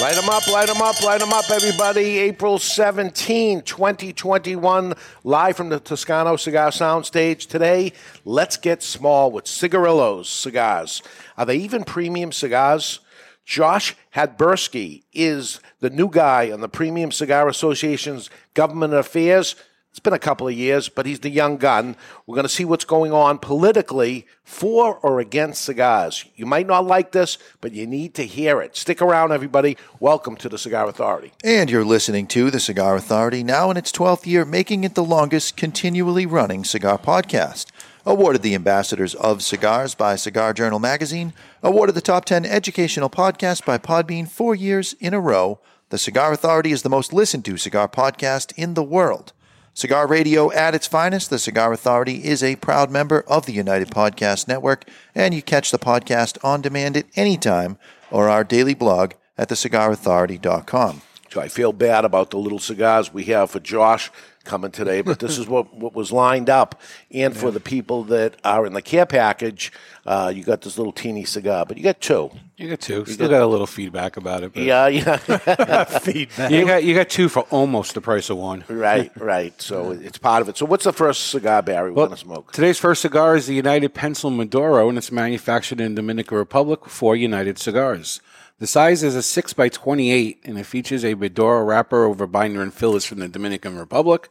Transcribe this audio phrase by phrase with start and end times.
[0.00, 2.18] Light them up, light them up, light them up, everybody.
[2.18, 7.46] April 17, 2021, live from the Toscano Cigar Soundstage.
[7.46, 7.92] Today,
[8.24, 11.00] let's get small with Cigarillos cigars.
[11.38, 12.98] Are they even premium cigars?
[13.44, 19.54] Josh Habursky is the new guy on the Premium Cigar Association's Government Affairs.
[19.94, 21.94] It's been a couple of years, but he's the young gun.
[22.26, 26.24] We're going to see what's going on politically for or against cigars.
[26.34, 28.76] You might not like this, but you need to hear it.
[28.76, 29.76] Stick around, everybody.
[30.00, 31.32] Welcome to the Cigar Authority.
[31.44, 35.04] And you're listening to the Cigar Authority, now in its 12th year, making it the
[35.04, 37.66] longest continually running cigar podcast.
[38.04, 43.64] Awarded the Ambassadors of Cigars by Cigar Journal magazine, awarded the top 10 educational podcast
[43.64, 45.60] by Podbean four years in a row.
[45.90, 49.32] The Cigar Authority is the most listened to cigar podcast in the world.
[49.76, 53.90] Cigar Radio at its finest, the Cigar Authority is a proud member of the United
[53.90, 57.76] Podcast Network, and you catch the podcast on demand at any time
[58.08, 61.02] or our daily blog at thecigarauthority.com.
[61.28, 64.12] So I feel bad about the little cigars we have for Josh
[64.44, 66.80] coming today, but this is what, what was lined up.
[67.10, 69.72] And for the people that are in the care package,
[70.06, 72.30] uh, you got this little teeny cigar, but you got two.
[72.56, 73.04] You got two.
[73.06, 74.52] Still got a little feedback about it.
[74.52, 75.16] But Yeah, yeah.
[75.84, 76.50] feedback.
[76.52, 78.64] You got you got two for almost the price of one.
[78.68, 79.60] right, right.
[79.60, 80.56] So it's part of it.
[80.56, 82.52] So what's the first cigar, Barry, we're Well, going to smoke?
[82.52, 87.16] Today's first cigar is the United Pencil Maduro, and it's manufactured in Dominican Republic for
[87.16, 88.20] United Cigars.
[88.60, 92.62] The size is a 6 by 28 and it features a Maduro wrapper over binder
[92.62, 94.28] and fillers from the Dominican Republic.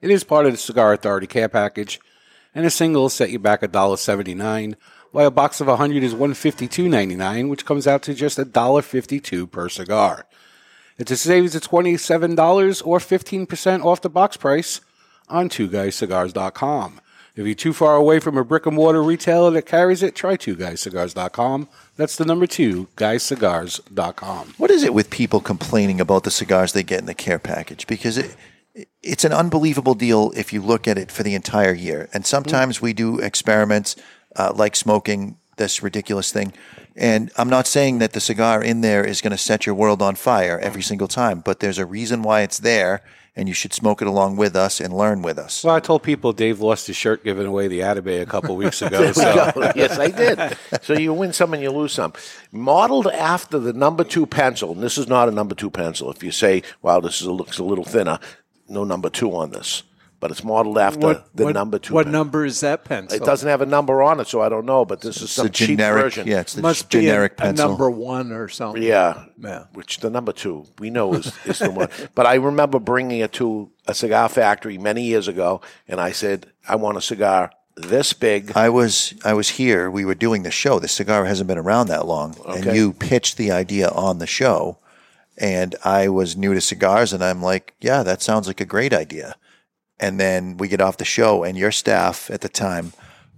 [0.00, 2.00] It is part of the Cigar Authority care package,
[2.54, 4.76] and a single set you back $1.79,
[5.12, 10.26] while a box of 100 is $152.99, which comes out to just $1.52 per cigar.
[10.98, 14.80] It's a savings of $27 or 15% off the box price
[15.28, 17.00] on twoguyscigars.com.
[17.36, 20.38] If you're too far away from a brick and mortar retailer that carries it, try
[20.38, 21.68] twoguyscigars.com.
[21.94, 24.54] That's the number two, guyscigars.com.
[24.56, 27.86] What is it with people complaining about the cigars they get in the care package?
[27.86, 28.34] Because it,
[29.02, 32.08] it's an unbelievable deal if you look at it for the entire year.
[32.14, 33.96] And sometimes we do experiments
[34.34, 36.54] uh, like smoking this ridiculous thing.
[36.96, 40.00] And I'm not saying that the cigar in there is going to set your world
[40.00, 43.02] on fire every single time, but there's a reason why it's there,
[43.36, 45.62] and you should smoke it along with us and learn with us.
[45.62, 48.80] Well, I told people Dave lost his shirt giving away the Atabey a couple weeks
[48.80, 49.12] ago.
[49.12, 49.22] so
[49.76, 50.56] yes, I did.
[50.82, 52.14] So you win some and you lose some.
[52.50, 56.10] Modeled after the number two pencil, and this is not a number two pencil.
[56.10, 58.18] If you say, "Wow, this is a, looks a little thinner,"
[58.68, 59.82] no number two on this,
[60.18, 61.94] but it's modeled after the number two.
[61.94, 63.16] What pen- number is that pencil?
[63.16, 64.84] It doesn't have a number on it, so I don't know.
[64.84, 66.26] But this is some a cheap generic, version.
[66.26, 67.68] yeah, it's the Must be generic a, a pencil.
[67.68, 68.82] number one or something.
[68.82, 69.24] Yeah.
[69.38, 69.64] Yeah.
[69.74, 71.88] Which the number two we know is, is the one.
[72.14, 76.46] But I remember bringing it to a cigar factory many years ago, and I said,
[76.68, 78.52] I want a cigar this big.
[78.56, 79.90] I was I was here.
[79.90, 80.78] We were doing the show.
[80.78, 84.78] The cigar hasn't been around that long, and you pitched the idea on the show.
[85.38, 88.94] And I was new to cigars, and I'm like, "Yeah, that sounds like a great
[88.94, 89.36] idea."
[89.98, 92.92] And then we get off the show, and your staff at the time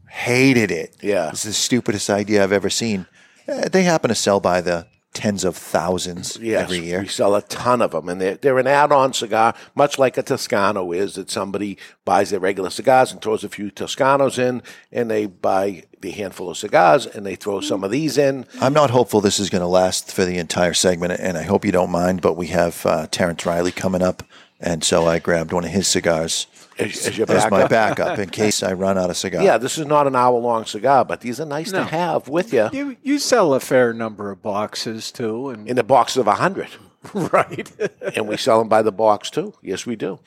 [0.09, 0.97] hated it.
[1.01, 1.31] Yeah.
[1.31, 3.07] it's the stupidest idea I've ever seen.
[3.47, 7.01] Eh, They happen to sell by the tens of thousands Yes, every year.
[7.01, 10.23] we sell a ton of them, and they're, they're an add-on cigar, much like a
[10.23, 11.15] Toscano is.
[11.15, 15.85] That somebody buys their regular cigars and throws a few Toscanos in, and they buy
[16.01, 18.47] the handful of cigars and they throw some of these in.
[18.61, 21.65] I'm not hopeful this is going to last for the entire segment, and I hope
[21.65, 22.21] you don't mind.
[22.23, 24.23] But we have uh, Terrence Riley coming up,
[24.61, 26.47] and so I grabbed one of his cigars
[26.79, 27.97] As, as your as my backup.
[27.99, 29.45] backup in case I run out of cigars.
[29.45, 31.79] Yeah, this is not an hour-long cigar, but these are nice No.
[31.81, 35.77] to have with you You you sell a fair number of boxes too, and in
[35.77, 36.69] the box of a hundred.
[37.15, 37.71] right.
[38.17, 39.55] and we sell them by the box too.
[39.63, 40.19] Yes, we do.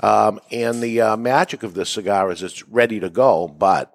[0.00, 3.94] Um, and the uh, magic of this cigar is it's ready to go, but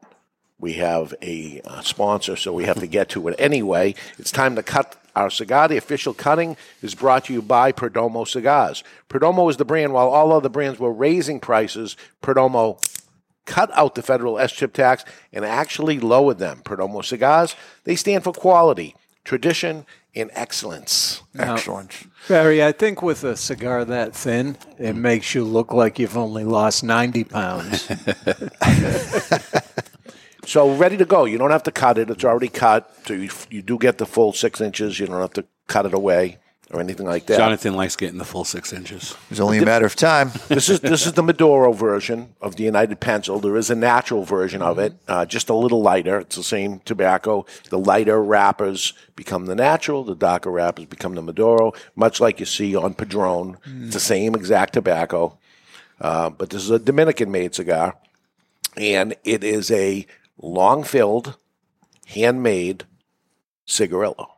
[0.59, 3.95] we have a uh, sponsor, so we have to get to it anyway.
[4.19, 5.67] It's time to cut our cigar.
[5.67, 8.83] The official cutting is brought to you by Perdomo Cigars.
[9.09, 9.93] Perdomo is the brand.
[9.93, 12.79] While all other brands were raising prices, Perdomo
[13.45, 15.03] cut out the federal SCHIP tax
[15.33, 16.61] and actually lowered them.
[16.63, 19.85] Perdomo cigars, they stand for quality, tradition,
[20.15, 21.21] and excellence.
[21.37, 22.07] Excellent.
[22.27, 26.43] Barry, I think with a cigar that thin, it makes you look like you've only
[26.43, 27.87] lost 90 pounds.
[30.45, 31.25] So ready to go.
[31.25, 32.09] You don't have to cut it.
[32.09, 32.93] It's already cut.
[33.05, 34.99] So you, you do get the full six inches.
[34.99, 36.37] You don't have to cut it away
[36.71, 37.37] or anything like that.
[37.37, 39.15] Jonathan likes getting the full six inches.
[39.31, 40.31] It's only a matter of time.
[40.47, 43.39] this is this is the Maduro version of the United Pencil.
[43.39, 46.19] There is a natural version of it, uh, just a little lighter.
[46.19, 47.45] It's the same tobacco.
[47.69, 50.03] The lighter wrappers become the natural.
[50.03, 51.73] The darker wrappers become the Maduro.
[51.95, 55.37] Much like you see on Padron, it's the same exact tobacco.
[55.99, 57.97] Uh, but this is a Dominican-made cigar,
[58.77, 60.05] and it is a
[60.39, 61.35] long-filled,
[62.07, 62.85] handmade
[63.65, 64.31] cigarillo.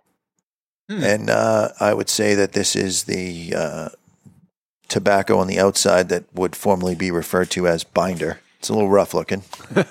[0.90, 3.90] And uh, I would say that this is the uh,
[4.90, 8.42] tobacco on the outside that would formerly be referred to as binder.
[8.60, 9.44] It's a little rough looking.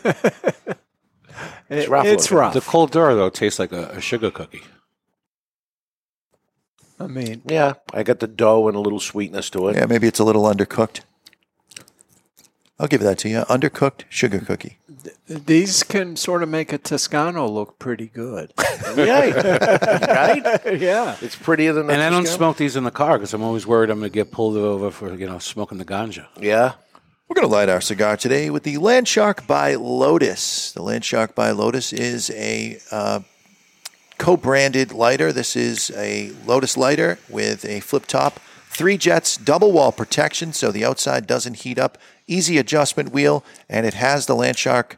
[1.71, 2.37] It- rough it's looking.
[2.39, 2.53] rough.
[2.55, 4.62] The cold draw, though, tastes like a, a sugar cookie.
[6.99, 9.77] I mean, Yeah, I got the dough and a little sweetness to it.
[9.77, 11.01] Yeah, maybe it's a little undercooked.
[12.81, 13.41] I'll give that to you.
[13.43, 14.79] Undercooked sugar cookie.
[15.29, 18.53] these can sort of make a Toscano look pretty good.
[18.97, 20.81] Yeah, right.
[20.81, 21.17] yeah.
[21.21, 21.91] It's prettier than.
[21.91, 24.15] And I don't smoke these in the car because I'm always worried I'm going to
[24.15, 26.27] get pulled over for you know smoking the ganja.
[26.38, 26.73] Yeah,
[27.29, 30.73] We're going to light our cigar today with the Landshark by Lotus.
[30.73, 33.21] The Landshark by Lotus is a uh,
[34.19, 35.33] co branded lighter.
[35.33, 40.73] This is a Lotus lighter with a flip top, three jets, double wall protection so
[40.73, 41.97] the outside doesn't heat up,
[42.31, 44.93] easy adjustment wheel, and it has the Landshark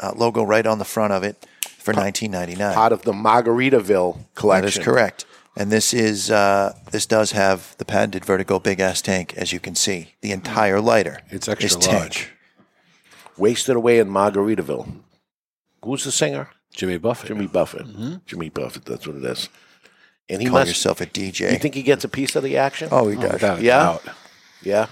[0.00, 1.46] uh, logo right on the front of it
[1.78, 2.74] for nineteen ninety nine.
[2.74, 4.64] part of the Margaritaville collection.
[4.70, 5.24] That is correct.
[5.54, 9.60] And this is uh, this does have the patented vertical big ass tank, as you
[9.60, 10.14] can see.
[10.22, 11.98] The entire lighter It's extra is tank.
[12.00, 12.28] large.
[13.36, 15.00] Wasted away in Margaritaville.
[15.84, 16.48] Who's the singer?
[16.74, 17.28] Jimmy Buffett.
[17.28, 17.86] Jimmy Buffett.
[18.26, 18.84] Jimmy Buffett.
[18.86, 19.48] That's what it is.
[20.28, 20.68] And he Call must.
[20.68, 21.52] yourself a DJ.
[21.52, 22.88] You think he gets a piece of the action?
[22.90, 23.32] oh, he Oh, does.
[23.34, 23.78] without a Yeah?
[23.82, 24.02] doubt.
[24.62, 24.86] yeah.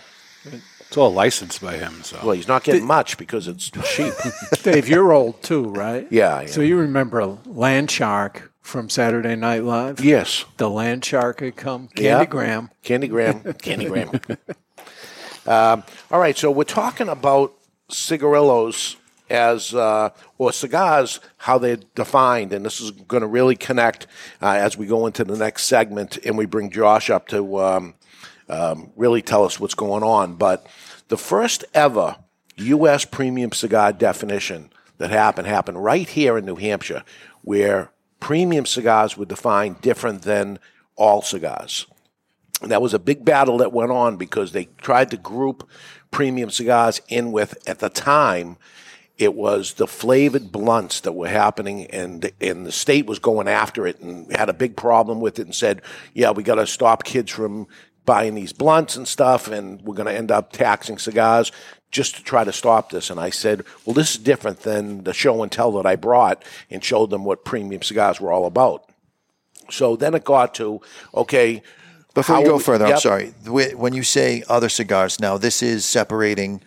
[0.91, 2.03] It's all licensed by him.
[2.03, 4.13] So Well, he's not getting much because it's cheap.
[4.65, 6.09] Dave, you're old too, right?
[6.11, 6.67] Yeah, I So am.
[6.67, 10.01] you remember Land Shark from Saturday Night Live?
[10.01, 10.45] yes.
[10.57, 11.91] The Land Shark had come.
[11.97, 12.25] Yeah.
[12.25, 12.71] Candygram.
[12.83, 13.41] Candy Graham.
[13.45, 14.37] Candygram.
[15.47, 17.53] um, all right, so we're talking about
[17.89, 18.97] cigarillos
[19.29, 24.09] as uh, or cigars, how they're defined, and this is going to really connect
[24.43, 27.95] uh, as we go into the next segment, and we bring Josh up to um,
[28.51, 30.35] um, really tell us what's going on.
[30.35, 30.67] But
[31.09, 32.17] the first ever
[32.57, 33.05] U.S.
[33.05, 37.03] premium cigar definition that happened happened right here in New Hampshire,
[37.43, 40.59] where premium cigars were defined different than
[40.97, 41.87] all cigars.
[42.61, 45.67] And that was a big battle that went on because they tried to group
[46.11, 48.59] premium cigars in with, at the time,
[49.17, 53.87] it was the flavored blunts that were happening, and and the state was going after
[53.87, 55.83] it and had a big problem with it, and said,
[56.15, 57.67] "Yeah, we got to stop kids from
[58.11, 61.53] buying these blunts and stuff, and we're going to end up taxing cigars."
[61.99, 65.13] Just to try to stop this, and I said, "Well, this is different than the
[65.23, 66.39] show and tell that I brought
[66.71, 68.81] and showed them what premium cigars were all about."
[69.71, 70.81] So then it got to,
[71.15, 71.63] okay,
[72.15, 73.27] Before how you go further, I'm sorry.
[73.85, 76.61] When you say other cigars, now this is separating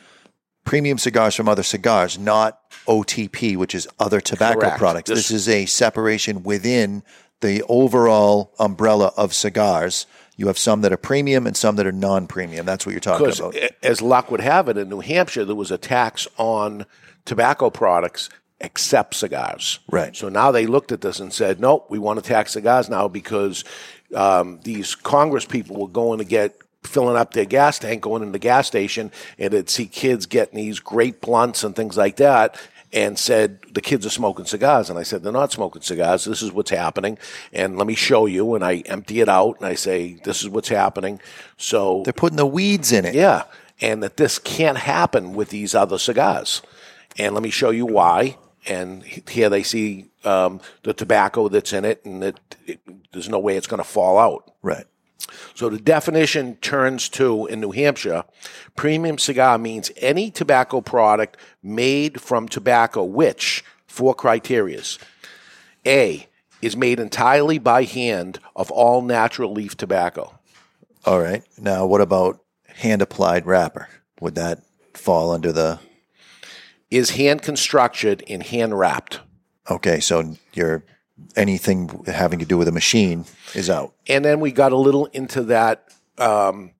[0.65, 4.77] premium cigars from other cigars, not OTP, which is other tobacco Correct.
[4.77, 5.09] products.
[5.09, 7.03] This- This, is a separation within
[7.41, 10.05] the overall umbrella of cigars.
[10.35, 12.65] You have some that are premium and some that are non-premium.
[12.65, 13.55] That's what you're talking about.
[13.83, 16.85] as luck would have it, in New Hampshire, there was a tax on
[17.25, 19.79] tobacco products except cigars.
[19.91, 20.15] Right.
[20.15, 23.07] So now they looked at this and said, nope, we want to tax cigars now
[23.07, 23.63] because
[24.15, 28.31] um, these Congress people were going to get filling up their gas tank, going in
[28.31, 32.59] the gas station, and they'd see kids getting these great blunts and things like that.
[32.93, 36.25] And said the kids are smoking cigars, and I said they're not smoking cigars.
[36.25, 37.17] This is what's happening,
[37.51, 38.53] and let me show you.
[38.53, 41.19] And I empty it out, and I say this is what's happening.
[41.57, 43.15] So They're putting the weeds in it.
[43.15, 43.45] yeah,
[43.81, 46.61] and that this can't happen with these other cigars.
[47.17, 48.37] And let me show you why.
[48.67, 52.79] And here they see um, the tobacco that's in it, and that it,
[53.11, 54.53] there's no way it's going to fall out.
[54.61, 54.85] Right.
[55.55, 58.23] So the definition turns to in New Hampshire,
[58.75, 64.99] premium cigar means any tobacco product made from tobacco which four criterias.
[65.85, 66.27] A
[66.61, 70.39] is made entirely by hand of all natural leaf tobacco.
[71.05, 71.43] All right.
[71.57, 73.89] Now, what about hand-applied wrapper?
[74.21, 74.63] Would that
[74.93, 75.79] fall under the?
[76.89, 79.19] Is hand constructed and hand wrapped.
[79.69, 80.83] Okay, so your
[81.35, 83.93] anything having to do with a machine is out.
[84.07, 85.87] and then we got a little into that.
[86.17, 86.71] Um,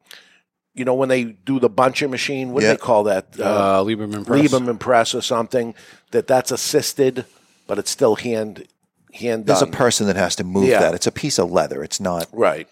[0.76, 3.28] you know, when they do the buncher machine, what do they call that?
[3.40, 4.42] uh, Lieberman Press.
[4.52, 5.76] Lieberman press or something.
[6.12, 7.26] That that's assisted,
[7.68, 8.68] but it's still hand
[9.14, 10.80] hand There's a person that has to move Yeah.
[10.80, 10.96] that.
[10.96, 11.84] It's a piece of leather.
[11.84, 12.28] It's not.
[12.32, 12.68] Right.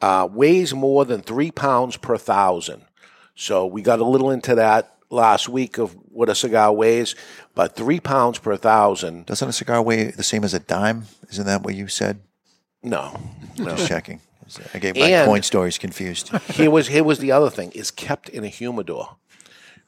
[0.00, 2.82] Uh, weighs more than three pounds per thousand.
[3.36, 7.14] So we got a little into that last week of what a cigar weighs,
[7.54, 9.26] but three pounds per thousand.
[9.26, 11.04] Doesn't a cigar weigh the same as a dime?
[11.30, 12.20] Isn't that what you said?
[12.82, 13.18] No.
[13.58, 13.76] no.
[13.76, 14.20] Just checking.
[14.74, 16.28] I get my And- coin stories confused.
[16.52, 19.16] here was here was the other thing is kept in a humidor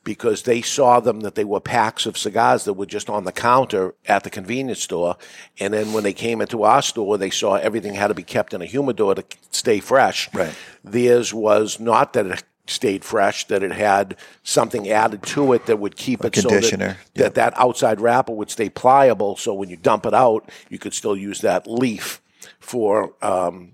[0.05, 3.33] because they saw them that they were packs of cigars that were just on the
[3.33, 5.17] counter at the convenience store
[5.61, 8.53] and then when they came into our store they saw everything had to be kept
[8.53, 10.55] in a humidor to stay fresh Right.
[10.83, 15.79] theirs was not that it stayed fresh that it had something added to it that
[15.79, 16.97] would keep it so conditioner.
[17.15, 20.79] that, that that outside wrapper would stay pliable so when you dump it out you
[20.79, 22.23] could still use that leaf
[22.61, 23.73] for um,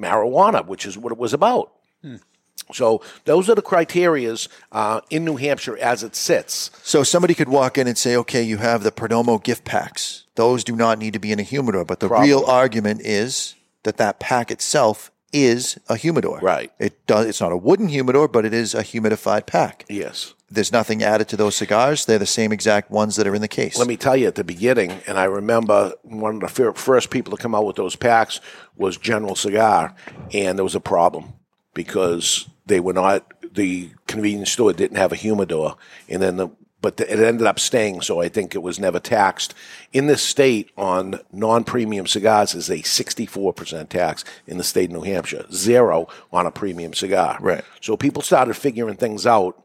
[0.00, 1.72] marijuana which is what it was about
[2.72, 6.70] so those are the criterias uh, in New Hampshire as it sits.
[6.82, 10.24] So somebody could walk in and say, okay, you have the Perdomo gift packs.
[10.34, 11.84] Those do not need to be in a humidor.
[11.84, 12.28] But the Probably.
[12.28, 16.38] real argument is that that pack itself is a humidor.
[16.40, 16.72] Right.
[16.78, 17.26] It does.
[17.26, 19.84] It's not a wooden humidor, but it is a humidified pack.
[19.88, 20.34] Yes.
[20.50, 22.04] There's nothing added to those cigars.
[22.04, 23.78] They're the same exact ones that are in the case.
[23.78, 27.10] Let me tell you, at the beginning, and I remember one of the fir- first
[27.10, 28.38] people to come out with those packs
[28.76, 29.94] was General Cigar,
[30.34, 31.32] and there was a problem
[31.72, 35.76] because they were not the convenience store didn't have a humidor,
[36.08, 36.48] and then the
[36.82, 39.54] but the, it ended up staying, so I think it was never taxed.
[39.92, 45.02] In this state, on non-premium cigars is a 64% tax in the state of New
[45.02, 47.38] Hampshire, zero on a premium cigar.
[47.40, 47.64] Right.
[47.80, 49.62] So people started figuring things out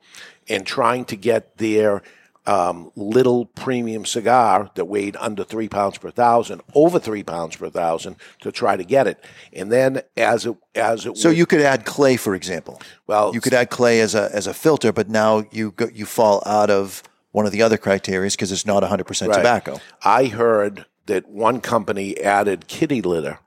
[0.48, 2.04] and trying to get their
[2.48, 7.70] um, little premium cigar that weighed under three pounds per thousand, over three pounds per
[7.70, 9.24] thousand, to try to get it.
[9.54, 12.82] And then as it as it so went- you could add clay, for example.
[13.06, 16.06] Well, you could add clay as a as a filter, but now you go, you
[16.06, 19.38] fall out of one of the other criteria because it's not 100 percent Right.
[19.38, 19.80] tobacco.
[20.04, 23.40] I heard that one company added kitty litter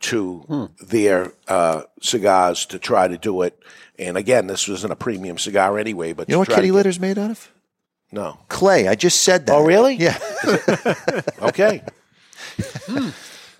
[0.00, 0.64] to Hmm.
[0.84, 3.58] their uh, cigars to try to do it.
[3.98, 6.12] And again, this wasn't a premium cigar anyway.
[6.12, 7.50] But You know what kitty to- litter's made out of?
[8.14, 8.38] No.
[8.48, 8.86] Clay.
[8.86, 9.52] I just said that.
[9.52, 9.94] Oh, really?
[9.96, 10.18] Yeah.
[11.42, 11.82] Okay.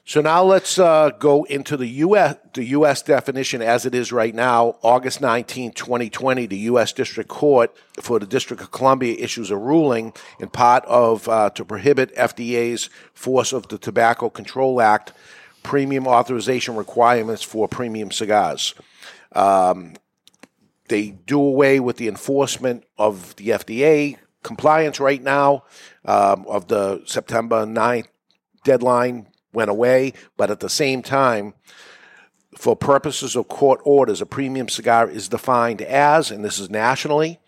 [0.06, 2.36] So now let's uh, go into the U.S.
[2.52, 3.02] the U.S.
[3.02, 4.76] definition as it is right now.
[4.82, 6.92] August 19, 2020, the U.S.
[6.92, 11.64] District Court for the District of Columbia issues a ruling in part of uh, to
[11.64, 15.12] prohibit FDA's force of the Tobacco Control Act
[15.62, 18.74] premium authorization requirements for premium cigars.
[19.32, 19.94] Um,
[20.88, 25.64] they do away with the enforcement of the FDA compliance right now
[26.04, 28.06] um, of the September 9th
[28.62, 31.54] deadline went away, but at the same time,
[32.56, 37.40] for purposes of court orders, a premium cigar is defined as, and this is nationally,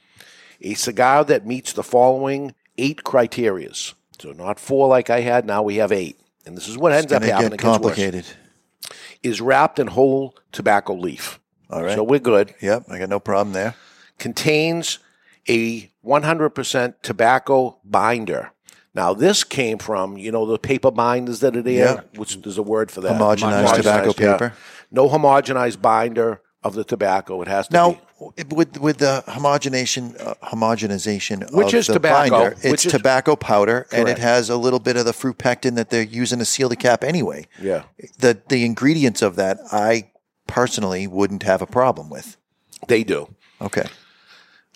[0.61, 3.95] a cigar that meets the following eight criterias.
[4.19, 6.19] So not four like I had, now we have eight.
[6.45, 7.51] And this is what ends up happening.
[7.51, 7.77] get worse.
[7.77, 8.25] complicated.
[9.23, 11.41] Is wrapped in whole tobacco leaf.
[11.69, 11.97] All right.
[11.97, 12.85] So we're good Yep.
[12.89, 13.75] I got no problem there.
[14.19, 15.01] contains
[15.49, 18.53] a 100% tobacco binder.
[18.95, 22.01] Now, this came from, you know, the paper binders that are there, Yeah.
[22.17, 23.13] which there's a word for that.
[23.21, 24.33] Homogenized tobacco yeah.
[24.33, 24.53] paper.
[24.91, 27.43] No homogenized binder of the tobacco.
[27.43, 28.45] It has to Now, be.
[28.55, 32.93] with with the homogenation uh, homogenization Which of is the tobacco, binder, which it's is-
[32.93, 36.39] tobacco powder, and it has a little bit of the fruit pectin that they're using
[36.39, 37.47] to seal the cap anyway.
[37.61, 37.83] Yeah.
[38.19, 40.11] The the ingredients of that, I
[40.47, 42.37] personally wouldn't have a problem with.
[42.89, 43.35] They do.
[43.61, 43.87] Okay.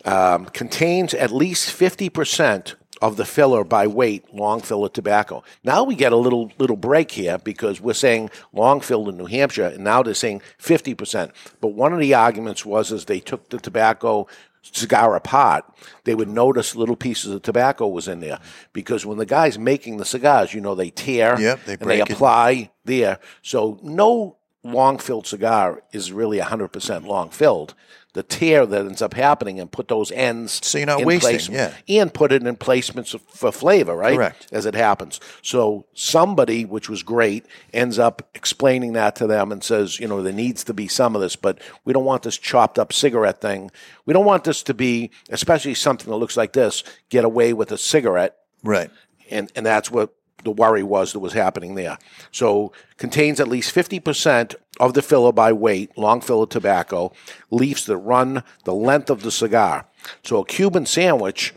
[0.05, 5.43] Um, contains at least 50% of the filler by weight, long filler tobacco.
[5.65, 9.27] Now we get a little little break here because we're saying long filled in New
[9.27, 11.31] Hampshire, and now they're saying 50%.
[11.61, 14.27] But one of the arguments was is they took the tobacco
[14.63, 15.65] cigar apart,
[16.05, 18.39] they would notice little pieces of tobacco was in there
[18.73, 22.01] because when the guy's making the cigars, you know, they tear Yep, they and they
[22.01, 22.11] it.
[22.11, 23.19] apply there.
[23.43, 27.75] So no long filled cigar is really 100% long filled.
[28.13, 31.31] The tear that ends up happening and put those ends So you're not in wasting,
[31.31, 32.03] placement- yeah.
[32.03, 34.17] and put it in placements for flavor, right?
[34.17, 34.49] Correct.
[34.51, 35.21] As it happens.
[35.43, 40.23] So somebody, which was great, ends up explaining that to them and says, you know,
[40.25, 43.41] there needs to be some of this, but we don't want this chopped up cigarette
[43.41, 43.71] thing.
[44.07, 47.71] We don't want this to be, especially something that looks like this, get away with
[47.71, 48.91] a cigarette Right.
[49.31, 50.13] and and that's what
[50.45, 51.99] the worry was that was happening there.
[52.33, 57.13] So contains at least fifty percent of the filler by weight, long filler tobacco,
[57.51, 59.87] leaves that run the length of the cigar.
[60.25, 61.53] So a Cuban sandwich,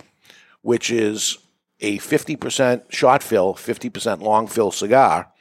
[0.62, 1.38] which is
[1.80, 5.32] a fifty percent short fill, fifty percent long fill cigar,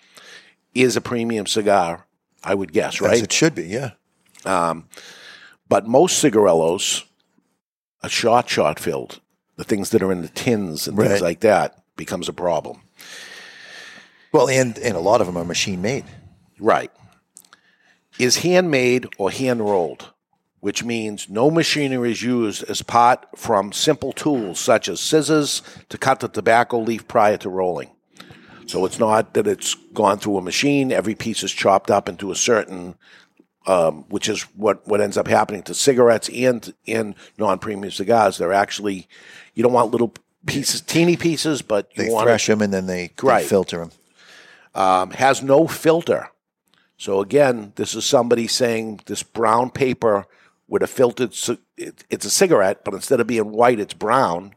[0.75, 2.06] is a premium cigar,
[2.44, 3.22] I would guess, As right?
[3.22, 3.64] it should be.
[3.64, 3.90] Yeah.
[4.44, 4.88] Um,
[5.68, 7.04] but most cigarillos
[8.02, 9.20] are short, short filled.
[9.56, 11.08] The things that are in the tins and Right.
[11.08, 12.80] things like that becomes a problem.
[14.33, 16.05] Well, and and a lot of them are machine made.
[16.59, 16.91] Right.
[18.19, 20.12] Is handmade or hand rolled,
[20.61, 25.99] which means no machinery is used as part from simple tools such as scissors to
[25.99, 27.91] cut the tobacco leaf prior to rolling.
[28.67, 32.31] So it's not that it's gone through a machine, every piece is chopped up into
[32.31, 32.95] a certain
[33.67, 38.39] um, which is what, what ends up happening to cigarettes and and non premium cigars.
[38.39, 39.09] They're actually
[39.55, 40.15] you don't want little
[40.47, 43.47] pieces, teeny pieces, but you They want thresh them and then they, they Right.
[43.47, 43.91] filter them.
[44.75, 46.29] Um, has no filter.
[46.97, 50.26] So again, this is somebody saying this brown paper
[50.69, 51.35] with a filtered.
[51.76, 54.55] It's a cigarette, but instead of being white, it's brown,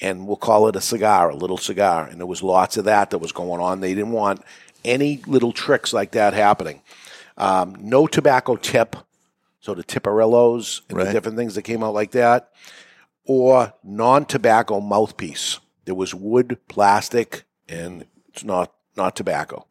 [0.00, 2.06] and we'll call it a cigar, a little cigar.
[2.06, 3.80] And there was lots of that that was going on.
[3.80, 4.42] They didn't want
[4.84, 6.82] any little tricks like that happening.
[7.36, 8.96] Um, no tobacco tip,
[9.60, 12.50] so the Tiparillos and the different things that came out like that,
[13.24, 15.58] or non-tobacco mouthpiece.
[15.84, 19.66] There was wood, plastic, and it's not not tobacco.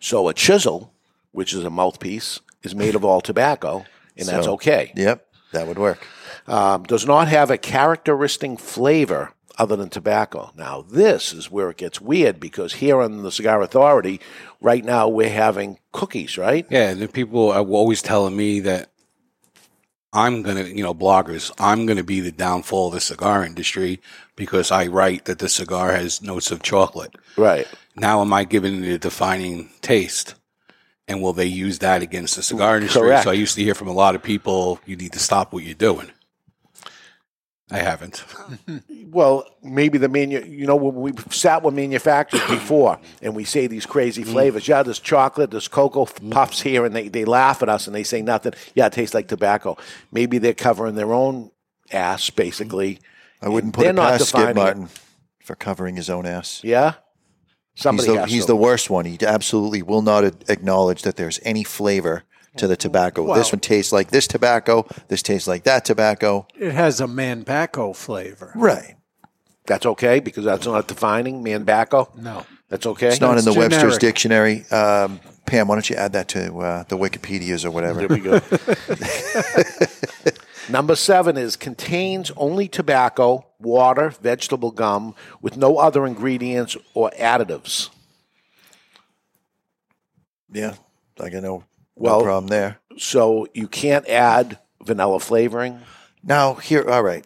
[0.00, 0.92] So a chisel,
[1.30, 3.84] which is a mouthpiece, is made of all tobacco,
[4.16, 4.92] and that's okay.
[4.96, 6.04] Yep, that would work.
[6.48, 10.52] Um, does not have a characteristic flavor other than tobacco.
[10.56, 14.20] Now, this is where it gets weird because here on the Cigar Authority,
[14.60, 16.66] right now we're having cookies, right?
[16.70, 18.90] Yeah, the people are always telling me that
[20.12, 24.00] I'm gonna, you know, bloggers, I'm gonna be the downfall of the cigar industry
[24.34, 27.14] because I write that the cigar has notes of chocolate.
[27.36, 27.66] Right.
[27.96, 30.34] Now, am I giving it a defining taste?
[31.08, 33.02] And will they use that against the cigar industry?
[33.02, 33.24] Correct.
[33.24, 35.62] So I used to hear from a lot of people, you need to stop what
[35.62, 36.10] you're doing.
[37.70, 38.24] I haven't.
[39.08, 43.66] Well, maybe the manu- you know when we've sat with manufacturers before and we say
[43.66, 44.28] these crazy mm.
[44.28, 44.68] flavors.
[44.68, 46.30] Yeah, there's chocolate, there's cocoa f- mm.
[46.30, 48.52] puffs here, and they, they laugh at us and they say nothing.
[48.74, 49.78] Yeah, it tastes like tobacco.
[50.12, 51.50] Maybe they're covering their own
[51.90, 53.00] ass, basically.
[53.40, 54.60] I wouldn't put They're it not past Skip defining it.
[54.60, 54.88] Martin
[55.42, 56.60] for covering his own ass.
[56.62, 56.94] Yeah,
[57.76, 58.48] He's the, has he's to.
[58.48, 59.04] the worst one.
[59.04, 62.24] He absolutely will not acknowledge that there's any flavor
[62.56, 63.34] to the tobacco.
[63.34, 64.86] this one tastes like this tobacco.
[65.08, 66.46] This tastes like that tobacco.
[66.58, 68.52] It has a manbacco flavor.
[68.54, 68.96] Right.
[69.66, 72.16] That's okay because that's not defining manbacco.
[72.16, 72.46] No.
[72.68, 73.08] That's okay.
[73.08, 74.64] It's not in the That's Webster's dictionary.
[74.70, 78.06] Um, Pam, why don't you add that to uh, the Wikipedias or whatever?
[78.06, 78.40] There we go.
[80.68, 87.90] Number seven is contains only tobacco, water, vegetable gum, with no other ingredients or additives.
[90.50, 90.74] yeah,
[91.20, 92.78] I got no, Well- no problem there.
[92.98, 95.80] So you can't add vanilla flavoring.
[96.22, 97.24] Now, here, all right.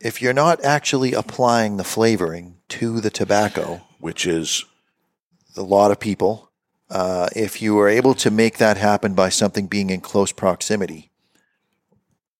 [0.00, 4.64] If you're not actually applying the flavoring to the tobacco, which is
[5.56, 6.50] a lot of people,
[6.88, 11.10] uh, if you are able to make that happen by something being in close proximity,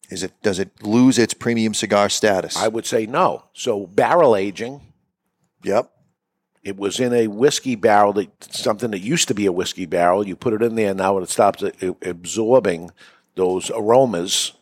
[0.08, 2.56] is it does it lose its premium cigar status?
[2.56, 3.44] I would say no.
[3.52, 4.80] So barrel aging,
[5.62, 5.90] yep.
[6.62, 10.26] it was in a whiskey barrel that something that used to be a whiskey barrel.
[10.26, 11.62] You put it in there now, it stops
[12.02, 12.90] absorbing
[13.34, 14.52] those aromas.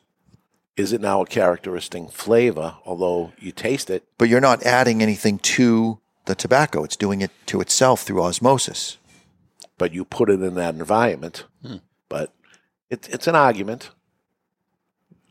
[0.77, 2.77] Is it now a characteristic flavor?
[2.85, 6.85] Although you taste it, But you're not adding anything to the tobacco.
[6.85, 8.99] It's doing it to itself through osmosis.
[9.79, 11.45] but you put it in that environment.
[11.65, 11.77] Hmm.
[12.09, 12.33] But
[12.91, 13.91] it, it's an argument.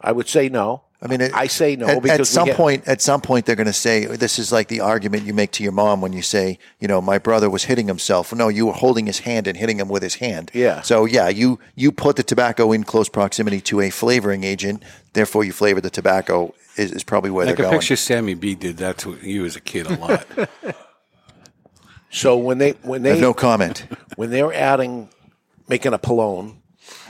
[0.05, 0.83] I would say no.
[1.01, 3.45] I mean, it, I say no at, because at some get- point, at some point,
[3.45, 6.13] they're going to say this is like the argument you make to your mom when
[6.13, 8.33] you say, you know, my brother was hitting himself.
[8.33, 10.49] No, you were holding his hand and hitting him with his hand.
[10.53, 10.81] Yeah.
[10.81, 14.83] So yeah, you you put the tobacco in close proximity to a flavoring agent.
[15.13, 16.53] Therefore, you flavor the tobacco.
[16.77, 17.79] Is, is probably where I they're can going.
[17.79, 20.25] picture Sammy B did that to you as a kid a lot.
[22.11, 23.87] So when they when I have they no comment.
[24.15, 25.09] when they're adding
[25.67, 26.57] making a polone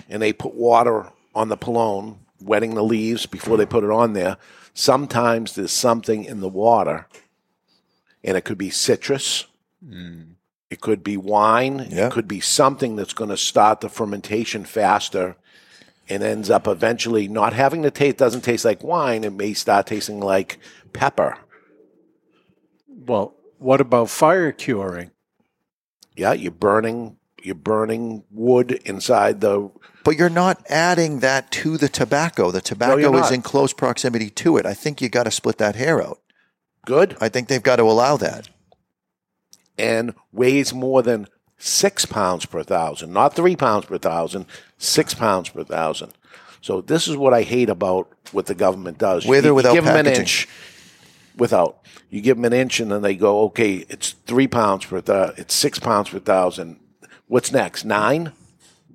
[0.09, 4.13] and they put water on the polone, wetting the leaves before they put it on
[4.13, 4.37] there,
[4.73, 7.07] sometimes there's something in the water,
[8.23, 9.45] and it could be citrus.
[9.87, 10.21] Hmm.
[10.69, 11.87] It could be wine.
[11.89, 12.07] Yeah.
[12.07, 15.37] It could be something that's going to start the fermentation faster
[16.09, 19.23] and ends up eventually not having the taste, doesn't taste like wine.
[19.23, 20.59] It may start tasting like
[20.91, 21.37] pepper.
[22.87, 25.11] Well, what about fire curing?
[26.15, 29.69] Yeah, you're burning, you're burning wood inside the
[30.03, 32.51] But you're not adding that to the tobacco.
[32.51, 34.65] The tobacco you're is in close proximity to it.
[34.65, 36.19] I think you got to split that hair out.
[36.85, 37.15] good.
[37.21, 38.49] I think they've got to allow that.
[39.77, 41.27] and weighs more than
[41.57, 44.45] six pounds per thousand, not three pounds per thousand,
[44.77, 46.13] six pounds per thousand.
[46.61, 49.25] So this is what I hate about what the government does.
[49.25, 50.21] With you, or without you give them an packaging?
[50.21, 50.47] inch.
[51.37, 51.79] Without.
[52.09, 55.39] You give them an inch and then they go, okay, it's three pounds per thousand,
[55.39, 56.79] it's six pounds per thousand.
[57.27, 57.85] What's next?
[57.85, 58.33] Nine?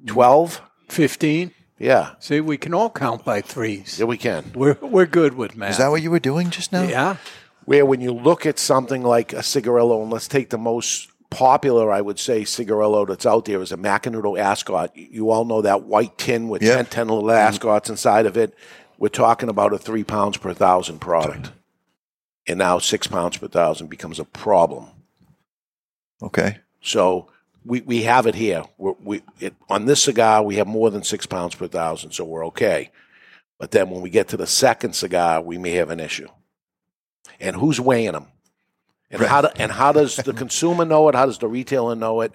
[0.06, 0.60] Twelve?
[0.88, 1.52] 15?
[1.78, 2.14] Yeah.
[2.18, 3.98] See, we can all count by threes.
[3.98, 4.50] Yeah, we can.
[4.54, 5.70] We're, we're good with math.
[5.72, 6.82] Is that what you were doing just now?
[6.82, 7.16] Yeah.
[7.64, 11.92] where when you look at something like a cigarillo, and let's take the most popular,
[11.92, 14.96] I would say, cigarillo that's out there is a Macanudo Ascot.
[14.96, 16.74] You all know that white tin with Yeah.
[16.76, 18.52] 10, 10 little Ascots inside of it.
[18.98, 21.52] We're talking about a three pounds per thousand product.
[22.48, 24.88] And now six pounds per thousand becomes a problem.
[26.22, 26.58] Okay.
[26.82, 27.28] So
[27.64, 28.64] we, we have it here.
[28.78, 32.24] We're, we it, on this cigar we have more than six pounds per thousand, so
[32.24, 32.90] we're okay.
[33.58, 36.28] But then when we get to the second cigar, we may have an issue.
[37.38, 38.26] And who's weighing them?
[39.10, 41.14] And how do, and how does the consumer know it?
[41.14, 42.32] How does the retailer know it?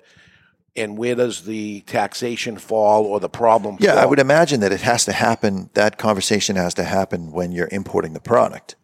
[0.76, 3.78] And where does the taxation fall or the problem?
[3.80, 5.70] Yeah, I would imagine that it has to happen.
[5.74, 8.76] That conversation has to happen when you're importing the product.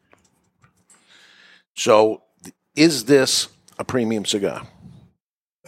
[1.75, 2.23] So,
[2.75, 4.65] is this a premium cigar?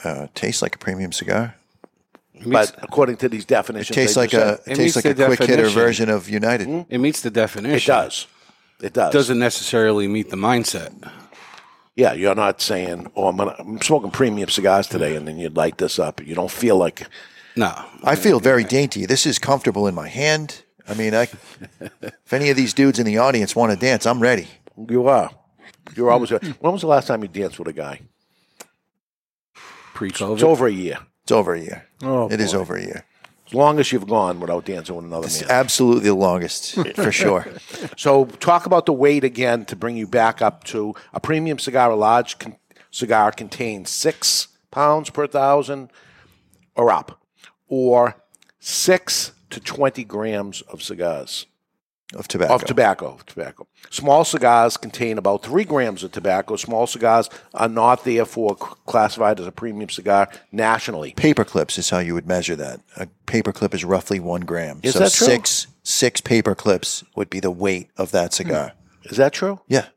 [0.04, 1.56] Uh, tastes like a premium cigar.
[2.34, 5.06] Meets, But according to these It definitions, tastes like just a it It tastes like
[5.06, 6.86] a the quick hitter version of United.
[6.90, 7.76] it meets the definition.
[7.78, 8.28] it does.
[8.82, 9.14] It does.
[9.14, 10.92] Doesn't necessarily meet the mindset.
[11.96, 15.56] Yeah, you're not saying, "Oh, I'm, gonna, I'm smoking premium cigars today," and then you'd
[15.56, 16.26] light this up.
[16.26, 17.08] You don't feel like
[17.56, 17.72] No.
[18.04, 19.06] I feel very dainty.
[19.06, 20.64] This is comfortable in my hand.
[20.88, 21.28] I mean, I,
[22.02, 24.48] if any of these dudes in the audience want to dance, I'm ready.
[24.90, 25.30] you are.
[25.96, 26.32] You're always.
[26.32, 28.02] When was the last time you danced with a guy?
[30.10, 30.34] Pre-COVID.
[30.34, 30.98] It's over a year.
[31.24, 31.86] It's over a year.
[32.02, 32.60] Oh, It is boy.
[32.60, 33.06] over a year.
[33.48, 35.52] As long as you've gone without dancing with another It's man.
[35.52, 37.46] absolutely the longest for sure.
[37.98, 41.92] So, talk about the weight again to bring you back up to a premium cigar.
[41.92, 42.58] A large con-
[42.92, 45.92] cigar contains six pounds per thousand
[46.76, 47.22] or up,
[47.68, 48.16] or
[48.60, 51.46] six to twenty grams of cigars.
[52.16, 52.54] Of tobacco.
[52.54, 53.68] Of tobacco, tobacco.
[53.90, 56.56] Small cigars contain about three grams of tobacco.
[56.56, 61.14] Small cigars are not therefore classified as a premium cigar nationally.
[61.14, 62.82] paper clips is how you would measure that.
[62.98, 64.80] A paper clip is roughly one gram.
[64.84, 65.28] Is so that true?
[65.28, 68.74] six six paper clips would be the weight of that cigar.
[69.04, 69.10] Hmm.
[69.10, 69.60] Is that true?
[69.68, 69.88] Yeah.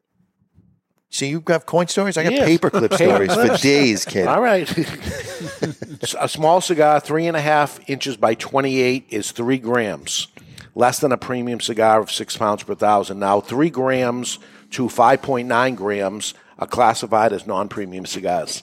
[1.09, 2.17] See, you have coin stories.
[2.19, 2.45] I got Yes.
[2.47, 4.27] paper clip stories for days, kid.
[4.27, 4.69] All right.
[6.21, 10.29] a small cigar, three and a half inches by 28, is three grams,
[10.77, 13.19] less than a premium cigar of six pounds per thousand.
[13.19, 14.39] Now, three grams
[14.71, 18.63] to 5.9 grams are classified as non premium cigars.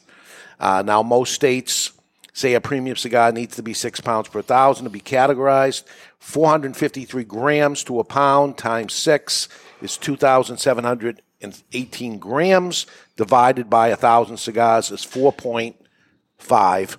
[0.59, 1.91] Uh, now, most states
[2.31, 5.83] say a premium cigar needs to be six pounds per thousand to be categorized.
[6.19, 9.49] 453 grams to a pound times six
[9.81, 12.85] is 2,718 grams.
[13.17, 16.97] Divided by a thousand cigars is 4.5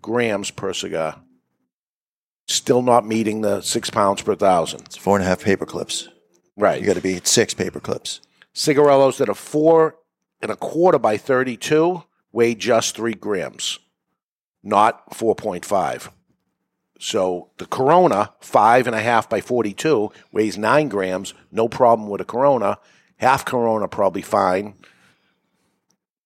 [0.00, 1.20] grams per cigar.
[2.48, 4.80] Still not meeting the six pounds per thousand.
[4.86, 6.08] It's four and a half paper clips.
[6.56, 6.80] Right.
[6.80, 8.20] You got to be at six paper clips.
[8.52, 9.96] cigarillos that are four
[10.40, 13.78] and a quarter by 32 weigh just three grams,
[14.62, 16.10] not 4.5.
[17.00, 21.32] So the Corona, five and a half by 42, weighs nine grams.
[21.52, 22.78] No problem with a Corona.
[23.16, 24.74] Half Corona, probably fine.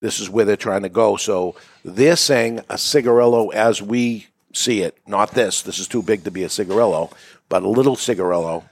[0.00, 1.16] This is where they're trying to go.
[1.16, 1.54] So
[1.84, 5.62] they're saying a cigarillo as we see it, not this.
[5.62, 7.10] This is too big to be a cigarillo,
[7.48, 8.64] but a little cigarillo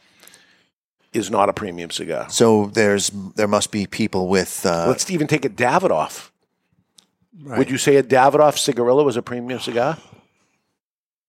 [1.13, 2.29] is not a premium cigar.
[2.31, 6.31] So there's there must be people with uh, Let's even take a Davidoff.
[7.43, 9.97] Would you say a Davidoff cigarillo is a premium cigar?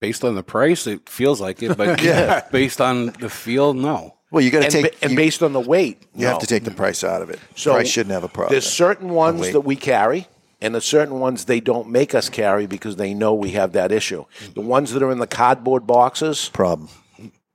[0.00, 2.42] Based on the price, it feels like it, but Yeah.
[2.52, 4.16] based on the feel, no.
[4.30, 6.46] well, you got to take ba- and you, based on the weight, you have to
[6.46, 7.38] take the price out of it.
[7.54, 8.52] So price shouldn't have a problem.
[8.52, 9.52] There's certain ones weight.
[9.52, 10.26] that we carry,
[10.62, 13.92] and the certain ones they don't make us carry because they know we have that
[13.92, 14.24] issue.
[14.54, 16.88] The ones that are in the cardboard boxes problem.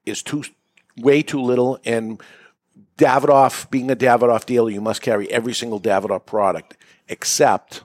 [0.06, 0.44] is too
[0.98, 2.22] way too little, and
[2.98, 6.76] Davidoff, being a Davidoff dealer, you must carry every single Davidoff product,
[7.08, 7.84] except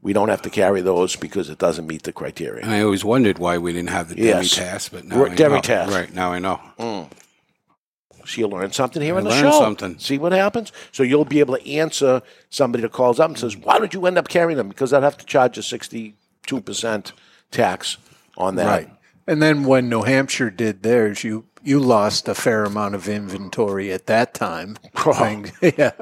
[0.00, 2.62] we don't have to carry those because it doesn't meet the criteria.
[2.64, 4.50] And I always wondered why we didn't have the Yes.
[4.56, 5.88] demi-tasse, but now Right, I demi-tasse.
[5.88, 5.96] know.
[5.96, 6.60] Right, now I know.
[6.78, 7.06] Mm.
[8.26, 9.58] So you learn something here I on the learned show.
[9.58, 9.98] something.
[9.98, 10.72] See what happens?
[10.92, 14.06] So you'll be able to answer somebody that calls up and says, "Why did you
[14.06, 17.12] end up carrying them?" Because I'd have to charge a sixty-two percent
[17.50, 17.96] tax
[18.36, 18.66] on that.
[18.66, 18.90] Right.
[19.26, 23.92] And then when New Hampshire did theirs, you you lost a fair amount of inventory
[23.92, 24.74] at that time.
[24.96, 25.92] Thing- yeah.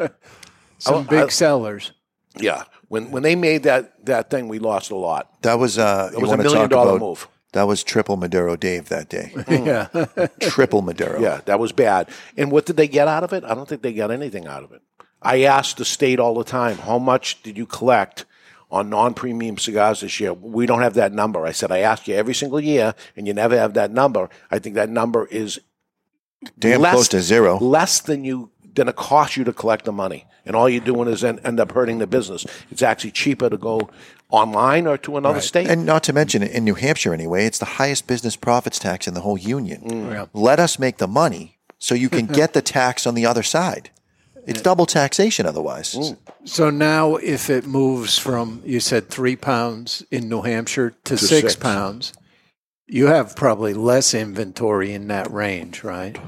[0.79, 1.93] Some Oh, big I- sellers.
[2.39, 2.65] Yeah.
[2.89, 5.31] When when they made that that thing, we lost a lot.
[5.43, 7.29] That was uh, It was a wanna million talk dollar about- move.
[7.53, 9.33] That was triple Maduro Dave that day.
[9.49, 9.89] Yeah.
[10.41, 11.21] triple Maduro.
[11.21, 12.09] Yeah, that was bad.
[12.37, 13.43] And what did they get out of it?
[13.45, 14.83] I don't think they got anything out of it.
[15.23, 18.25] I asked the state all the time, "How much did you collect?"
[18.73, 21.45] On non-premium cigars this year, we don't have that number.
[21.45, 24.31] I said I ask you every single year, and you never have that number.
[24.49, 25.59] I think that number is
[26.57, 27.59] Damn less- close to zero.
[27.59, 31.09] less than you than it costs you to collect the money, and all you're doing
[31.09, 32.47] is end, end up hurting the business.
[32.71, 33.91] It's actually cheaper to go
[34.31, 35.69] online or to another state.
[35.69, 39.15] And not to mention, in New Hampshire anyway, it's the highest business profits tax in
[39.15, 39.83] the whole union.
[39.83, 40.13] Mm.
[40.13, 40.27] Yeah.
[40.33, 43.91] Let us make the money so you can get the tax on the other side.
[44.47, 46.15] It's double taxation otherwise.
[46.45, 51.41] So now, if it moves from you said three pounds in New Hampshire to, six,
[51.41, 51.57] six.
[51.57, 52.13] pounds,
[52.87, 56.19] you have probably less inventory in that range, right?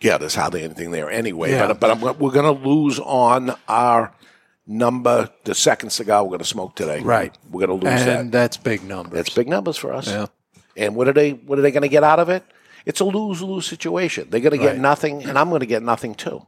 [0.00, 1.52] Yeah, there's hardly anything there anyway.
[1.52, 1.68] Yeah.
[1.68, 4.12] But but I'm, we're going to lose on our
[4.66, 5.30] number.
[5.44, 7.00] The second cigar we're going to smoke today.
[7.00, 7.36] Right.
[7.50, 8.32] We're going to lose And that.
[8.32, 9.12] that's big numbers.
[9.14, 10.08] That's big numbers for us.
[10.08, 10.26] Yeah.
[10.76, 11.32] And what are they?
[11.32, 12.42] What are they going to get out of it?
[12.84, 14.28] It's a lose lose situation.
[14.30, 14.78] They're going to get Right.
[14.78, 16.46] nothing, and I'm going to get nothing too.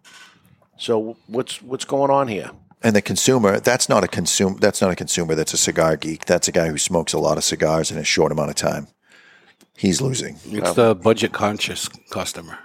[0.76, 2.50] So what's what's going on here?
[2.82, 4.56] And the consumer, that's not a consumer.
[4.60, 5.34] That's not a consumer.
[5.34, 6.26] That's a cigar geek.
[6.26, 8.86] That's a guy who smokes a lot of cigars in a short amount of time.
[9.76, 10.36] He's losing.
[10.46, 12.58] It's the budget conscious customer.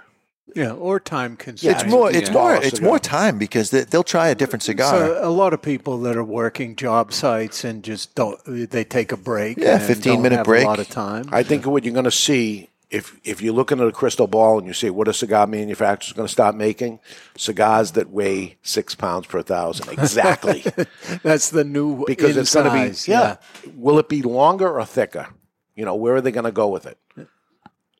[0.54, 1.76] Yeah, or time consuming.
[1.76, 2.10] It's more.
[2.10, 2.34] It's yeah.
[2.34, 2.54] more.
[2.56, 4.90] It's more time because they, they'll try a different cigar.
[4.90, 9.12] So a lot of people that are working job sites and just don't, they take
[9.12, 9.58] a break.
[9.58, 10.64] Yeah, and 15 don't minute have break.
[10.64, 11.28] A lot of time.
[11.32, 14.58] I think what you're going to see if if you look into the crystal ball
[14.58, 17.00] and you see what a cigar manufacturer is going to start making
[17.36, 20.64] cigars that weigh six pounds per thousand exactly
[21.22, 23.36] That's the new because it's going to be size, yeah.
[23.74, 25.28] Will it be longer or thicker?
[25.74, 26.98] You know, where are they going to go with it?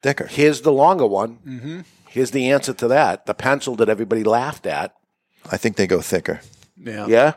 [0.02, 0.26] Thicker.
[0.26, 1.38] Here's the longer one.
[1.46, 1.80] Mm-hmm.
[2.14, 3.26] Here's the answer to that.
[3.26, 4.94] The pencil that everybody laughed at.
[5.50, 6.40] I think they go thicker
[6.78, 7.06] yeah.
[7.08, 7.32] Yeah.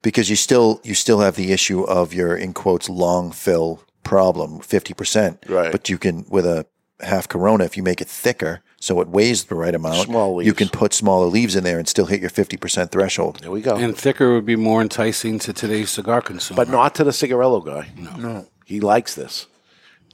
[0.00, 4.60] because you still you still have the issue of your in quotes long fill problem,
[4.60, 5.44] fifty percent.
[5.48, 5.72] Right.
[5.72, 6.66] But you can with a
[7.00, 10.46] half Corona, if you make it thicker, so it weighs the right amount, Small leaves.
[10.46, 13.40] you can put smaller leaves in there and still hit your fifty percent threshold.
[13.40, 13.74] There we go.
[13.76, 16.56] And thicker would be more enticing to today's cigar consumer.
[16.56, 17.88] but not to the cigarello guy.
[17.96, 18.16] No.
[18.16, 18.46] No.
[18.64, 19.46] He likes this.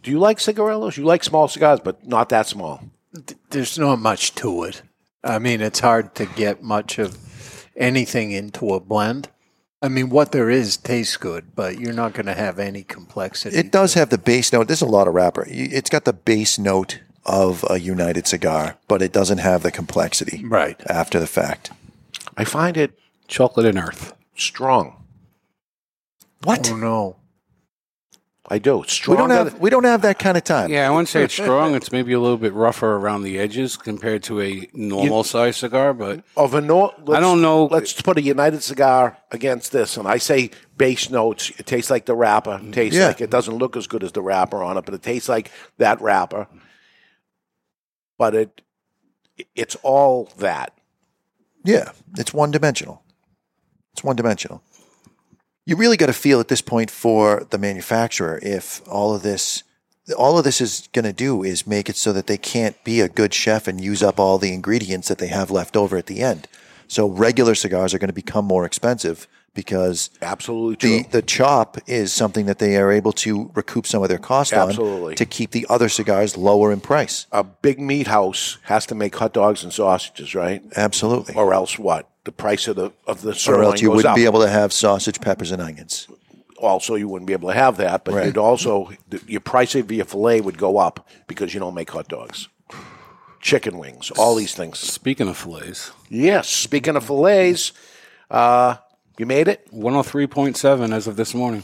[0.02, 0.96] Do you like cigarellos?
[0.96, 2.80] You like small cigars, but not that small.
[3.50, 4.82] There's not much to it.
[5.24, 7.16] I mean, it's hard to get much of
[7.76, 9.28] anything into a blend.
[9.82, 13.56] I mean, what there is tastes good, but you're not going to have any complexity.
[13.56, 14.66] It does have the base note.
[14.68, 15.44] There's a lot of wrapper.
[15.48, 20.44] It's got the base note of a United cigar, but it doesn't have the complexity
[20.44, 20.80] Right.
[20.88, 21.70] after the fact.
[22.36, 24.12] I find it chocolate and earth.
[24.36, 25.02] strong.
[26.44, 26.70] What?
[26.70, 27.16] Oh no.
[28.48, 28.84] I do.
[28.86, 29.16] Strong.
[29.16, 30.70] We don't have we don't have that kind of time.
[30.70, 31.74] Yeah, I wouldn't say it's strong.
[31.74, 35.92] It's maybe a little bit rougher around the edges compared to a normal size cigar,
[35.92, 40.06] but of a no, let's- don't know- Let's put a United cigar against this, and
[40.06, 41.50] I say base notes.
[41.58, 42.60] It tastes like the wrapper.
[42.62, 43.08] It tastes Yeah.
[43.08, 45.50] like it doesn't look as good as the wrapper on it, but it tastes like
[45.78, 46.46] that wrapper.
[48.18, 48.60] But it,
[49.56, 50.72] it's all that.
[51.64, 53.02] Yeah, it's one dimensional.
[53.92, 54.62] It's one dimensional.
[55.66, 59.64] You really got to feel at this point for the manufacturer if all of this
[60.16, 63.00] all of this is going to do is make it so that they can't be
[63.00, 66.06] a good chef and use up all the ingredients that they have left over at
[66.06, 66.46] the end.
[66.86, 70.90] So regular cigars are going to become more expensive because Absolutely true.
[70.98, 74.52] the the chop is something that they are able to recoup some of their cost
[74.52, 75.14] Absolutely.
[75.14, 77.26] on to keep the other cigars lower in price.
[77.32, 80.62] a big meat house has to make hot dogs and sausages, right?
[80.76, 81.34] Absolutely.
[81.34, 82.08] Or else what?
[82.26, 84.16] The price of the of the Or sirloin else you goes wouldn't up.
[84.16, 86.08] be able to have sausage, peppers, and onions.
[86.58, 88.26] also you wouldn't be able to have that, but Right.
[88.26, 91.88] you'd also the, your price of your fillet would go up because you don't make
[91.90, 92.48] hot dogs,
[93.40, 94.78] chicken wings, all these things.
[94.80, 97.72] speaking of fillets, Yes, speaking of fillets,
[98.30, 98.74] uh,
[99.18, 99.68] you made it.
[99.72, 101.62] 103.7 as of this morning.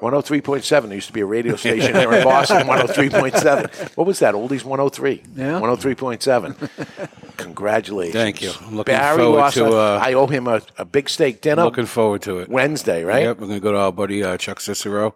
[0.00, 0.82] 103.7.
[0.82, 3.96] There used to be a radio station there in Boston, 103.7.
[3.96, 4.34] What was that?
[4.34, 5.22] Oldies 103.
[5.36, 5.60] Yeah.
[5.60, 7.36] 103.7.
[7.36, 8.14] Congratulations.
[8.14, 8.52] Thank you.
[8.62, 11.64] I'm looking Barry forward lost to, uh, I owe him a, a big steak dinner
[11.64, 12.48] Looking forward to it.
[12.48, 13.22] Wednesday, right?
[13.24, 15.14] Yep, we're going to go to our buddy uh, Chuck Cicero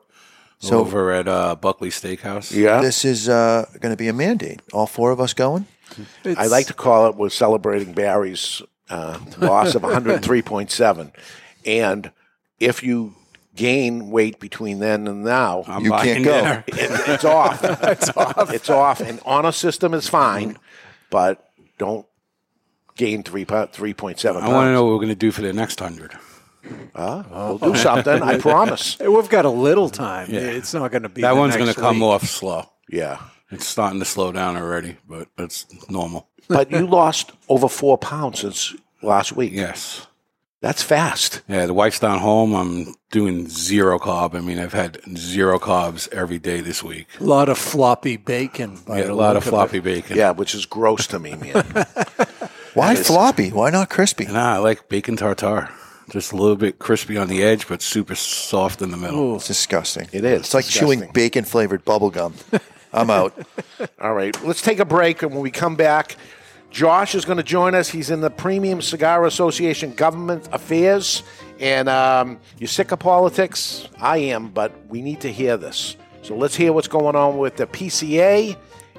[0.59, 2.55] So- over at uh, Buckley Steakhouse.
[2.55, 2.81] Yeah.
[2.81, 4.61] This is uh, going to be a mandate.
[4.73, 5.67] All four of us going.
[6.25, 11.13] I like to call it we're celebrating Barry's uh, loss of 103.7.
[11.65, 12.11] And
[12.61, 13.15] if you
[13.59, 16.63] gain weight between then and now, I'm You can't go.
[16.67, 16.75] it,
[17.09, 17.61] it's off.
[17.83, 18.53] it's off.
[18.53, 19.01] It's off.
[19.01, 20.57] And honor system is fine,
[21.11, 21.45] but
[21.77, 22.07] don't
[22.97, 24.45] gain three po- 3.7 pounds.
[24.45, 26.15] I want to know what we're going to do for the next 100.
[26.95, 28.97] uh We'll do something, I promise.
[28.97, 30.29] Hey, We've got a little time.
[30.31, 32.65] It's not going to be That the one's going to come off slow.
[32.89, 33.21] Yeah.
[33.51, 36.29] It's starting to slow down already, but that's normal.
[36.49, 39.53] But you lost over four pounds since last week.
[39.53, 40.07] Yes.
[40.61, 41.43] That's fast.
[41.49, 42.53] Yeah, the wife's down home.
[42.55, 44.35] I'm doing zero carb.
[44.35, 47.07] I mean, I've had zero cobs every day this week.
[47.21, 48.77] A lot of floppy bacon.
[48.87, 50.17] by Yeah, a lot of floppy bacon.
[50.17, 51.65] Yeah, which is gross to me, man.
[52.75, 53.51] Why is- floppy?
[53.51, 54.27] Why not crispy?
[54.27, 55.71] Nah, I like bacon tartare.
[56.11, 59.37] Just a little bit crispy on the edge, but super soft in the middle.
[59.37, 60.09] It's disgusting.
[60.11, 61.01] It is It's like disgusting.
[61.01, 62.35] chewing bacon flavored bubble gum.
[62.95, 63.39] I'm out.
[64.01, 66.17] All right, let's take a break, and when we come back,
[66.71, 67.89] Josh is going to join us.
[67.89, 71.23] He's in the Premium Cigar Association Government Affairs,
[71.59, 73.89] and um, you're sick of politics.
[73.99, 75.97] I am, but we need to hear this.
[76.23, 78.57] So let's hear what's going on with the PCA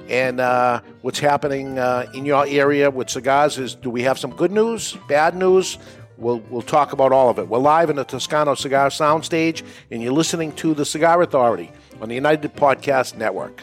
[0.08, 3.56] and uh, what's happening uh, in your area with cigars.
[3.56, 5.78] Is do we have some good news, bad news?
[6.18, 7.48] We'll, we'll talk about all of it.
[7.48, 12.08] We're live in the Toscano Cigar Soundstage, and you're listening to The Cigar Authority on
[12.08, 13.62] the United Podcast Network.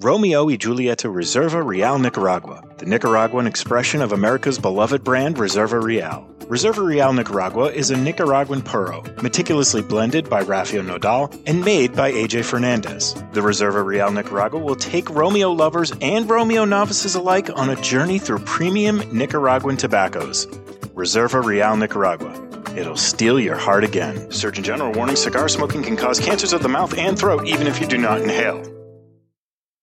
[0.00, 6.24] Romeo y Julieta Reserva Real Nicaragua, the Nicaraguan expression of America's beloved brand Reserva Real.
[6.42, 12.12] Reserva Real Nicaragua is a Nicaraguan puro, meticulously blended by Rafael Nodal and made by
[12.12, 13.14] AJ Fernandez.
[13.32, 18.20] The Reserva Real Nicaragua will take Romeo lovers and Romeo novices alike on a journey
[18.20, 20.46] through premium Nicaraguan tobaccos.
[20.94, 22.32] Reserva Real Nicaragua.
[22.76, 24.30] It'll steal your heart again.
[24.30, 27.80] Surgeon General warning cigar smoking can cause cancers of the mouth and throat even if
[27.80, 28.77] you do not inhale.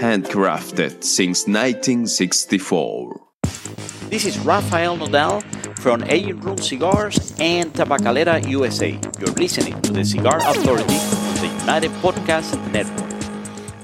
[0.00, 3.20] Handcrafted since 1964.
[4.10, 5.40] This is Rafael Nodal
[5.76, 8.90] from Aging Room Cigars and Tabacalera USA.
[9.18, 13.05] You're listening to the Cigar Authority on the United Podcast Network.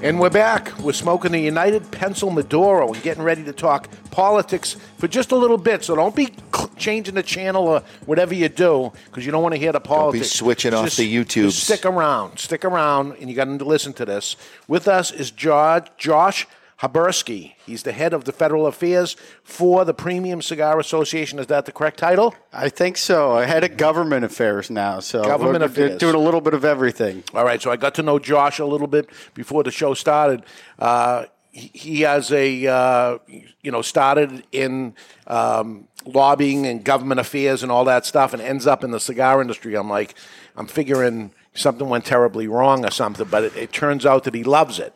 [0.03, 0.77] And we're back.
[0.79, 5.35] We're smoking the United Pencil Maduro and getting ready to talk politics for just a
[5.37, 5.85] little bit.
[5.85, 6.33] So don't be
[6.75, 10.37] changing the channel or whatever you do because you don't want to hear the politics.
[10.37, 11.51] Don't be switching just, off the YouTube.
[11.51, 12.37] Stick around.
[12.37, 14.35] Stick around, and you got to listen to this.
[14.67, 16.47] With us is Josh
[16.83, 17.53] Habursky.
[17.65, 21.39] He's the head of the federal affairs for the Premium Cigar Association.
[21.39, 22.35] Is that the correct title?
[22.51, 23.37] I think so.
[23.37, 25.97] I head of government affairs now, so Government affairs.
[25.97, 27.23] doing a little bit of everything.
[27.33, 30.43] All right, so I got to know Josh a little bit before the show started.
[30.77, 33.17] Uh, he, he has a, uh,
[33.61, 34.93] you know, started in
[35.27, 39.41] um, lobbying and government affairs and all that stuff and ends up in the cigar
[39.41, 39.75] industry.
[39.75, 40.15] I'm like,
[40.57, 44.43] I'm figuring something went terribly wrong or something, but it, it turns out that he
[44.43, 44.93] loves it.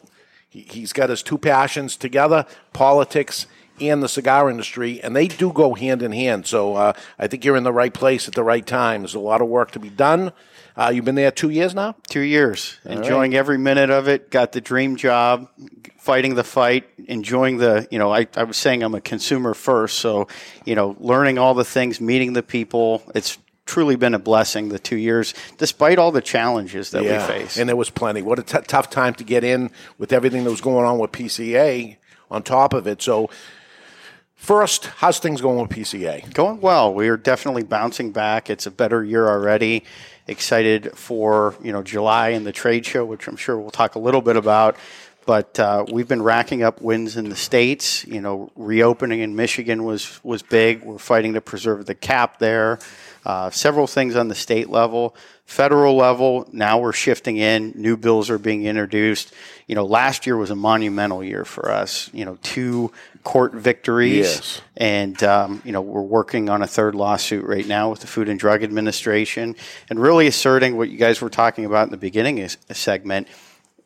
[0.49, 3.47] He, he's got his two passions together politics
[3.79, 6.47] and the cigar industry, and they do go hand in hand.
[6.47, 9.01] So uh, I think you're in the right place at the right time.
[9.01, 10.31] There's a lot of work to be done.
[10.75, 11.95] Uh, you've been there two years now?
[12.07, 12.79] Two years.
[12.85, 13.37] All enjoying right.
[13.37, 14.29] every minute of it.
[14.29, 15.49] Got the dream job,
[15.97, 19.97] fighting the fight, enjoying the, you know, I, I was saying I'm a consumer first.
[19.97, 20.27] So,
[20.65, 23.01] you know, learning all the things, meeting the people.
[23.15, 27.34] It's truly been a blessing the two years, despite all the challenges that Yeah, we
[27.34, 27.57] face.
[27.57, 28.22] And there was plenty.
[28.22, 31.11] What a t- tough time to get in with everything that was going on with
[31.11, 31.97] PCA
[32.32, 33.01] on top of it.
[33.01, 33.30] So,
[34.36, 36.34] first, how's things going with PCA?
[36.34, 36.93] Going well.
[36.93, 38.49] We are definitely bouncing back.
[38.49, 39.84] It's a better year already.
[40.28, 43.99] Excited for you know July and the trade show, which I'm sure we'll talk a
[43.99, 44.76] little bit about.
[45.26, 48.05] But uh, we've been racking up wins in the states.
[48.05, 50.84] You know, reopening in Michigan was was big.
[50.84, 52.80] We're fighting to preserve the cap there.
[53.28, 55.13] Uh, several things on the state level,
[55.43, 56.47] federal level.
[56.53, 57.73] Now we're shifting in.
[57.75, 59.34] New bills are being introduced.
[59.67, 62.09] You know, last year was a monumental year for us.
[62.13, 62.93] You know, two
[63.25, 64.61] court victories Yes.
[64.78, 68.30] and um, you know we're working on a third lawsuit right now with the Food
[68.30, 69.57] and Drug Administration,
[69.89, 73.28] and really asserting what you guys were talking about in the beginning is a segment.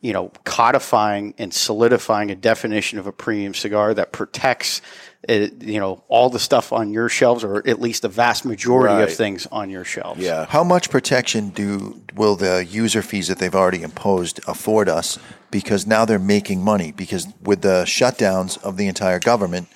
[0.01, 4.81] You know, codifying and solidifying a definition of a premium cigar that protects,
[5.29, 8.95] uh, you know, all the stuff on your shelves, or at least the vast majority
[8.95, 9.03] Right.
[9.03, 10.19] of things on your shelves.
[10.19, 10.45] Yeah.
[10.49, 15.19] How much protection do will the user fees that they've already imposed afford us?
[15.51, 16.91] Because now they're making money.
[16.91, 19.67] Because with the shutdowns of the entire government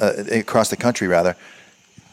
[0.00, 1.36] uh, across the country, rather,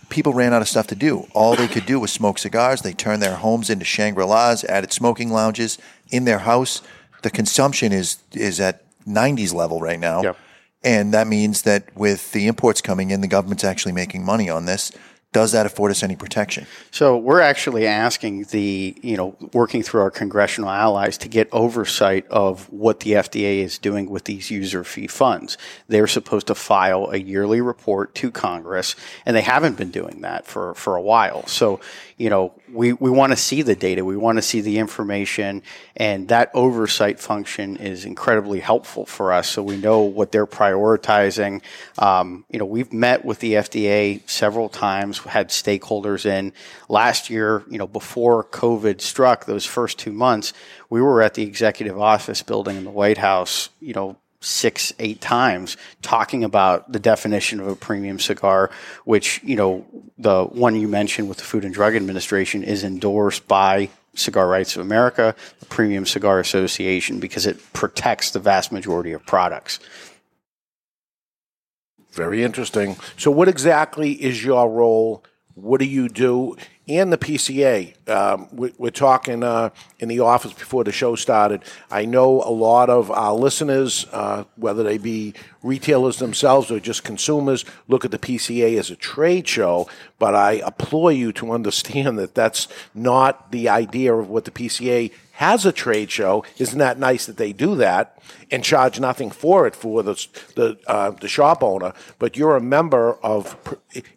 [0.10, 1.28] people ran out of stuff to do.
[1.34, 2.82] All they could do was smoke cigars.
[2.82, 5.78] They turned their homes into Shangri Las, added smoking lounges
[6.10, 6.82] in their house.
[7.22, 10.36] The consumption is is at 90s level right now.
[10.84, 14.66] And that means that with the imports coming in, the government's actually making money on
[14.66, 14.92] this.
[15.32, 16.66] Does that afford us any protection?
[16.90, 22.28] So we're actually asking the, you know, working through our congressional allies to get oversight
[22.30, 25.56] of what the FDA is doing with these user fee funds.
[25.88, 30.48] They're supposed to file a yearly report to Congress, and they haven't been doing that
[30.48, 31.46] for, for a while.
[31.46, 31.80] So,
[32.20, 35.64] you know, we, we want to see the data, we want to see the information,
[35.96, 41.62] and that oversight function is incredibly helpful for us so we know what they're prioritizing.
[41.98, 46.52] Um, you know, we've met with the FDA several times, had stakeholders in.
[46.90, 50.52] Last year, you know, before COVID struck, those first two months,
[50.90, 55.20] we were at the executive office building in the White House, you know, six, eight
[55.20, 58.72] times talking about the definition of a premium cigar,
[59.04, 59.86] which, you know,
[60.18, 64.76] the one you mentioned with the Food and Drug Administration is endorsed by Cigar Rights
[64.76, 69.80] of America, the Premium Cigar Association, because it protects the vast majority of products.
[72.12, 72.98] Very interesting.
[73.18, 75.24] So, what exactly is your role?
[75.62, 76.56] What do you do?
[76.88, 78.10] And the PCA.
[78.10, 81.64] Um, we, we're talking uh, in the office before the show started.
[81.92, 87.04] I know a lot of our listeners, uh, whether they be retailers themselves or just
[87.04, 89.88] consumers, look at the PCA as a trade show.
[90.18, 95.12] But I implore you to understand that that's not the idea of what the PCA
[95.40, 96.44] has a trade show.
[96.58, 98.22] Isn't that nice that they do that
[98.52, 100.14] and charge nothing for it for the
[100.56, 101.94] the uh, the shop owner?
[102.20, 103.56] But you're a member of.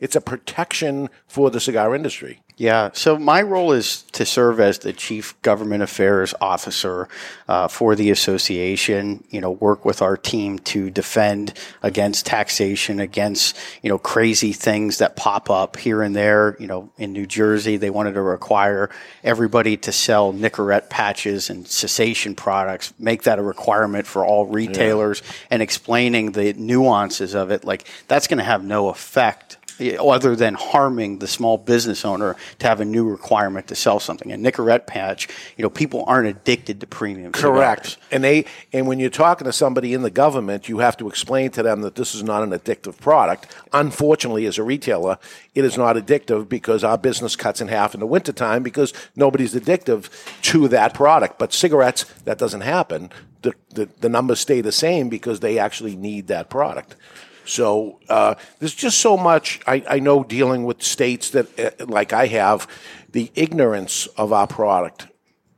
[0.00, 2.41] It's a protection for the cigar industry.
[2.58, 2.90] Yeah.
[2.92, 7.08] So my role is to serve as the chief government affairs officer
[7.48, 9.24] uh, for the association.
[9.30, 14.98] You know, work with our team to defend against taxation, against you know crazy things
[14.98, 16.56] that pop up here and there.
[16.60, 18.90] You know, in New Jersey, they wanted to require
[19.24, 25.22] everybody to sell Nicorette patches and cessation products, make that a requirement for all retailers,
[25.50, 27.64] and explaining the nuances of it.
[27.64, 32.66] Like that's going to have no effect other than harming the small business owner to
[32.66, 34.32] have a new requirement to sell something.
[34.32, 37.32] A Nicorette patch, you know, people aren't addicted to premium.
[37.32, 37.86] Correct.
[37.86, 38.08] cigars.
[38.10, 41.50] And they and when you're talking to somebody in the government, you have to explain
[41.52, 43.54] to them that this is not an addictive product.
[43.72, 45.18] Unfortunately, as a retailer,
[45.54, 49.54] it is not addictive because our business cuts in half in the wintertime because nobody's
[49.54, 50.08] addictive
[50.42, 51.38] to that product.
[51.38, 53.10] But cigarettes, that doesn't happen.
[53.42, 56.96] The, the, the numbers stay the same because they actually need that product.
[57.44, 62.12] So uh, there's just so much I, I know dealing with states that, uh, like
[62.12, 62.68] I have,
[63.10, 65.08] the ignorance of our product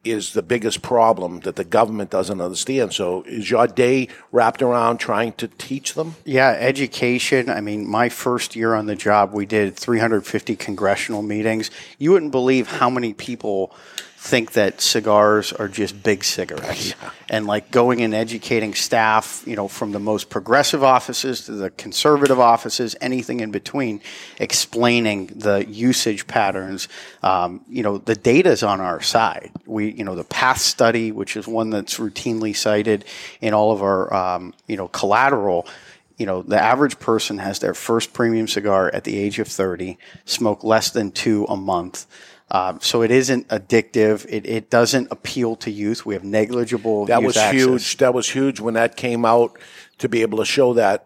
[0.04, 2.92] is the biggest problem that the government doesn't understand.
[2.92, 6.16] So is your day wrapped around trying to teach them?
[6.24, 7.48] Yeah, education.
[7.48, 11.70] I mean, my first year on the job, we did 350 congressional meetings.
[11.98, 13.74] You wouldn't believe how many people
[14.24, 16.94] think that cigars are just big cigarettes.
[17.30, 21.70] And like going and educating staff, you know, from the most progressive offices to the
[21.70, 24.02] conservative offices, anything in between,
[24.38, 26.86] explaining the usage patterns.
[27.22, 29.50] Um, you know, the data's on our side.
[29.66, 33.04] We, you know, the PATH study, which is one that's routinely cited
[33.40, 35.66] in all of our, um, you know, collateral
[36.16, 39.98] you know, the average person has their first premium cigar at the age of 30,
[40.24, 42.06] smoke less than two a month.
[42.54, 44.24] Um, so it isn't addictive.
[44.28, 46.06] It, it doesn't appeal to youth.
[46.06, 47.06] We have negligible.
[47.06, 47.60] That was access.
[47.60, 47.96] huge.
[47.96, 49.58] That was huge when that came out
[49.98, 51.04] to be able to show that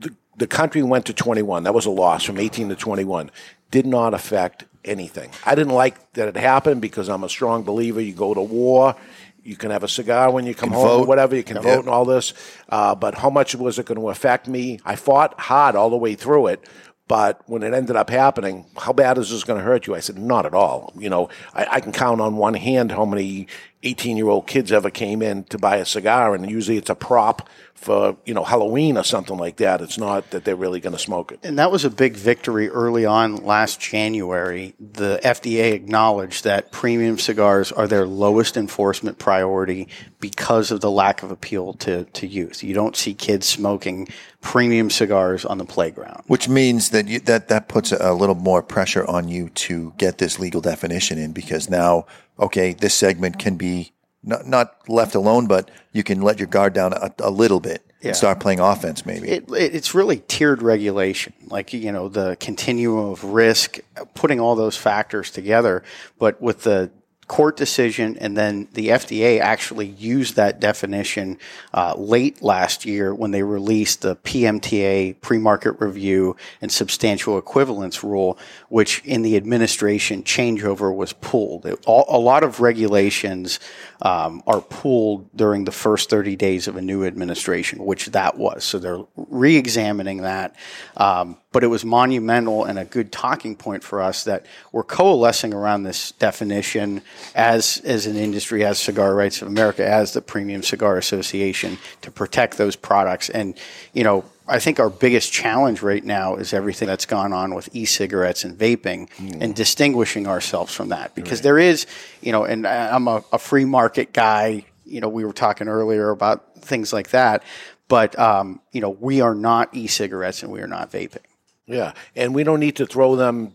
[0.00, 1.62] the, the country went to 21.
[1.62, 3.30] That was a loss from 18 to 21.
[3.70, 5.30] Did not affect anything.
[5.46, 8.00] I didn't like that it happened because I'm a strong believer.
[8.00, 8.96] You go to war.
[9.44, 11.08] You can have a cigar when you come home, or vote.
[11.08, 11.36] whatever.
[11.36, 11.62] You can Yeah.
[11.62, 12.34] vote and all this.
[12.68, 14.80] Uh, but how much was it going to affect me?
[14.84, 16.64] I fought hard all the way through it.
[17.10, 19.96] But when it ended up happening, how bad is this going to hurt you?
[19.96, 20.92] I said, not at all.
[20.96, 23.48] You know, I, I can count on one hand how many
[23.82, 26.94] 18 year old kids ever came in to buy a cigar, and usually it's a
[26.94, 27.48] prop
[27.80, 29.80] for, you know, Halloween or something like that.
[29.80, 31.40] It's not that they're really going to smoke it.
[31.42, 34.74] And that was a big victory early on last January.
[34.78, 39.88] The FDA acknowledged that premium cigars are their lowest enforcement priority
[40.20, 42.62] because of the lack of appeal to, to youth.
[42.62, 44.08] You don't see kids smoking
[44.42, 46.22] premium cigars on the playground.
[46.26, 49.94] Which means that you, that that puts a, a little more pressure on you to
[49.96, 52.04] get this legal definition in because now,
[52.40, 56.72] okay, this segment can be not, not left alone, but you can let your guard
[56.72, 58.08] down a, a little bit Yeah.
[58.08, 59.06] and start playing offense.
[59.06, 63.78] Maybe It, it, it's really tiered regulation, like you know the continuum of risk,
[64.14, 65.82] putting all those factors together.
[66.18, 66.90] But with the
[67.28, 71.38] court decision, and then the FDA actually used that definition
[71.72, 78.36] uh, late last year when they released the PMTA pre-market review and substantial equivalence rule,
[78.70, 81.66] which in the administration changeover was pulled.
[81.66, 83.60] It, all, a lot of regulations
[84.00, 88.64] um, are pulled during the first 30 days of a new administration, which that was.
[88.64, 90.54] So they're re-examining that.
[90.96, 95.52] Um, but it was monumental and a good talking point for us that we're coalescing
[95.52, 97.02] around this definition
[97.34, 102.10] as as an industry, as Cigar Rights of America, as the Premium Cigar Association to
[102.12, 103.30] protect those products.
[103.30, 103.58] And
[103.92, 107.68] you know, I think our biggest challenge right now is everything that's gone on with
[107.72, 109.08] e-cigarettes and vaping,
[109.40, 111.86] and distinguishing ourselves from that because there is,
[112.20, 114.64] you know, and I- I'm a, a free market guy.
[114.84, 117.42] You know, we were talking earlier about things like that,
[117.88, 121.24] but um, you know, we are not e-cigarettes and we are not vaping.
[121.66, 123.54] Yeah, and we don't need to throw them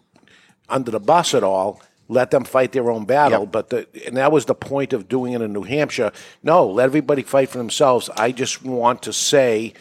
[0.70, 1.82] under the bus at all.
[2.08, 3.46] Let them fight their own battle.
[3.48, 6.12] But the, and that was the point of doing it in New Hampshire.
[6.44, 8.10] No, let everybody fight for themselves.
[8.16, 9.74] I just want to say,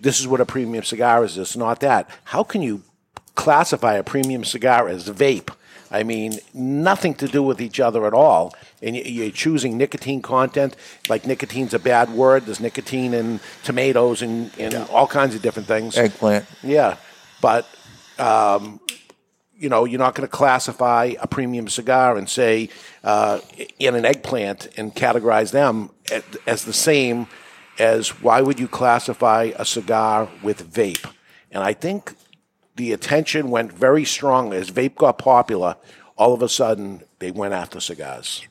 [0.00, 1.36] this is what a premium cigar is.
[1.36, 2.08] It's not that.
[2.24, 2.82] How can you
[3.34, 5.54] classify a premium cigar as vape?
[5.92, 8.54] I mean, nothing to do with each other at all.
[8.80, 10.76] And you're choosing nicotine content,
[11.08, 12.46] like nicotine's a bad word.
[12.46, 15.98] There's nicotine in tomatoes and, and all kinds of different things.
[15.98, 16.46] Eggplant.
[16.62, 16.96] Yeah,
[17.40, 17.66] but
[18.18, 18.80] um,
[19.58, 22.70] you know, you're not going to classify a premium cigar and say
[23.02, 23.40] uh,
[23.78, 25.90] in an eggplant and categorize them
[26.46, 27.26] as the same
[27.80, 31.10] as why would you classify a cigar with vape?
[31.50, 32.14] And I think
[32.76, 35.76] the attention went very strong as vape got popular.
[36.20, 38.46] All of a sudden, they went after cigars.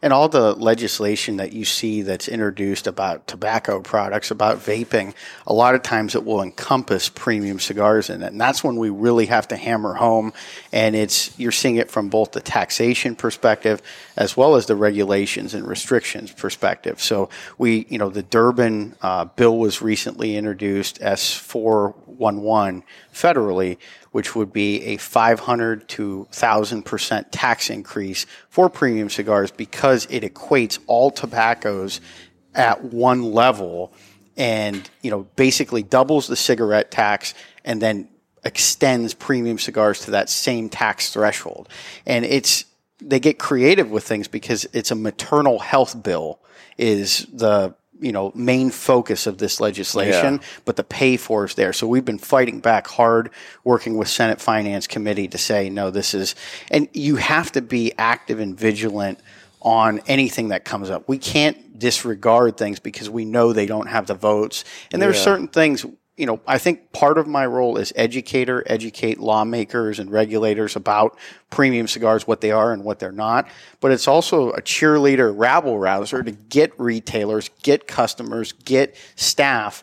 [0.00, 5.14] And all the legislation that you see that's introduced about tobacco products, about vaping,
[5.46, 8.32] a lot of times it will encompass premium cigars in it.
[8.32, 10.32] And that's when we really have to hammer home.
[10.72, 13.82] And it's, you're seeing it from both the taxation perspective
[14.16, 17.02] as well as the regulations and restrictions perspective.
[17.02, 22.82] So we, you know, the Durbin uh, bill was recently introduced, S411
[23.14, 23.78] federally,
[24.12, 30.78] which would be a 500 to 1,000% tax increase for premium cigars because it equates
[30.86, 32.00] all tobaccos
[32.54, 33.92] at one level
[34.36, 37.34] and, you know, basically doubles the cigarette tax
[37.64, 38.08] and then
[38.44, 41.68] extends premium cigars to that same tax threshold.
[42.06, 42.64] And it's,
[43.00, 46.40] they get creative with things because it's a maternal health bill
[46.78, 50.48] is the you know main focus of this legislation Yeah.
[50.64, 51.72] but the pay for is there.
[51.72, 53.30] So we've been fighting back hard
[53.64, 56.34] working with senate finance committee to say no this is
[56.70, 59.18] and you have to be active and vigilant
[59.62, 61.06] on anything that comes up.
[61.06, 64.64] We can't disregard things because we know they don't have the votes.
[64.92, 65.84] And there are certain things
[66.20, 71.16] you know, I think part of my role is educator, educate lawmakers and regulators about
[71.48, 73.48] premium cigars, what they are and what they're not.
[73.80, 79.82] But it's also a cheerleader, rabble rouser to get retailers, get customers, get staff,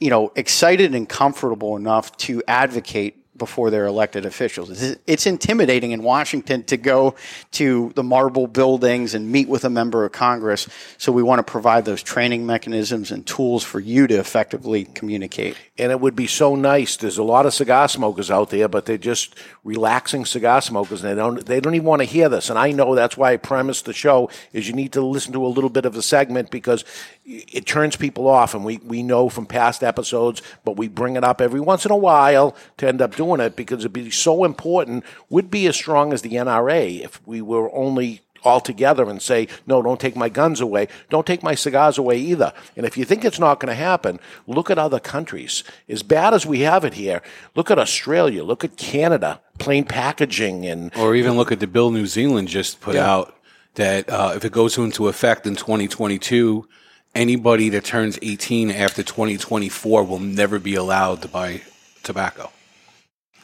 [0.00, 4.98] you know, excited and comfortable enough to advocate before they're elected officials.
[5.06, 7.14] It's, intimidating in Washington to go
[7.52, 10.68] to the marble buildings and meet with a member of Congress.
[10.96, 15.56] So we want to provide those training mechanisms and tools for you to effectively communicate.
[15.76, 16.96] And it would be so nice.
[16.96, 19.34] There's a lot of cigar smokers out there, but they're just
[19.64, 22.50] relaxing cigar smokers, and they don't they don't even want to hear this.
[22.50, 25.44] And I know that's why I premised the show is you need to listen to
[25.44, 26.84] a little bit of the segment because
[27.28, 31.24] it turns people off, and we we know from past episodes, but we bring it
[31.24, 34.44] up every once in a while to end up doing it because it'd be so
[34.44, 35.04] important.
[35.28, 39.48] Would be as strong as the NRA if we were only all together and say,
[39.66, 40.86] no, don't take my guns away.
[41.10, 42.52] Don't take my cigars away either.
[42.76, 45.64] And if you think it's not going to happen, look at other countries.
[45.88, 47.20] As bad as we have it here,
[47.56, 50.96] look at Australia, look at Canada, plain packaging and.
[50.96, 53.10] Or even look at the bill New Zealand just put Yeah.
[53.12, 53.34] out
[53.74, 56.68] that uh, if it goes into effect in 2022,
[57.14, 61.62] anybody that turns 18 after 2024 will never be allowed to buy
[62.02, 62.50] tobacco.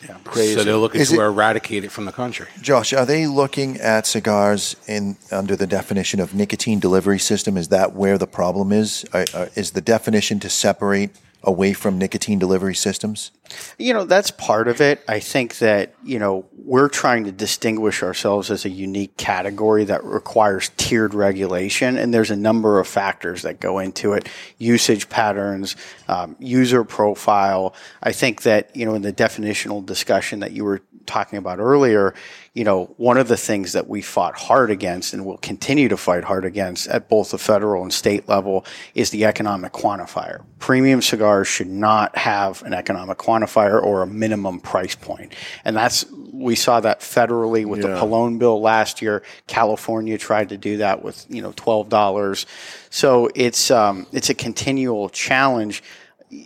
[0.06, 0.54] Yeah, crazy.
[0.54, 2.46] So they're looking Is to it- eradicate it from the country.
[2.60, 7.56] Josh, are they looking at cigars in under the definition of nicotine delivery system?
[7.56, 9.06] Is that where the problem is?
[9.14, 11.10] Are- are- is the definition to separate
[11.44, 13.30] away from nicotine delivery systems?
[13.78, 15.04] You know, that's part of it.
[15.06, 20.02] I think that, you know, we're trying to distinguish ourselves as a unique category that
[20.02, 21.98] requires tiered regulation.
[21.98, 24.28] And there's a number of factors that go into it
[24.58, 25.76] usage patterns,
[26.08, 27.74] um, user profile.
[28.02, 32.14] I think that, you know, in the definitional discussion that you were talking about earlier,
[32.54, 35.96] you know, one of the things that we fought hard against and will continue to
[35.96, 40.44] fight hard against at both the federal and state level is the economic quantifier.
[40.60, 45.34] Premium cigars should not have an economic quantifier or a minimum price point.
[45.64, 47.96] And that's, we saw that federally with the Yeah.
[47.98, 49.24] Pallone bill last year.
[49.48, 52.46] California tried to do that with, you know, $12.
[52.88, 55.82] So it's, um, it's a continual challenge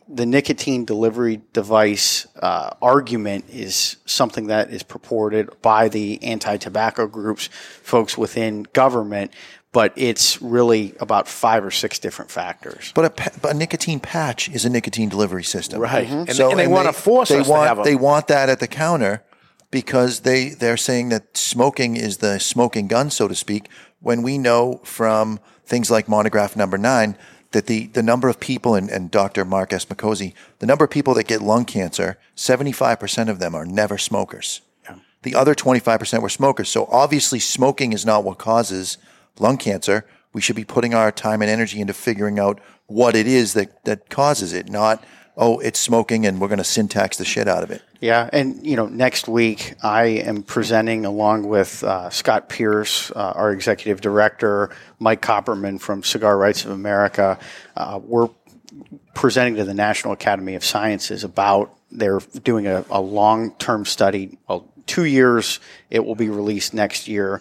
[0.09, 7.49] the nicotine delivery device uh, argument is something that is purported by the anti-tobacco groups,
[7.83, 9.33] folks within government,
[9.73, 12.93] but it's really about five or six different factors.
[12.95, 16.09] But a, pa- but a nicotine patch is a nicotine delivery system, Right.
[16.09, 16.29] Mhm.
[16.29, 17.85] And- and they wanna force they us to want, have 'em.
[17.85, 19.23] They want that at the counter
[19.71, 23.69] because they they're saying that smoking is the smoking gun, so to speak.
[24.01, 27.17] When we know from things like monograph number nine
[27.53, 29.45] that the, the number of people and, and Dr.
[29.45, 29.85] Mark S.
[29.87, 33.65] McCosey, the number of people that get lung cancer, seventy five percent of them are
[33.65, 34.61] never smokers.
[35.23, 36.69] The other 25% were smokers.
[36.69, 38.99] So obviously, smoking is not what causes
[39.39, 40.07] lung cancer.
[40.33, 43.85] We should be putting our time and energy into figuring out what it is that,
[43.85, 45.03] that causes it, not,
[45.39, 47.81] oh, it's smoking and we're going to sin tax the shit out of it.
[48.01, 53.33] Yeah, and you know, next week I am presenting along with uh, Scott Pearce, uh,
[53.35, 57.39] our executive director, Mike Copperman from Cigar Rights of America.
[57.77, 58.29] Uh, we're
[59.15, 64.39] presenting to the National Academy of Sciences about they're doing a, a long-term study.
[64.49, 65.61] Well, two years.
[65.91, 67.41] It will be released next year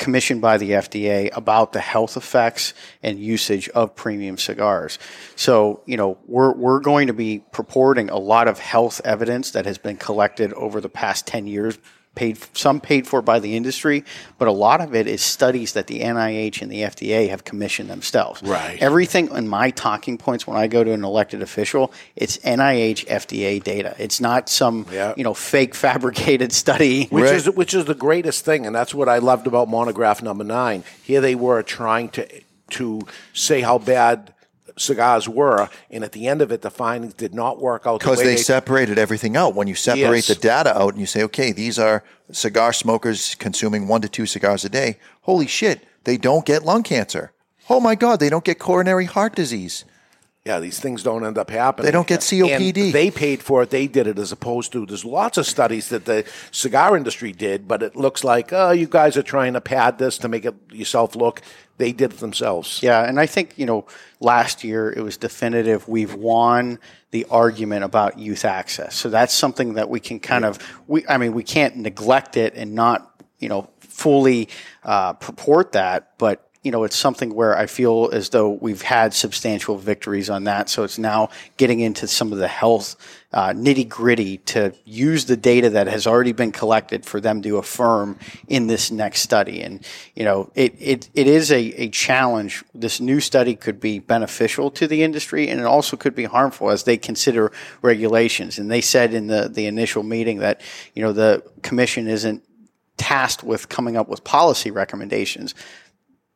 [0.00, 4.98] commissioned by the FDA about the health effects and usage of premium cigars.
[5.36, 9.66] So, you know, we're, we're going to be purporting a lot of health evidence that
[9.66, 11.78] has been collected over the past 10 years,
[12.14, 14.04] paid, some paid for by the industry,
[14.38, 17.88] but a lot of it is studies that the NIH and the FDA have commissioned
[17.88, 18.42] themselves.
[18.42, 18.78] Right.
[18.80, 23.62] Everything in my talking points when I go to an elected official, it's NIH FDA
[23.62, 23.94] data.
[23.98, 24.86] It's not some,
[25.16, 27.06] you know, fake fabricated study.
[27.06, 30.44] Which is which is the greatest thing, and that's what I loved about monograph number
[30.44, 30.84] nine.
[31.02, 32.26] Here they were trying to
[32.70, 33.02] to
[33.32, 34.32] say how bad
[34.76, 38.04] cigars were, and at the end of it, the findings did not work out the
[38.04, 39.54] Because way they separated everything out.
[39.54, 40.26] When you separate Yes.
[40.28, 44.26] the data out and you say, okay, these are cigar smokers consuming one to two
[44.26, 47.32] cigars a day, holy shit, they don't get lung cancer.
[47.68, 49.84] Oh my God, they don't get coronary heart disease.
[50.50, 51.86] Yeah, these things don't end up happening.
[51.86, 52.86] They don't get COPD.
[52.86, 53.70] And they paid for it.
[53.70, 57.68] They did it as opposed to there's lots of studies that the cigar industry did,
[57.68, 60.56] but it looks like oh, you guys are trying to pad this to make it
[60.72, 61.40] yourself look.
[61.76, 62.82] They did it themselves.
[62.82, 63.86] Yeah, and I think, you know,
[64.18, 65.86] last year it was definitive.
[65.86, 66.80] We've won
[67.12, 68.96] the argument about youth access.
[68.96, 72.54] So that's something that we can kind of, we, I mean, we can't neglect it
[72.56, 74.48] and not, you know, fully
[74.82, 79.14] uh, purport that, but you know, it's something where I feel as though we've had
[79.14, 80.68] substantial victories on that.
[80.68, 82.96] So it's now getting into some of the health
[83.32, 87.56] uh, nitty gritty to use the data that has already been collected for them to
[87.56, 89.62] affirm in this next study.
[89.62, 89.82] And,
[90.14, 92.62] you know, it, it, it is a, a challenge.
[92.74, 96.70] This new study could be beneficial to the industry and it also could be harmful
[96.70, 98.58] as they consider regulations.
[98.58, 100.60] And they said in the, the initial meeting that,
[100.94, 102.44] you know, the commission isn't
[102.98, 105.54] tasked with coming up with policy recommendations.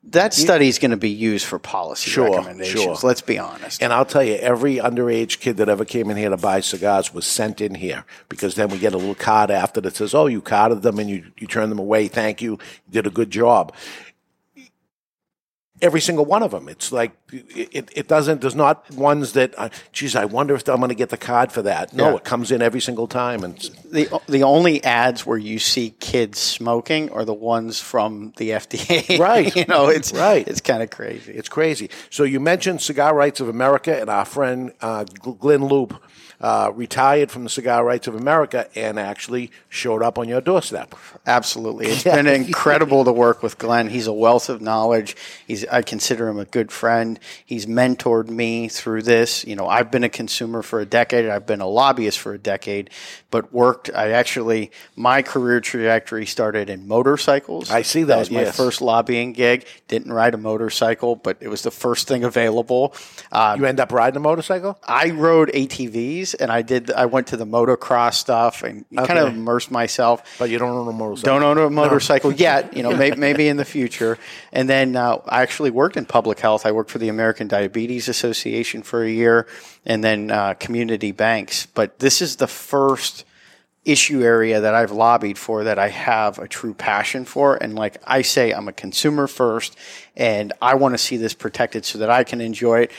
[0.09, 2.81] That study is going to be used for policy Sure, recommendations.
[2.83, 2.97] sure.
[3.03, 3.83] Let's be honest.
[3.83, 7.13] And I'll tell you, every underage kid that ever came in here to buy cigars
[7.13, 10.27] was sent in here because then we get a little card after that says, "Oh,
[10.27, 12.07] you carded them and you you turned them away.
[12.09, 12.53] Thank you.
[12.87, 13.75] You did a good job."
[15.85, 16.69] Every single one of them.
[16.69, 18.41] It's like it, it doesn't.
[18.41, 21.53] There's not ones that, uh, geez, I wonder if I'm going to get the card
[21.53, 21.93] for that.
[21.93, 22.17] No, Yeah.
[22.17, 23.59] it comes in every single time, and
[23.93, 29.19] the the only ads where you see kids smoking are the ones from the FDA.
[29.25, 29.55] Right.
[29.55, 30.47] you know, it's right.
[30.49, 31.33] It's kind of crazy.
[31.33, 31.91] It's crazy.
[32.11, 35.97] So you mentioned Cigar Rights of America, and our friend uh, Glynn Loope
[36.41, 40.95] uh, retired from the Cigar Rights of America and actually showed up on your doorstep.
[41.27, 43.89] Absolutely, It's been incredible to work with Glynn.
[43.89, 45.17] He's a wealth of knowledge.
[45.47, 47.19] He's I consider him a good friend.
[47.45, 49.45] He's mentored me through this.
[49.45, 51.29] You know, I've been a consumer for a decade.
[51.29, 52.91] I've been a lobbyist for a decade,
[53.31, 53.91] but worked.
[53.95, 57.71] I actually my career trajectory started in motorcycles.
[57.71, 58.57] I see that, was my yes.
[58.57, 59.67] first lobbying gig.
[59.89, 62.95] Didn't ride a motorcycle, but it was the first thing available.
[63.33, 64.79] Uh, you end up riding a motorcycle?
[64.87, 66.91] I rode ATVs, and I did.
[66.91, 70.23] I went to the motocross stuff and kind of immersed myself.
[70.39, 71.35] But you don't own a motorcycle.
[71.35, 71.71] Don't own a No.
[71.71, 72.75] motorcycle yet.
[72.75, 74.17] You know, may, maybe in the future.
[74.53, 76.65] And then uh, I actually worked in public health.
[76.65, 79.47] I worked for the American Diabetes Association for a year,
[79.85, 81.67] and then uh, community banks.
[81.67, 83.25] But this is the first
[83.85, 87.57] issue area that I've lobbied for that I have a true passion for.
[87.57, 89.77] And like I say, I'm a consumer first,
[90.17, 92.93] and I want to see this protected so that I can enjoy it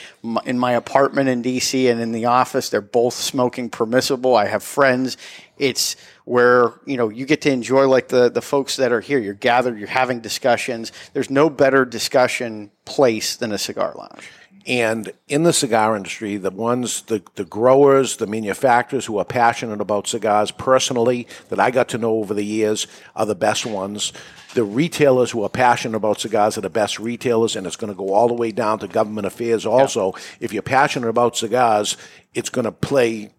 [0.44, 2.68] in my apartment in DC and in the office.
[2.68, 4.36] They're both smoking permissible.
[4.36, 5.16] I have friends.
[5.58, 9.18] It's where you know you get to enjoy like the the folks that are here.
[9.18, 9.78] You're gathered.
[9.78, 10.92] You're having discussions.
[11.14, 14.28] There's no better discussion place than a cigar lounge.
[14.66, 19.80] And in the cigar industry, the ones, the, the growers, the manufacturers who are passionate
[19.80, 24.12] about cigars personally, that I got to know over the years, are the best ones.
[24.54, 27.96] The retailers who are passionate about cigars are the best retailers, and it's going to
[27.96, 30.14] go all the way down to government affairs also.
[30.40, 31.96] If you're passionate about cigars,
[32.34, 33.30] it's going to play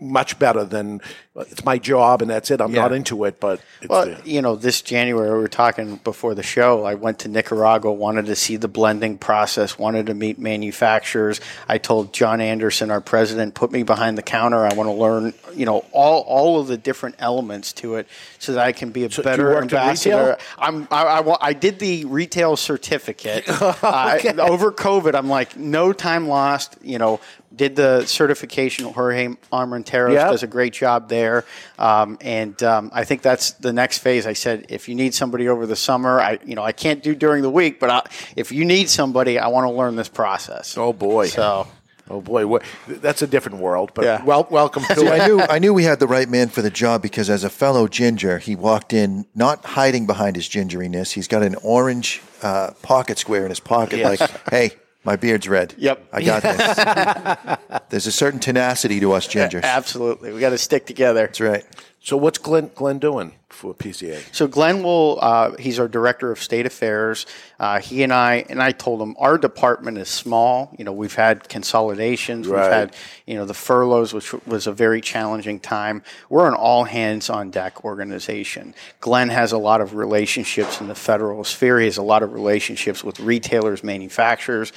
[0.00, 1.00] much better than
[1.36, 2.60] it's my job and that's it.
[2.60, 4.20] I'm not into it, but it's Well, there.
[4.24, 6.84] you know, this January we were talking before the show.
[6.84, 11.40] I went to Nicaragua, wanted to see the blending process, wanted to meet manufacturers.
[11.68, 14.64] I told John Anderson, our president, put me behind the counter.
[14.64, 18.06] I want to learn, you know, all all of the different elements to it,
[18.38, 20.38] so that I can be a you better ambassador.
[20.58, 23.44] I'm I, I, I did the retail certificate
[23.84, 25.14] Uh, over COVID.
[25.14, 26.76] I'm like, no time lost.
[26.82, 27.20] You know,
[27.54, 28.86] did the certification.
[28.92, 30.30] Jorge Armenteros Yep.
[30.30, 31.44] does a great job there,
[31.78, 34.26] um, and um, I think that's the next phase.
[34.26, 37.14] I said, if you need somebody over the summer, I you know I can't do
[37.14, 38.02] during the week, but I,
[38.36, 40.76] if you need somebody, I want to learn this process.
[40.78, 41.26] Oh boy!
[41.28, 41.66] So.
[42.10, 43.92] Oh boy, wha- that's a different world.
[43.94, 44.22] But Yeah.
[44.26, 47.00] well, welcome to I knew I knew we had the right man for the job
[47.00, 51.12] because as a fellow ginger, he walked in not hiding behind his gingeriness.
[51.12, 54.20] He's got an orange uh, pocket square in his pocket, Yes.
[54.20, 54.72] like, "Hey,
[55.04, 55.74] my beard's red.
[55.78, 56.08] Yep.
[56.12, 59.62] I got this." There's a certain tenacity to us gingers.
[59.62, 61.26] Absolutely, we got to stick together.
[61.26, 61.64] That's right.
[62.00, 64.20] So what's Glynn Glynn doing for PCA?
[64.32, 67.26] So Glynn will, uh, he's our director of state affairs.
[67.58, 70.74] Uh, he and I, and I told him our department is small.
[70.78, 72.62] You know, we've had consolidations, Right.
[72.62, 72.96] we've had,
[73.26, 76.02] you know, the furloughs, which was a very challenging time.
[76.28, 78.74] We're an all hands on deck organization.
[79.00, 81.78] Glynn has a lot of relationships in the federal sphere.
[81.78, 84.72] He has a lot of relationships with retailers, manufacturers.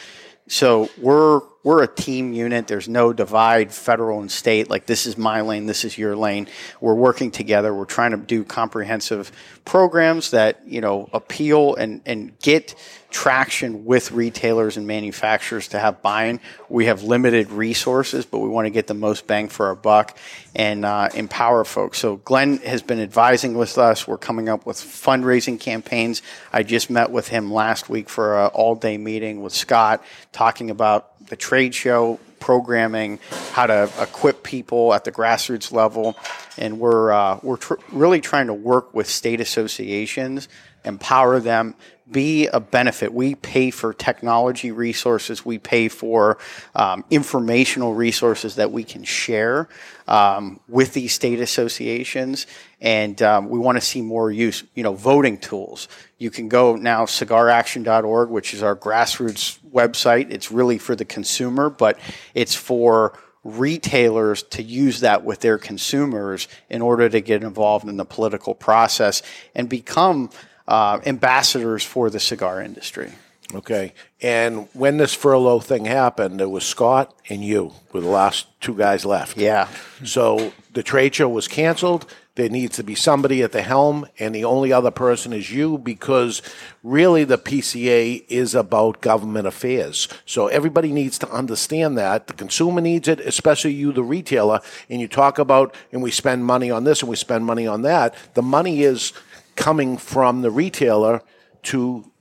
[0.50, 2.68] So we're we're a team unit.
[2.68, 4.70] There's no divide, federal and state.
[4.70, 6.47] Like this is my lane, this is your lane.
[6.80, 7.74] We're working together.
[7.74, 9.32] We're trying to do comprehensive
[9.66, 12.76] programs that you know appeal and and get
[13.10, 16.39] traction with retailers and manufacturers to have buy-in.
[16.70, 20.18] We have limited resources, but we want to get the most bang for our buck
[20.55, 21.99] and uh, empower folks.
[21.99, 24.08] So Glynn has been advising with us.
[24.08, 26.22] We're coming up with fundraising campaigns.
[26.51, 30.03] I just met with him last week for an all-day meeting with Scott,
[30.34, 33.20] talking about the trade show programming,
[33.52, 36.18] how to equip people at the grassroots level,
[36.58, 40.48] and we're uh, we're tr- really trying to work with state associations,
[40.86, 41.76] empower them,
[42.10, 43.14] be a benefit.
[43.14, 46.38] We pay for technology resources, we pay for
[46.76, 49.68] um, informational resources that we can share
[50.08, 52.48] um, with these state associations,
[52.80, 54.64] and um, we want to see more use.
[54.74, 55.88] You know, voting tools.
[56.18, 60.32] You can go now cigaraction.org, which is our grassroots website.
[60.32, 62.00] It's really for the consumer, but
[62.34, 67.98] it's for retailers to use that with their consumers in order to get involved in
[67.98, 69.22] the political process
[69.56, 70.30] and become
[70.68, 73.12] uh, ambassadors for the cigar industry.
[73.54, 73.94] Okay.
[74.22, 78.76] And when this furlough thing happened, it was Scott and you were the last two
[78.76, 79.38] guys left.
[79.38, 79.70] Yeah.
[80.04, 82.06] So the trade show was canceled.
[82.38, 85.80] There needs to be somebody at the helm, and the only other person is you
[85.80, 86.44] because
[86.84, 90.08] really the PCA is about government affairs.
[90.28, 92.28] So everybody needs to understand that.
[92.28, 94.60] The consumer needs it, especially you, the retailer.
[94.88, 97.82] And you talk about, and we spend money on this and we spend money on
[97.82, 98.14] that.
[98.36, 99.14] The money is
[99.56, 101.24] coming from the retailer
[101.64, 102.12] to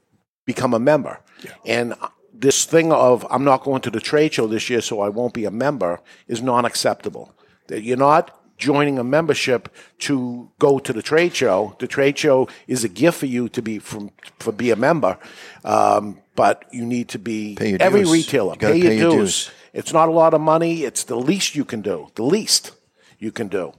[0.47, 1.21] become a member.
[1.67, 1.93] And
[2.33, 5.35] this thing of I'm not going to the trade show this year, so I won't
[5.35, 7.35] be a member, is non acceptable.
[7.67, 9.69] That you're not joining a membership
[10.01, 11.77] to go to the trade show.
[11.79, 15.19] The trade show is a gift for you to be from for be a member,
[15.65, 18.13] um, but you need to be Pay your every dues.
[18.13, 19.19] retailer You gotta pay your, pay your dues.
[19.47, 19.51] dues.
[19.73, 20.85] It's not a lot of money.
[20.85, 22.09] It's the least you can do.
[22.15, 22.73] The least
[23.19, 23.73] you can do.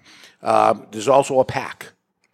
[0.44, 1.88] Um, there's also a pack.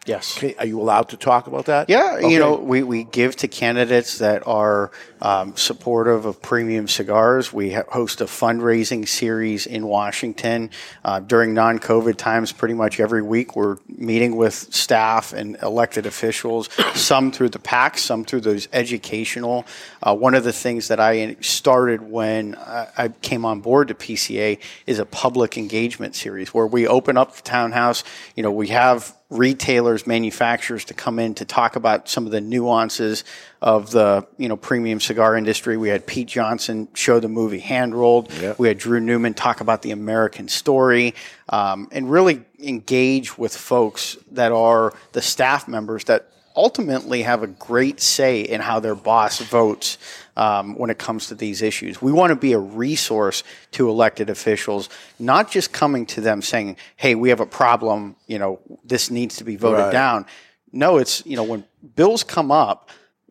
[0.06, 0.38] Yes.
[0.38, 1.90] Can- Are you allowed to talk about that?
[1.90, 2.30] Yeah, Okay.
[2.34, 4.92] you know, we, we give to candidates that are
[5.22, 7.54] um, supportive of premium cigars.
[7.54, 10.72] We ha- host a fundraising series in Washington
[11.06, 13.56] uh, during non COVID times, pretty much every week.
[13.56, 19.66] We're meeting with staff and elected officials, some through the PAC, some through those educational.
[20.02, 23.94] Uh, one of the things that I started when I, I came on board to
[23.96, 28.04] PCA is a public engagement series where we open up the townhouse.
[28.36, 32.42] You know, we have retailers, manufacturers to come in to talk about some of the
[32.42, 33.24] nuances
[33.62, 35.78] of the you know premium cigar industry.
[35.78, 38.32] We had Pete Johnson show the movie Hand Rolled.
[38.58, 41.16] We had Drew Newman talk about the American story,
[41.50, 47.48] um, and really engage with folks that are the staff members that ultimately have a
[47.48, 49.98] great say in how their boss votes
[50.36, 52.02] um, when it comes to these issues.
[52.02, 56.78] We want to be a resource to elected officials, not just coming to them saying,
[56.96, 58.16] "Hey, we have a problem.
[58.28, 59.92] You know, this needs to be voted Right.
[59.92, 60.26] down."
[60.72, 61.66] No, it's you know when
[61.96, 62.90] bills come up.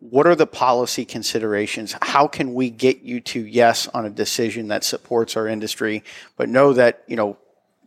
[0.09, 1.95] What are the policy considerations?
[2.01, 6.03] How can we get you to yes on a decision that supports our industry?
[6.35, 7.37] But know that you know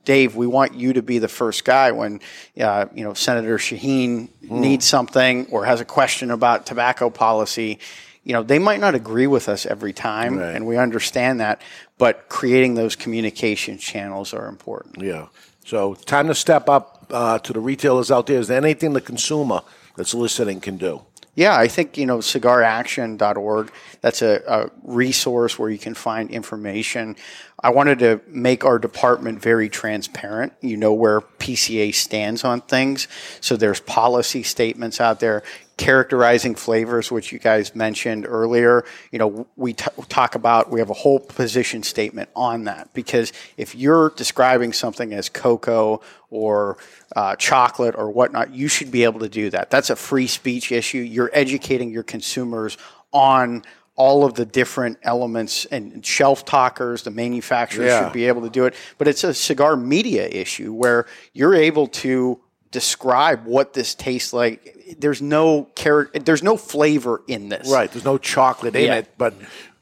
[0.06, 2.20] Dave, we want you to be the first guy when
[2.58, 7.80] uh, you know Senator Shaheen needs something or has a question about tobacco policy.
[8.26, 11.62] You know, they might not agree with us every time, and we understand that.
[11.96, 15.00] But creating those communication channels are important.
[15.00, 15.28] Yeah.
[15.64, 18.40] So time to step up uh, to the retailers out there.
[18.40, 19.62] Is there anything the consumer
[19.96, 21.02] that's listening can do?
[21.36, 23.70] Yeah, I think, you know, cigaraction.org,
[24.00, 27.14] that's a, a resource where you can find information.
[27.62, 30.54] I wanted to make our department very transparent.
[30.62, 33.06] You know where PCA stands on things.
[33.42, 35.42] So there's policy statements out there
[35.76, 38.84] characterizing flavors, which you guys mentioned earlier.
[39.10, 43.32] You know, we t- talk about, we have a whole position statement on that because
[43.58, 46.00] if you're describing something as cocoa
[46.30, 46.78] or
[47.14, 49.70] uh, chocolate or whatnot, you should be able to do that.
[49.70, 50.98] That's a free speech issue.
[50.98, 52.78] You're educating your consumers
[53.12, 53.62] on
[53.96, 58.04] all of the different elements and shelf talkers, the manufacturers Yeah.
[58.04, 58.74] should be able to do it.
[58.98, 62.38] But it's a cigar media issue where you're able to
[62.70, 64.75] describe what this tastes like.
[64.98, 67.68] There's no character, there's no flavor in this.
[67.70, 67.90] Right.
[67.90, 68.94] There's no chocolate in Yeah.
[68.96, 69.34] it, but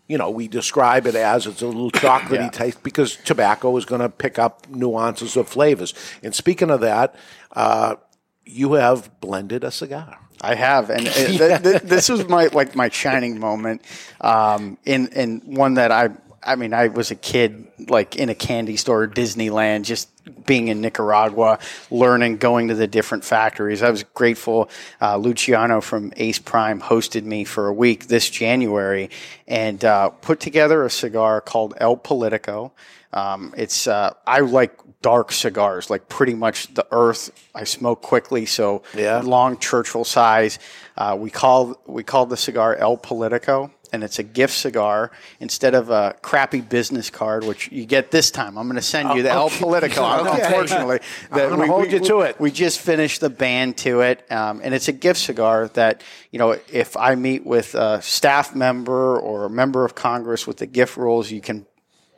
[0.07, 2.49] you know we describe it as it's a little chocolatey Yeah.
[2.51, 5.95] taste because tobacco is going to pick up nuances of flavors.
[6.23, 7.15] And speaking of that,
[7.53, 7.97] uh,
[8.45, 10.19] you have blended a cigar.
[10.41, 13.83] I have, and uh, th- th- this was my like my shining moment,
[14.21, 16.11] um, in in one that I.
[16.47, 20.09] I mean, I was a kid, like in a candy store, Disneyland, just
[20.47, 21.59] being in Nicaragua,
[21.91, 23.83] learning, going to the different factories.
[23.83, 24.69] I was grateful.
[25.01, 29.11] Uh, Luciano from Ace Prime hosted me for a week this January
[29.47, 32.73] and uh, put together a cigar called El Politico.
[33.13, 37.31] Um, it's uh, I like dark cigars, like pretty much the earth.
[37.55, 39.21] I smoke quickly, so Yeah.
[39.21, 40.59] long Churchill size.
[40.97, 45.75] Uh, we call we call the cigar El Politico, and it's a gift cigar instead
[45.75, 48.59] of a crappy business card, which you get this time.
[48.59, 49.59] I'm going to send you the El Okay.
[49.61, 50.05] Politico.
[50.25, 50.43] Okay.
[50.43, 52.41] Unfortunately, I'm that gonna hold you to it.
[52.41, 56.39] We just finished the band to it, um, and it's a gift cigar that you
[56.39, 56.59] know.
[56.73, 60.97] If I meet with a staff member or a member of Congress with the gift
[60.97, 61.67] rules, you can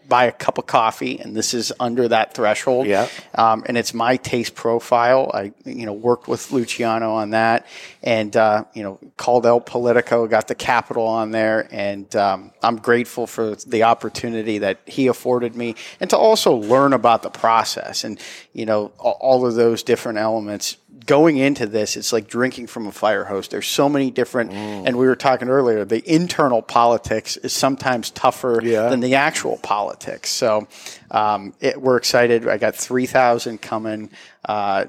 [0.08, 2.86] buy a cup of coffee, and this is under that threshold.
[2.86, 3.08] Yeah.
[3.34, 5.30] Um, and it's my taste profile.
[5.32, 7.66] I, you know, worked with Luciano on that,
[8.02, 12.76] and uh, you know, called El Politico, got the capital on there, and um, I'm
[12.76, 18.04] grateful for the opportunity that he afforded me, and to also learn about the process,
[18.04, 18.20] and
[18.52, 22.92] you know, all of those different elements going into this, it's like drinking from a
[22.92, 23.48] fire hose.
[23.48, 28.60] There's so many different, and we were talking earlier, the internal politics is sometimes tougher
[28.88, 30.30] than the actual politics.
[30.30, 30.66] So
[31.10, 32.48] um, it, we're excited.
[32.48, 34.10] I got 3,000 coming,
[34.48, 34.86] uh,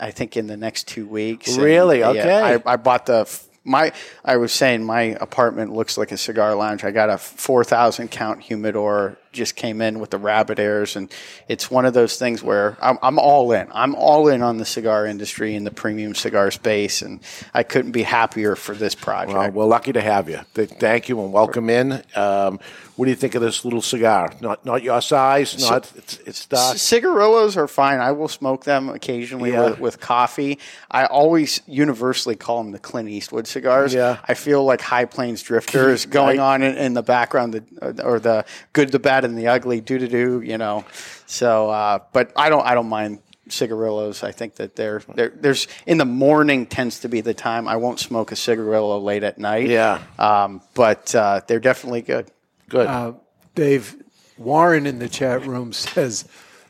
[0.00, 1.54] I think, in the next two weeks.
[1.54, 2.00] And, Really?
[2.00, 2.62] yeah, Okay.
[2.64, 3.20] I, I bought the.
[3.20, 3.92] f- My,
[4.24, 6.82] I was saying my apartment looks like a cigar lounge.
[6.82, 10.96] I got a 4,000 count humidor, just came in with the rabbit airs.
[10.96, 11.10] And
[11.48, 13.68] it's one of those things where I'm, I'm all in.
[13.72, 17.02] I'm all in on the cigar industry and the premium cigar space.
[17.02, 17.20] And
[17.54, 19.36] I couldn't be happier for this project.
[19.36, 20.40] Well, we're lucky to have you.
[20.54, 22.02] Thank you and welcome in.
[22.14, 22.60] Um,
[23.00, 24.30] what do you think of this little cigar?
[24.42, 25.58] Not not your size.
[25.58, 26.72] Not it's, it's dark.
[26.76, 27.98] C- Cigarillos are fine.
[27.98, 29.70] I will smoke them occasionally Yeah.
[29.70, 30.58] with, with coffee.
[30.90, 33.94] I always universally call them the Clint Eastwood cigars.
[33.94, 34.18] Yeah.
[34.28, 38.44] I feel like High Plains Drifters going on in, in the background, the, or the
[38.74, 40.42] good, the bad, and the ugly, do to do.
[40.42, 40.84] You know,
[41.24, 44.22] so uh, but I don't I don't mind cigarillos.
[44.22, 47.76] I think that they're, they're there's in the morning tends to be the time I
[47.76, 49.68] won't smoke a cigarillo late at night.
[49.70, 50.02] Yeah.
[50.18, 52.30] um, but uh, they're definitely good.
[52.70, 52.86] Good.
[52.86, 53.12] Uh,
[53.54, 53.96] Dave
[54.38, 56.24] Warren in the chat room says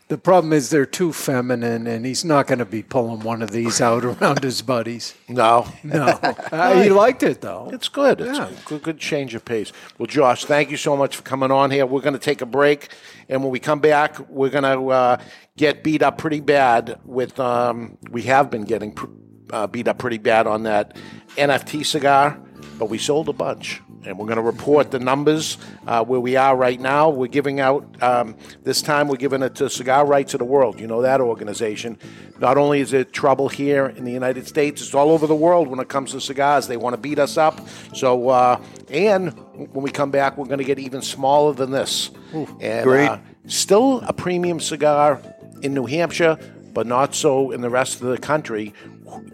[0.09, 3.53] the problem is they're too feminine, and he's not going to be pulling one of
[3.53, 5.14] these out around his buddies.
[5.28, 6.18] No, no.
[6.51, 7.70] Uh, he liked it though.
[7.72, 8.20] It's good.
[8.20, 8.48] It's Yeah.
[8.48, 9.72] a good, good change of pace.
[9.98, 11.86] Well, Josh, thank you so much for coming on here.
[11.86, 12.88] We're going to take a break,
[13.28, 15.16] and when we come back, we're going to uh,
[15.57, 17.38] get beat up pretty bad with.
[17.38, 19.07] Um, we have been getting pr-
[19.53, 20.96] uh, beat up pretty bad on that
[21.36, 22.40] NFT cigar,
[22.81, 23.83] but we sold a bunch.
[24.07, 27.11] And we're going to report the numbers uh, where we are right now.
[27.11, 30.81] We're giving out, um, this time, we're giving it to Cigar Rights of the World.
[30.81, 31.99] You know that organization.
[32.39, 35.68] Not only is it trouble here in the United States, it's all over the world
[35.68, 36.68] when it comes to cigars.
[36.68, 37.61] They want to beat us up.
[37.93, 42.11] So, uh, and when we come back, we're going to get even smaller than this.
[42.33, 43.09] and, great.
[43.09, 45.20] Uh, still a premium cigar
[45.61, 46.39] in New Hampshire,
[46.72, 48.72] but not so in the rest of the country.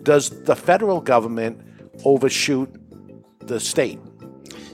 [0.02, 1.62] Does the federal government
[2.04, 2.68] overshoot
[3.46, 3.98] the state?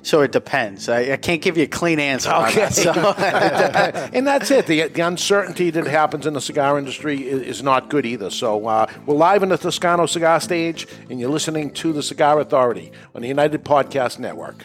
[0.05, 0.89] So it depends.
[0.89, 2.29] I, I can't give you a clean answer.
[2.31, 2.61] on Okay.
[2.61, 2.91] that, so-
[4.13, 4.67] and that's it.
[4.67, 8.29] The, the uncertainty that happens in the cigar industry is, is not good either.
[8.31, 12.41] So uh, we're live in the Toscano Cigar Stage, and you're listening to the Cigar
[12.41, 14.65] Authority on the United Podcast Network.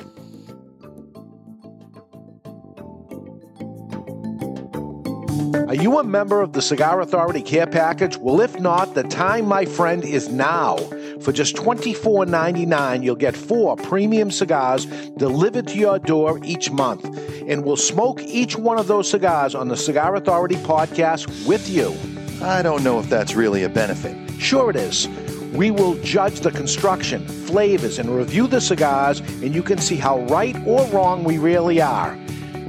[5.68, 8.16] Are you a member of the Cigar Authority Care Package?
[8.18, 10.78] Well, if not, the time, my friend, is now.
[11.22, 14.86] For just $24.99, you'll get four premium cigars
[15.18, 17.06] delivered to your door each month.
[17.48, 21.96] And we'll smoke each one of those cigars on the Cigar Authority podcast with you.
[22.42, 24.16] I don't know if that's really a benefit.
[24.40, 25.08] Sure, it is.
[25.54, 30.20] We will judge the construction, flavors, and review the cigars, and you can see how
[30.26, 32.16] right or wrong we really are.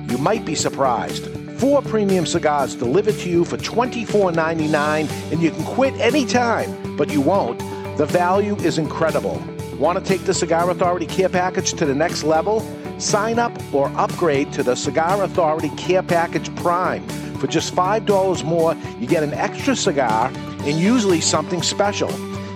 [0.09, 1.26] You might be surprised.
[1.59, 7.20] Four premium cigars delivered to you for $24.99, and you can quit anytime, but you
[7.20, 7.61] won't.
[7.99, 9.42] The value is incredible.
[9.76, 12.61] Want to take the Cigar Authority Care Package to the next level?
[13.01, 17.05] Sign up or upgrade to the Cigar Authority Care Package Prime.
[17.38, 20.30] For just $5 more, you get an extra cigar
[20.61, 22.11] and usually something special.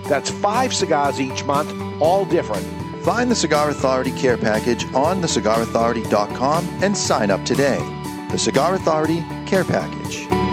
[0.07, 2.65] That's five cigars each month, all different.
[3.03, 7.79] Find the Cigar Authority Care Package on thecigarauthority.com and sign up today.
[8.31, 10.52] The Cigar Authority Care Package.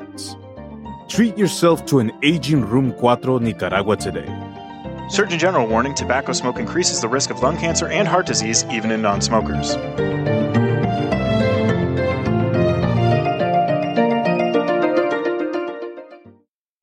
[1.11, 4.29] Treat yourself to an aging Room 4 Nicaragua today.
[5.09, 8.91] Surgeon General warning tobacco smoke increases the risk of lung cancer and heart disease even
[8.91, 9.75] in non smokers.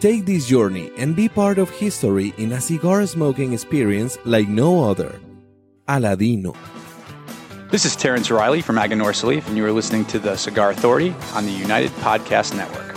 [0.00, 4.82] Take this journey and be part of history in a cigar smoking experience like no
[4.88, 5.20] other.
[5.88, 6.56] Aladino.
[7.70, 11.14] This is Terrence Riley from Aganorsa Leaf, and you are listening to the Cigar Authority
[11.34, 12.96] on the United Podcast Network.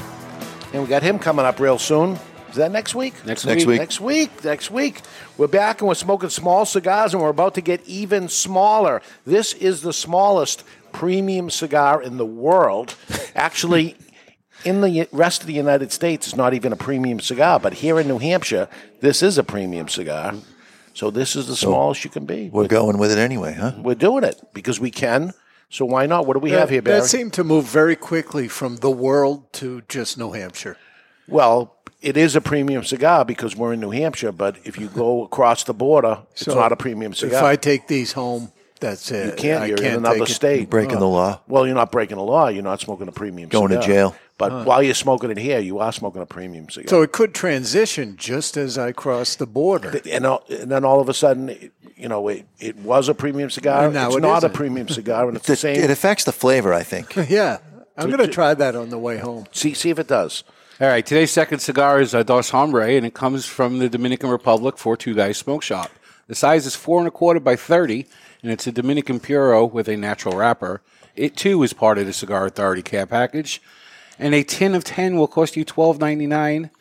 [0.71, 2.17] And we got him coming up real soon.
[2.49, 3.13] Is that next week?
[3.25, 3.79] Next Next week.
[3.79, 4.43] Next week.
[4.45, 5.01] Next week.
[5.37, 9.01] We're back and we're smoking small cigars and we're about to get even smaller.
[9.25, 12.95] This is the smallest premium cigar in the world.
[13.35, 13.97] Actually,
[14.65, 17.59] in the rest of the United States, it's not even a premium cigar.
[17.59, 18.67] But here in New Hampshire,
[19.01, 20.33] this is a premium cigar.
[20.93, 22.49] So this is the smallest you can be.
[22.51, 23.73] We're going with it anyway, huh?
[23.79, 25.33] We're doing it because we can.
[25.69, 26.27] So why not?
[26.27, 26.99] What do we That- have here, Barry?
[27.01, 30.77] That seemed to move very quickly from the world to just New Hampshire.
[31.27, 35.23] Well, it is a premium cigar because we're in New Hampshire, but if you go
[35.23, 37.39] across the border, it's So not a premium cigar.
[37.39, 39.25] If I take these home, that's it.
[39.25, 39.63] you can't.
[39.63, 40.33] I You're can't in another take it.
[40.33, 40.69] state.
[40.69, 41.39] breaking the law.
[41.47, 42.49] Well, you're not breaking the law.
[42.49, 43.61] You're not smoking a premium cigar.
[43.67, 43.95] Going to cigar.
[43.95, 44.15] jail.
[44.49, 44.63] But Huh.
[44.65, 46.87] while you're smoking it here, you are smoking a premium cigar.
[46.89, 50.01] So it could transition just as I cross the border.
[50.11, 53.13] and, all- and then all of a sudden, it- you know, it, it was a
[53.13, 53.85] premium cigar.
[53.85, 54.53] And now it's it not a isn't.
[54.53, 55.75] premium cigar, and it's the It, same.
[55.83, 57.15] it affects the flavor, I think.
[57.29, 57.59] yeah,
[57.95, 59.45] I'm going to try that on the way home.
[59.51, 60.43] see, see if it does.
[60.81, 64.29] All right, today's second cigar is uh, Dos Hombre, and it comes from the Dominican
[64.29, 65.91] Republic for Two Guys Smoke Shop.
[66.27, 68.07] The size is four and a quarter by thirty,
[68.41, 70.81] and it's a Dominican Puro with a natural wrapper.
[71.15, 73.61] It too is part of the Cigar Authority care package,
[74.19, 76.71] and a tin of ten will cost you twelve ninety nine,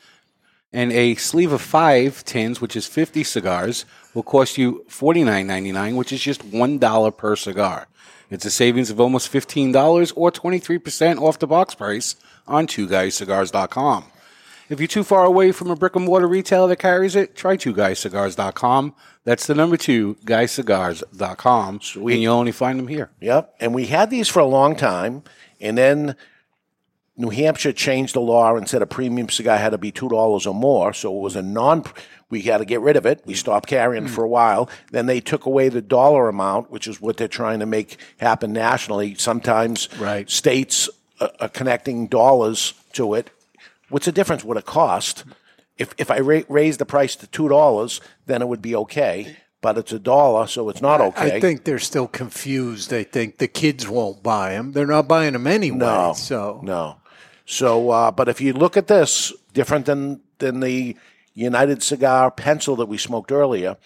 [0.73, 5.47] and a sleeve of five tins, which is fifty cigars, will cost you forty nine
[5.47, 7.89] ninety nine, which is just one dollar per cigar.
[8.31, 12.17] It's a savings of almost fifteen dollars or twenty three percent off the box price
[12.47, 14.05] on TwoGuysCigars.com.
[14.69, 17.57] If you're too far away from a brick and mortar retailer that carries it, try
[17.57, 18.95] two guyscigars.com.
[19.25, 21.81] That's the number two, guyscigars.com.
[21.97, 23.11] and you'll only find them here.
[23.21, 23.55] Yep.
[23.61, 25.25] And we had these for a long time.
[25.61, 26.17] And then
[27.17, 30.55] New Hampshire changed the law and said a premium cigar had to be $2 or
[30.55, 30.93] more.
[30.95, 31.85] So it was a non,
[32.31, 33.23] we had to get rid of it.
[33.27, 34.71] We stopped carrying it for a while.
[34.93, 38.53] Then they took away the dollar amount, which is what they're trying to make happen
[38.55, 39.15] nationally.
[39.17, 39.89] Sometimes
[40.31, 40.89] states
[41.21, 43.31] are, are connecting dollars to it.
[43.91, 44.43] What's the difference?
[44.43, 45.25] What it cost?
[45.77, 49.37] If, if I ra- raise the price to $2, then it would be okay.
[49.61, 51.37] But it's a dollar, so it's not okay.
[51.37, 52.91] I think they're still confused.
[52.91, 54.73] They think the kids won't buy them.
[54.73, 55.77] They're not buying them anyway.
[55.79, 56.97] No, So no.
[57.45, 60.97] So, uh, but if you look at this, different than than the
[61.35, 63.77] United Cigar pencil that we smoked earlier,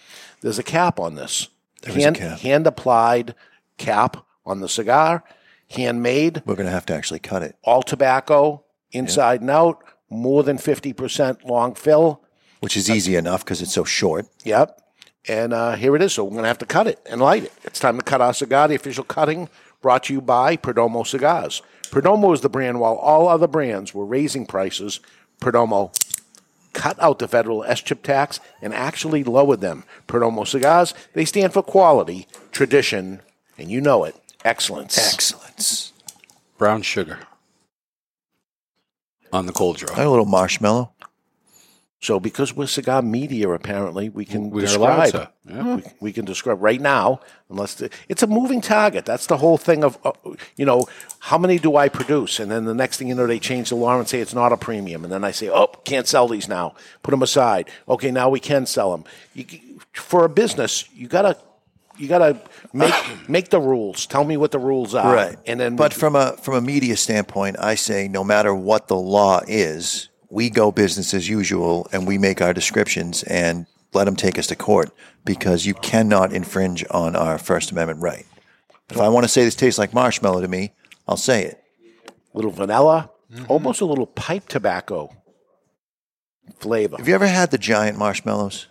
[0.41, 1.49] there's a cap on this.
[1.81, 2.39] There is a hand, cap.
[2.39, 3.35] hand applied
[3.77, 5.23] cap on the cigar,
[5.71, 7.55] handmade, We're going to have to actually cut it.
[7.63, 12.21] all tobacco, inside and out, more than fifty percent long fill.
[12.59, 14.27] Which is easy enough because it's so short.
[14.43, 14.81] Yep.
[15.27, 16.13] And uh, here it is.
[16.13, 17.53] So we're going to have to cut it and light it.
[17.65, 18.67] It's time to cut our cigar.
[18.67, 19.49] The official cutting
[19.87, 21.61] brought to you by Perdomo Cigars.
[21.83, 24.99] Perdomo is the brand while all other brands were raising prices.
[25.39, 25.97] Perdomo
[26.73, 29.85] cut out the federal SCHIP tax and actually lowered them.
[30.05, 33.21] Perdomo Cigars, they stand for quality, tradition,
[33.57, 34.97] and you know it, excellence.
[34.97, 35.93] Excellence.
[36.57, 37.19] Brown sugar
[39.31, 39.93] on the cold draw.
[39.93, 40.91] I had a little marshmallow.
[41.99, 45.31] So because we're cigar media, apparently we can We are allowed describe.
[45.47, 45.75] to, yeah.
[45.77, 49.03] we, we can describe right now, unless the, it's a moving target.
[49.03, 50.11] That's the whole thing of, uh,
[50.55, 50.85] you know,
[51.19, 52.39] how many do I produce?
[52.39, 54.51] And then the next thing you know, they change the law and say it's not
[54.51, 55.03] a premium.
[55.03, 56.75] And then I say, oh, can't sell these now.
[57.01, 57.67] Put them aside.
[57.89, 59.03] Okay, now we can sell them.
[59.33, 59.45] You,
[59.93, 61.37] for a business, you gotta.
[61.99, 62.39] You gotta
[62.73, 62.93] make
[63.27, 64.05] make the rules.
[64.05, 65.35] Tell me what the rules are, Right.
[65.47, 68.95] And then, but from a from a media standpoint, I say no matter what the
[68.95, 74.15] law is, we go business as usual and we make our descriptions and let them
[74.15, 74.91] take us to court
[75.25, 78.25] because you cannot infringe on our First Amendment right.
[78.89, 80.73] If I want to say this tastes like marshmallow to me,
[81.07, 81.63] I'll say it.
[82.33, 83.45] little vanilla, Mm-hmm.
[83.49, 85.09] almost a little pipe tobacco
[86.59, 86.95] flavor.
[86.97, 88.67] Have you ever had the giant marshmallows?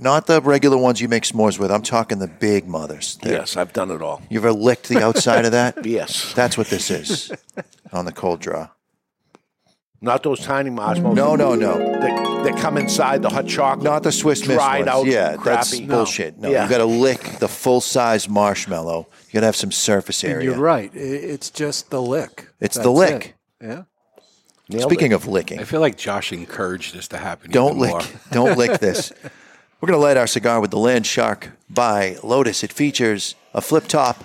[0.00, 1.70] Not the regular ones you make s'mores with.
[1.70, 3.16] I'm talking the big mothers.
[3.22, 4.20] They're- Yes, I've done it all.
[4.28, 5.86] You ever licked the outside of that?
[5.86, 6.32] Yes.
[6.34, 7.30] That's what this is
[7.92, 8.70] on the cold draw.
[10.04, 11.16] Not those tiny marshmallows.
[11.16, 11.78] No, no, no.
[11.78, 13.84] That, that come inside the hot chocolate.
[13.84, 14.88] Not the Swiss Miss dried ones.
[14.88, 15.06] out.
[15.06, 15.86] Yeah, that's crappy.
[15.86, 16.38] bullshit.
[16.38, 16.64] No, Yeah.
[16.64, 19.08] you got to lick the full size marshmallow.
[19.28, 20.44] You got to have some surface And area.
[20.50, 20.90] you're right.
[20.94, 22.48] I- It's just the lick.
[22.60, 23.36] It's the That's lick.
[23.60, 23.66] it.
[24.70, 24.80] Yeah.
[24.82, 27.50] Speaking of licking, I feel like Josh encouraged this to happen.
[27.50, 28.02] don't even lick, more.
[28.30, 29.12] don't lick this.
[29.80, 32.62] We're gonna light our cigar with the Land Shark by Lotus.
[32.64, 34.24] It features a flip top,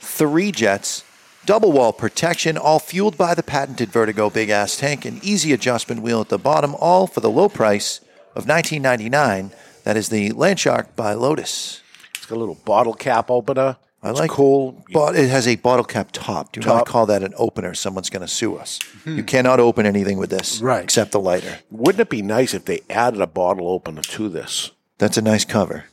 [0.00, 1.04] three jets,
[1.46, 6.02] double wall protection, all fueled by the patented Vertigo big ass tank, and easy adjustment
[6.02, 8.00] wheel at the bottom, all for the low price
[8.34, 9.52] of 19.99.
[9.84, 11.82] That is the Land Shark by Lotus.
[12.16, 13.76] It's got a little bottle cap opener.
[14.02, 14.84] I It's like cool.
[14.92, 16.52] But it has a bottle cap top.
[16.52, 16.86] Do not Top.
[16.86, 17.72] call that an opener.
[17.74, 18.78] Someone's going to sue us.
[19.04, 19.16] Hmm.
[19.16, 20.84] You cannot open anything with this, Right.
[20.84, 21.58] Except the lighter.
[21.70, 24.72] Wouldn't it be nice if they added a bottle opener to this?
[24.98, 25.84] That's a nice cover.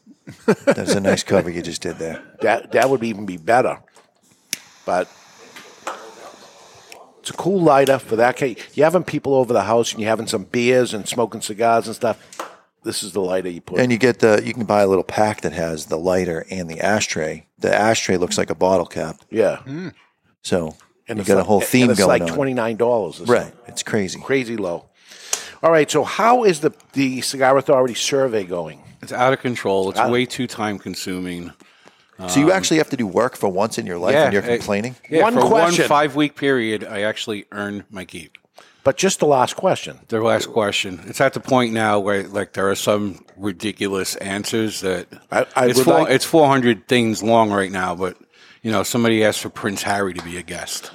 [0.66, 2.22] That's a nice cover you just did there.
[2.42, 3.80] That that would even be better.
[4.86, 5.08] But
[7.22, 8.58] it's a cool lighter for that case.
[8.74, 11.96] You're having people over the house and you're having some beers and smoking cigars and
[11.96, 12.20] stuff.
[12.84, 13.80] This is the lighter you put.
[13.80, 16.70] And you get the you can buy a little pack that has the lighter and
[16.70, 17.46] the ashtray.
[17.60, 19.22] The ashtray looks like a bottle cap.
[19.30, 19.58] yeah.
[19.58, 19.90] Hmm.
[20.44, 20.76] So
[21.08, 23.20] And you it's got a like- whole and theme it's going like twenty nine dollars.
[23.22, 23.54] Right.
[23.68, 24.20] It's crazy.
[24.20, 24.86] Crazy low.
[25.62, 25.90] All right.
[25.92, 28.82] So how is the the Cigar Authority survey going?
[29.04, 29.92] It's out of control.
[29.92, 31.54] It's Out- way too time consuming.
[32.28, 34.48] So you actually have to do work for once in your life and you're uh,
[34.48, 34.96] complaining?
[35.10, 35.82] Yeah, One for question.
[35.84, 38.38] one five week period, I actually earn my keep.
[38.84, 40.00] But just the last question.
[40.08, 41.02] The last question.
[41.06, 45.66] It's at the point now where like there are some ridiculous answers that I, I
[45.68, 48.18] it's would four, like- it's four hundred things long right now, but
[48.64, 50.92] you know somebody asked for Prince Harry to be a guest.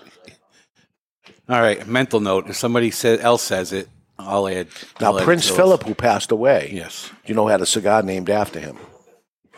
[1.49, 2.49] All right, mental note.
[2.49, 3.89] If somebody say, else says it,
[4.19, 4.67] I'll add.
[5.01, 5.57] Now I'll add Prince to those.
[5.57, 8.77] Philip, who passed away, Yes, you know, had a cigar named after him.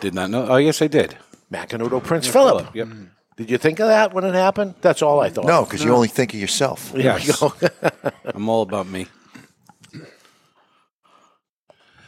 [0.00, 0.46] did not know.
[0.48, 1.16] Oh, yes, I did.
[1.52, 2.74] Macanudo Prince Philip.
[2.74, 2.88] Yep.
[3.36, 4.74] Did you think of that when it happened?
[4.80, 5.44] That's all I thought.
[5.46, 6.90] No, because you only think of yourself.
[6.92, 7.42] There we Yes.
[8.24, 9.06] I'm all about me.
[9.92, 10.08] But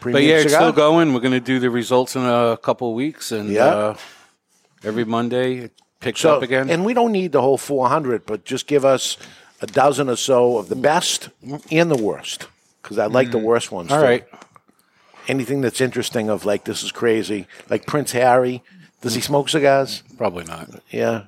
[0.00, 0.60] Premium yeah, it's cigar?
[0.60, 1.12] still going.
[1.12, 3.64] We're going to do the results in a couple of weeks, and Yeah.
[3.66, 3.96] uh,
[4.82, 6.70] every Monday it picks So, up again.
[6.70, 9.16] and we don't need the whole 400, but just give us
[9.60, 11.28] a dozen or so of the best
[11.70, 12.46] and the worst,
[12.82, 13.90] because I like the worst ones.
[13.90, 13.94] Mm.
[13.94, 14.06] All too.
[14.06, 14.24] right.
[15.28, 18.62] Anything that's interesting of like this is crazy, like Prince Harry.
[19.00, 20.02] Does he smoke cigars?
[20.16, 20.68] Probably not.
[20.90, 21.24] Yeah.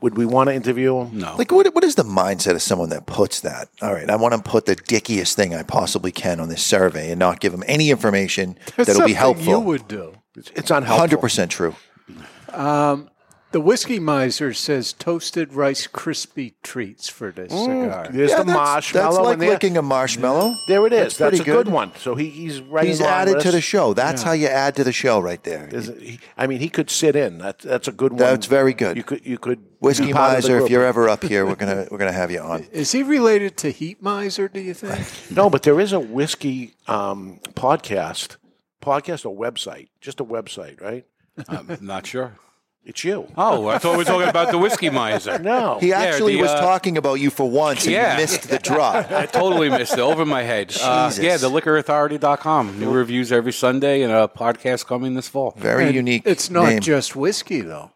[0.00, 1.18] Would we want to interview him?
[1.18, 1.36] No.
[1.36, 3.68] Like, what, what is the mindset of someone that puts that?
[3.82, 7.10] All right, I want to put the dickiest thing I possibly can on this survey
[7.10, 9.44] and not give them any information That's that'll be something helpful.
[9.44, 10.14] You would do.
[10.36, 11.18] It's unhelpful.
[11.18, 11.74] 100% true.
[12.52, 13.10] Um,
[13.50, 18.06] the whiskey miser says toasted Rice crispy treats for this cigar.
[18.06, 19.10] Mm, There's Yeah, the that's- marshmallow.
[19.14, 19.50] that's like in there.
[19.50, 20.54] licking a marshmallow.
[20.68, 20.98] There it is.
[20.98, 21.66] That's That's, pretty a good.
[21.66, 21.72] good.
[21.74, 21.92] one.
[21.98, 22.86] So he, he's right.
[22.86, 23.54] He's in added with to us.
[23.54, 23.94] the show.
[23.94, 24.26] That's Yeah.
[24.28, 25.68] how you add to the show right there.
[25.72, 27.38] Is it- he- I mean, he could sit in.
[27.38, 28.18] That, that's a good one.
[28.18, 28.96] That's very good.
[28.96, 29.24] You could.
[29.24, 29.60] You could.
[29.80, 30.70] Whiskey be part of the Miser, if group.
[30.70, 32.64] you're ever up here, we're gonna we're gonna have you on.
[32.72, 34.48] Is he related to Heat Miser?
[34.48, 35.06] Do you think?
[35.36, 38.36] No, but there is a whiskey um, podcast,
[38.82, 41.04] podcast or website, just a website, right?
[41.48, 42.32] I'm not sure.
[42.84, 43.28] It's you.
[43.36, 45.38] Oh, I thought we were talking about the whiskey miser.
[45.42, 48.14] No, He Yeah, actually the, was uh, talking about you for once, and Yeah.
[48.14, 49.10] you missed the drop.
[49.10, 49.98] I totally missed it.
[49.98, 50.74] Over my head.
[50.82, 51.22] Uh, Jesus.
[51.24, 52.80] yeah, the liquorauthority.com.
[52.80, 55.52] New reviews every Sunday and a podcast coming this fall.
[55.58, 56.22] Very And unique.
[56.24, 56.80] It's not name.
[56.80, 57.90] just whiskey though.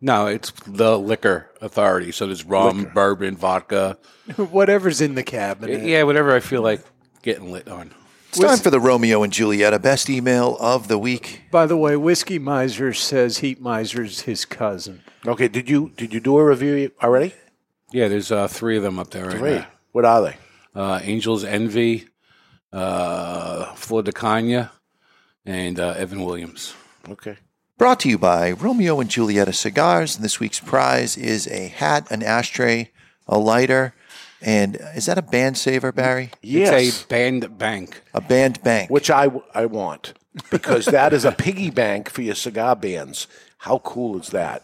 [0.00, 2.12] No, it's the liquor authority.
[2.12, 3.98] So there's rum, bourbon, vodka.
[4.36, 5.82] Whatever's in the cabinet.
[5.82, 6.82] Yeah, whatever I feel like
[7.22, 7.90] getting lit on.
[8.28, 11.42] It's time for the Romeo and Julieta best email of the week.
[11.50, 15.02] By the way, whiskey miser says Heat Miser's his cousin.
[15.26, 15.48] Okay.
[15.48, 17.34] Did you did you do a review already?
[17.90, 19.54] Yeah, there's uh, three of them up there right Three.
[19.54, 19.66] now.
[19.92, 20.36] What are they?
[20.74, 22.06] Uh, Angels Envy,
[22.70, 24.70] uh, Flor de Caña,
[25.46, 26.74] and uh, Evan Williams.
[27.08, 27.38] Okay.
[27.78, 30.16] Brought to you by Romeo and Julieta Cigars.
[30.16, 32.90] And this week's prize is a hat, an ashtray,
[33.26, 33.94] a lighter,
[34.42, 36.30] and is that a band saver, Barry?
[36.42, 36.72] Yes.
[36.88, 38.02] It's a band bank.
[38.14, 38.90] A band bank.
[38.90, 40.14] Which I I want
[40.50, 43.26] because that is a piggy bank for your cigar bands.
[43.58, 44.62] How cool is that?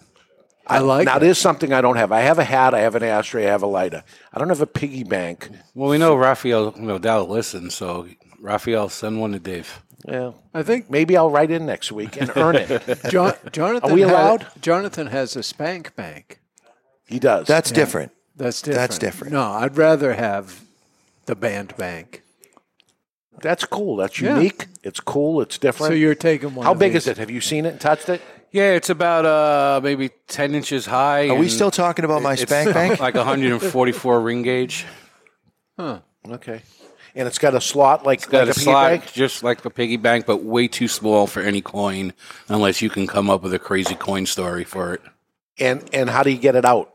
[0.67, 1.19] I like now.
[1.19, 2.11] There's something I don't have.
[2.13, 2.73] I have a hat.
[2.73, 3.47] I have an ashtray.
[3.47, 4.03] I have a lighter.
[4.33, 5.51] I don't have a piggy bank.
[5.75, 8.07] Well, we know Rafael Nodal listens, so
[8.41, 9.83] Rafael, send one to Dave.
[10.09, 12.83] Yeah, I think maybe I'll write in next week and earn it.
[13.11, 13.91] Jo- Jonathan.
[13.91, 14.47] Are we had- allowed?
[14.63, 16.41] Jonathan has a spank bank.
[17.07, 17.47] He does.
[17.47, 18.13] That's different.
[18.37, 18.77] That's different.
[18.89, 19.33] That's different.
[19.33, 20.61] No, I'd rather have
[21.27, 22.23] the band bank.
[23.41, 23.97] That's cool.
[23.97, 24.37] That's Yeah.
[24.37, 24.67] unique.
[24.83, 25.41] It's cool.
[25.41, 25.91] It's different.
[25.91, 26.65] So you're taking one.
[26.65, 27.03] How of big these.
[27.05, 27.19] is it?
[27.19, 28.21] Have you seen it and touched it?
[28.53, 31.29] Yeah, it's about uh, maybe 10 inches high.
[31.29, 33.01] Are we and still talking about my it's spank bank?
[33.01, 34.87] Like 144 ring gauge.
[35.77, 36.01] Huh.
[36.29, 36.63] Okay.
[37.17, 39.13] And it's got a slot like, It's got like a a piggy slot bank?
[39.13, 42.13] just like the piggy bank, but way too small for any coin,
[42.49, 45.01] unless you can come up with a crazy coin story for it.
[45.59, 46.91] And and how do you get it out?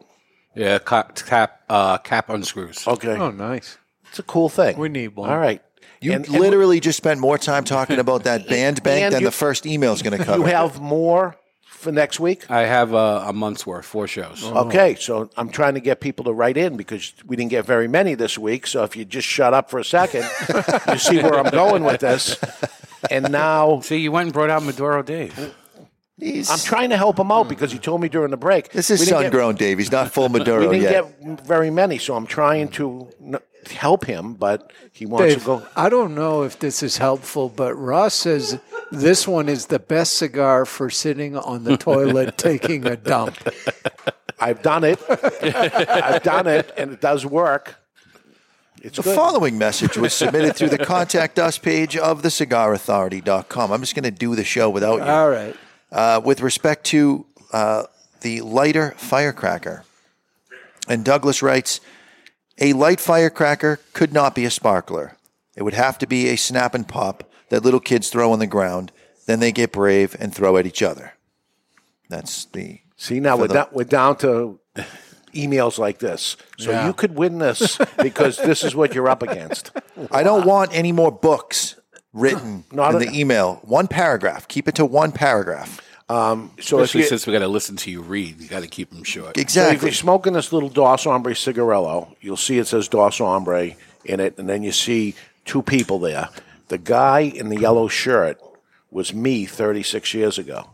[0.60, 2.86] Yeah, cap, cap, uh, cap unscrews.
[2.88, 3.16] Okay.
[3.16, 3.78] Oh, nice.
[4.10, 4.78] It's a cool thing.
[4.78, 5.30] We need one.
[5.30, 5.62] All right.
[6.02, 9.22] You And- and literally just spent more time talking about that band bank And than
[9.22, 10.40] you- the first email is going to cover.
[10.40, 12.50] You have more for next week?
[12.52, 14.44] I have uh, a month's worth, four shows.
[14.44, 17.88] Okay, so I'm trying to get people to write in because we didn't get very
[17.88, 18.68] many this week.
[18.68, 20.26] So if you just shut up for a second,
[20.90, 22.38] you see where I'm going with this.
[23.10, 25.56] And now, See, you went and brought out Maduro Dave.
[26.20, 27.50] He's- I'm trying to help him out hmm.
[27.50, 28.72] because he told me during the break.
[28.72, 29.78] this is we didn't sun grown, Dave.
[29.78, 31.22] He's not full Get, Maduro we didn't yet.
[31.24, 33.40] get very many, so I'm trying to n-
[33.72, 35.68] help him, but he wants Dave, to go.
[35.76, 38.60] I don't know if this is helpful, but Ross says
[38.92, 43.38] this one is the best cigar for sitting on the toilet taking a dump.
[44.40, 45.00] I've done it.
[45.10, 47.76] I've done it, and it does work.
[48.82, 49.16] It's The good.
[49.16, 53.72] following message was submitted through the contact us page of thecigarauthority.com.
[53.72, 55.04] I'm just going to do the show without you.
[55.04, 55.56] All right.
[55.92, 57.84] Uh, with respect to uh,
[58.22, 59.84] the lighter firecracker.
[60.88, 61.82] And Douglas writes
[62.60, 65.18] A light firecracker could not be a sparkler.
[65.56, 68.48] It would have to be a snap and pop that little kids throw on the
[68.48, 68.92] ground.
[69.26, 71.14] Then they get brave and throw at each other.
[72.10, 72.82] That's the.
[72.96, 74.60] See, now we're, the- down, we're down to
[75.34, 76.38] emails like this.
[76.58, 76.86] So Yeah.
[76.88, 79.72] you could win this because this is what you're up against.
[80.12, 81.76] I don't want any more books
[82.14, 83.60] written Not in a- the email.
[83.64, 84.48] One paragraph.
[84.48, 85.82] Keep it to one paragraph.
[86.10, 88.62] Um, so if Especially you, since we got to listen to you read, you got
[88.64, 89.36] to keep them short.
[89.36, 89.88] so if Exactly.
[89.90, 93.74] you're smoking this little Dos Hombre cigarillo, you'll see it says Dos Hombre
[94.06, 95.14] in it, and then you see
[95.46, 96.30] two people there.
[96.70, 98.40] The guy in the yellow shirt
[98.90, 100.72] was me 36 years ago.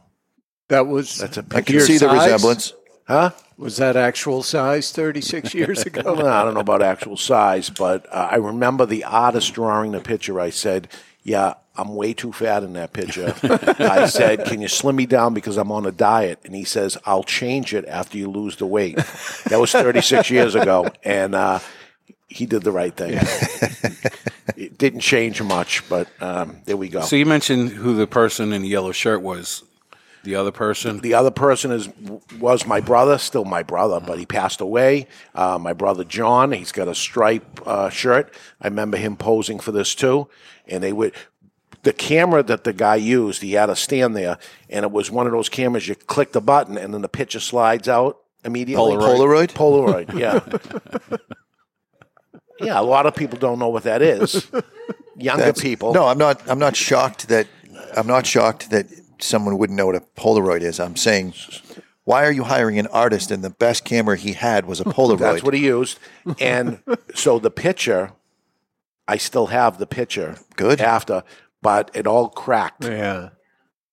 [0.70, 1.74] That was That's a I picture.
[1.74, 2.24] can see the size?
[2.32, 2.74] resemblance.
[3.06, 3.32] Huh?
[3.58, 6.02] Was that actual size 36 years ago?
[6.16, 10.00] Well, I don't know about actual size, but uh, I remember the artist drawing the
[10.00, 10.40] picture.
[10.40, 10.88] I said,
[11.26, 15.34] "Yeah, I'm way too fat in that picture." I said, "Can you slim me down
[15.34, 18.66] because I'm on a diet?" And he says, "I'll change it after you lose the
[18.66, 18.96] weight."
[19.50, 21.60] That was 36 years ago, and uh,
[22.30, 23.20] he did the right thing.
[24.56, 27.02] it didn't change much, but um, there we go.
[27.02, 29.64] So you mentioned who the person in the yellow shirt was.
[30.26, 31.00] The other person.
[31.02, 31.88] The other person is
[32.40, 35.08] was my brother, still my brother, but he passed away.
[35.36, 38.34] Uh, my brother John, he's got a stripe uh, shirt.
[38.60, 40.28] I remember him posing for this too,
[40.68, 41.14] and they would.
[41.84, 45.28] The camera that the guy used, he had a stand there, and it was one
[45.28, 48.96] of those cameras you click the button and then the picture slides out immediately.
[48.96, 49.52] Polaroid?
[49.54, 50.40] Polaroid, yeah.
[52.60, 54.48] yeah, a lot of people don't know what that is.
[55.18, 55.94] Younger That's- people.
[55.94, 56.42] No, I'm not.
[56.50, 57.46] I'm not shocked that.
[57.96, 58.88] I'm not shocked that
[59.20, 60.80] someone wouldn't know what a Polaroid is.
[60.80, 61.34] I'm saying,
[62.04, 65.20] why are you hiring an artist and the best camera he had was a Polaroid?
[65.20, 66.00] That's what he used.
[66.40, 66.80] And
[67.16, 68.12] so the picture,
[69.08, 70.38] I still have the picture.
[70.56, 70.82] Good.
[70.82, 71.24] After,
[71.62, 72.84] but it all cracked.
[72.84, 73.30] Yeah.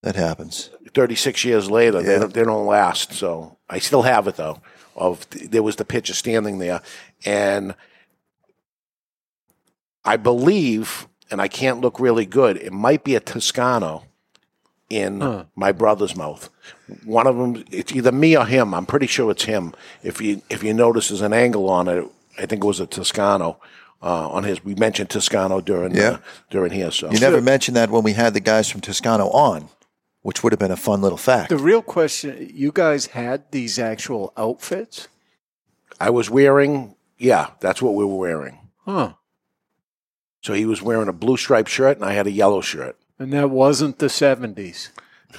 [0.03, 0.71] That happens.
[0.95, 2.19] 36 years later, they, Yeah.
[2.21, 3.13] don't, they don't last.
[3.13, 4.61] So I still have it though.
[4.95, 6.83] Of there was the picture standing there,
[7.25, 7.75] and
[10.05, 12.59] I believe, and I can't look really good.
[12.59, 14.05] It might be a Toscano
[14.93, 15.45] in Huh.
[15.57, 16.49] my brother's mouth.
[17.05, 18.75] One of them, it's either me or him.
[18.75, 19.73] I'm pretty sure it's him.
[20.03, 22.05] If you if you notice, there's an angle on it.
[22.39, 23.59] I think it was a Toscano
[24.03, 24.65] uh, on his.
[24.65, 26.11] We mentioned Toscano during Yeah.
[26.11, 26.19] uh,
[26.51, 26.91] during here.
[26.91, 29.69] So You never mentioned that when we had the guys from Toscano on,
[30.23, 31.49] which would have been a fun little fact.
[31.51, 35.09] The real question: You guys had these actual outfits?
[36.01, 36.95] I was wearing.
[37.19, 38.59] Yeah, that's what we were wearing.
[38.85, 39.13] Huh?
[40.43, 42.97] So he was wearing a blue striped shirt, and I had a yellow shirt.
[43.23, 44.91] And that wasn't the seventies.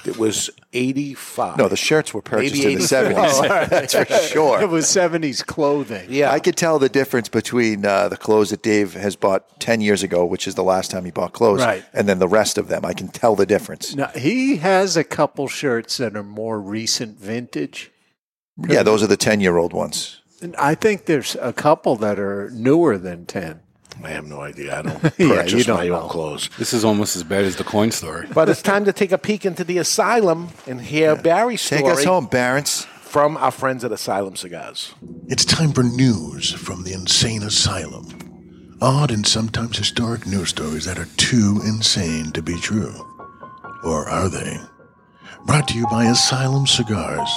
[0.04, 1.56] It was eighty five.
[1.56, 3.14] No, the shirts were purchased Maybe in the 70s.
[3.16, 3.70] Oh, all right.
[3.70, 4.60] That's for sure.
[4.60, 6.06] It was seventies clothing.
[6.08, 6.32] Yeah.
[6.32, 10.02] I could tell the difference between uh, the clothes that Dave has bought 10 years
[10.02, 11.84] ago, which is the last time he bought clothes, Right.
[11.92, 12.84] and then the rest of them.
[12.84, 13.94] I can tell the difference.
[13.94, 17.92] Now he has a couple shirts that are more recent vintage.
[18.68, 20.20] Yeah, those are the 10 year old ones.
[20.42, 23.60] And I think there's a couple that are newer than ten.
[24.02, 24.78] I have no idea.
[24.78, 26.02] I don't Yeah, purchase you don't my know.
[26.02, 26.50] own clothes.
[26.58, 28.26] This is almost as bad as the coin story.
[28.34, 31.82] But it's time to take a peek into the asylum and hear Barry's story.
[31.82, 32.86] Take us home, Barons.
[33.00, 34.92] From our friends at Asylum Cigars.
[35.28, 38.76] It's time for news from the insane asylum.
[38.82, 42.92] Odd and sometimes historic news stories that are too insane to be true.
[43.84, 44.58] Or are they?
[45.46, 47.30] Brought to you by Asylum Cigars.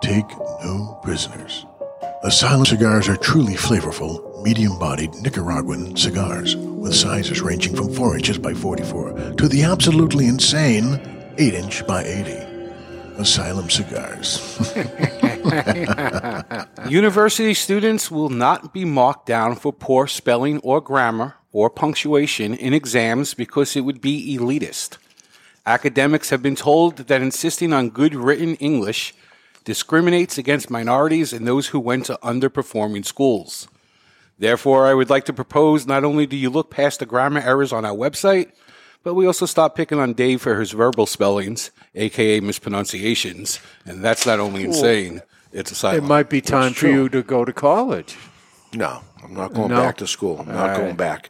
[0.00, 0.28] Take
[0.62, 1.66] no prisoners.
[2.22, 8.38] Asylum cigars are truly flavorful, medium bodied Nicaraguan cigars with sizes ranging from 4 inches
[8.38, 11.00] by 44 to the absolutely insane
[11.38, 12.50] 8 inch by 80.
[13.20, 14.58] Asylum Cigars.
[16.88, 22.72] University students will not be marked down for poor spelling or grammar or punctuation in
[22.72, 24.96] exams because it would be elitist.
[25.66, 29.12] Academics have been told that insisting on good written English
[29.64, 33.68] discriminates against minorities and those who went to underperforming schools.
[34.40, 37.74] Therefore, I would like to propose not only do you look past the grammar errors
[37.74, 38.50] on our website,
[39.02, 44.24] but we also stop picking on Dave for his verbal spellings, aka mispronunciations, and that's
[44.24, 45.20] not only insane,
[45.52, 48.16] it's a It might be time for you to go to college.
[48.72, 49.76] No, I'm not going No?
[49.76, 50.38] back to school.
[50.40, 50.96] I'm not All going right.
[50.96, 51.28] back.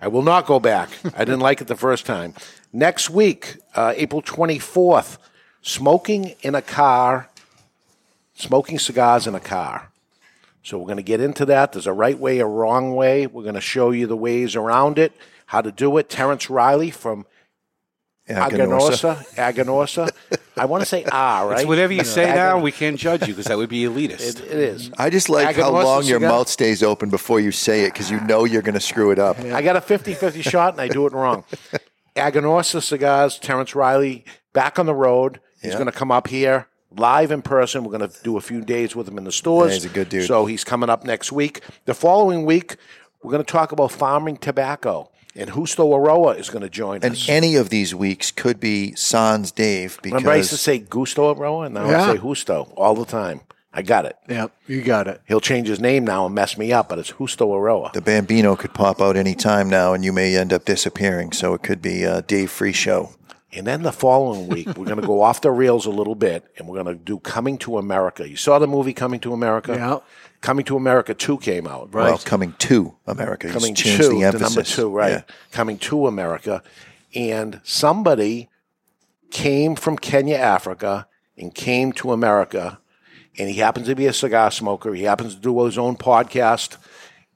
[0.00, 0.88] I will not go back.
[1.16, 2.34] I didn't like it the first time.
[2.72, 5.18] Next week, uh, April 24th,
[5.62, 7.28] smoking in a car,
[8.34, 9.90] smoking cigars in a car.
[10.68, 11.72] So we're going to get into that.
[11.72, 13.26] There's a right way, a wrong way.
[13.26, 15.14] We're going to show you the ways around it,
[15.46, 16.10] how to do it.
[16.10, 17.24] Terrence Riley from
[18.28, 19.16] Aganorsa.
[19.34, 20.10] Aganorsa.
[20.10, 20.38] Aganorsa.
[20.58, 21.60] I want to say ah, R, right?
[21.60, 24.40] It's whatever you say now, we can't judge you because that would be elitist.
[24.40, 24.90] It, it is.
[24.98, 26.28] I just like how long your cigar.
[26.28, 29.18] mouth stays open before you say it because you know you're going to screw it
[29.18, 29.38] up.
[29.38, 31.44] I got a 50 50 shot and I do it wrong.
[32.14, 35.40] Aganorsa Cigars, Terrence Riley, back on the road.
[35.62, 35.78] He's Yeah.
[35.78, 37.84] going to come up here live in person.
[37.84, 39.70] We're going to do a few days with him in the stores.
[39.70, 40.26] Yeah, he's a good dude.
[40.26, 41.62] So he's coming up next week.
[41.84, 42.76] The following week,
[43.22, 45.10] we're going to talk about farming tobacco.
[45.34, 47.28] And Justo Eiroa is going to join And us.
[47.28, 51.32] any of these weeks could be Sans Dave because Remember, I used to say Gusto
[51.32, 52.02] Eiroa, and now Yeah.
[52.10, 53.42] I say Justo all the time.
[53.72, 54.16] I got it.
[54.28, 55.20] Yep, you got it.
[55.28, 57.92] He'll change his name now and mess me up, but it's Justo Eiroa.
[57.92, 61.30] the Bambino could pop out any time now and you may end up disappearing.
[61.32, 63.10] So it could be a Dave Free show.
[63.50, 66.44] And then the following week, we're going to go off the rails a little bit,
[66.58, 68.28] and we're going to do Coming to America.
[68.28, 69.72] You saw the movie Coming to America?
[69.74, 69.98] Yeah.
[70.42, 71.90] Coming to America 2 came out.
[71.90, 73.46] Well, coming to America.
[73.46, 74.54] He's Coming changed to the emphasis.
[74.54, 75.10] number two, right?
[75.10, 75.22] Yeah.
[75.50, 76.62] Coming to America.
[77.14, 78.50] And somebody
[79.30, 82.80] came from Kenya, Africa, and came to America.
[83.38, 84.92] And he happens to be a cigar smoker.
[84.94, 86.76] He happens to do his own podcast.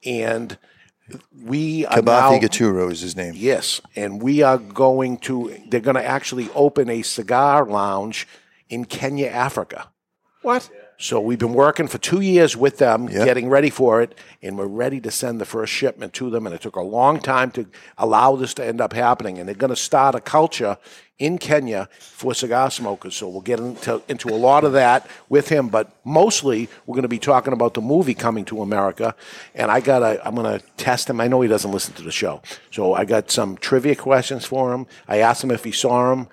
[0.04, 0.58] And
[1.44, 3.34] we are Kabathi now, Gaturo is his name.
[3.36, 5.56] Yes, and we are going to.
[5.68, 8.26] They're going to actually open a cigar lounge
[8.68, 9.88] in Kenya, Africa.
[10.42, 10.70] What?
[10.98, 13.24] So we've been working for two years with them, Yeah.
[13.24, 16.46] getting ready for it, and we're ready to send the first shipment to them.
[16.46, 17.66] And it took a long time to
[17.98, 19.38] allow this to end up happening.
[19.38, 20.78] And they're going to start a culture
[21.22, 23.14] in Kenya for cigar smokers.
[23.14, 27.02] So we'll get into, into a lot of that with him, but mostly we're going
[27.02, 29.14] to be talking about the movie coming to America.
[29.54, 31.20] And I got I'm going to test him.
[31.20, 32.42] I know he doesn't listen to the show,
[32.72, 34.86] so I got some trivia questions for him.
[35.06, 36.26] I asked him if he saw him.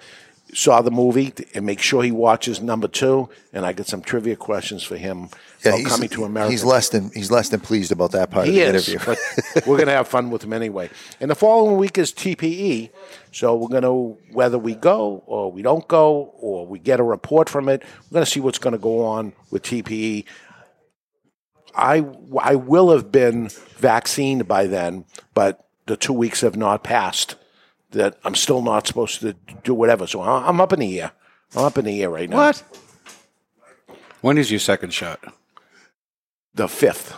[0.53, 3.29] saw the movie and make sure he watches number two.
[3.53, 5.29] And I got some trivia questions for him
[5.63, 6.51] Yeah, about he's, coming to America.
[6.51, 9.05] he's less than he's less than pleased about that part He of the is, interview.
[9.53, 10.89] but we're going to have fun with him anyway.
[11.19, 12.91] And the following week is TPE,
[13.33, 17.03] so we're going to whether we go or we don't go or we get a
[17.03, 17.83] report from it.
[18.09, 20.25] We're going to see what's going to go on with TPE.
[21.75, 22.05] I
[22.41, 27.35] I will have been vaccinated by then, but the two weeks have not passed.
[27.91, 29.33] That I'm still not supposed to
[29.63, 30.05] do whatever.
[30.05, 31.11] So I- I'm up in the air.
[31.55, 32.37] I'm up in the air right now.
[32.37, 32.63] What?
[34.21, 35.19] When is your second shot?
[36.55, 37.13] The fifth.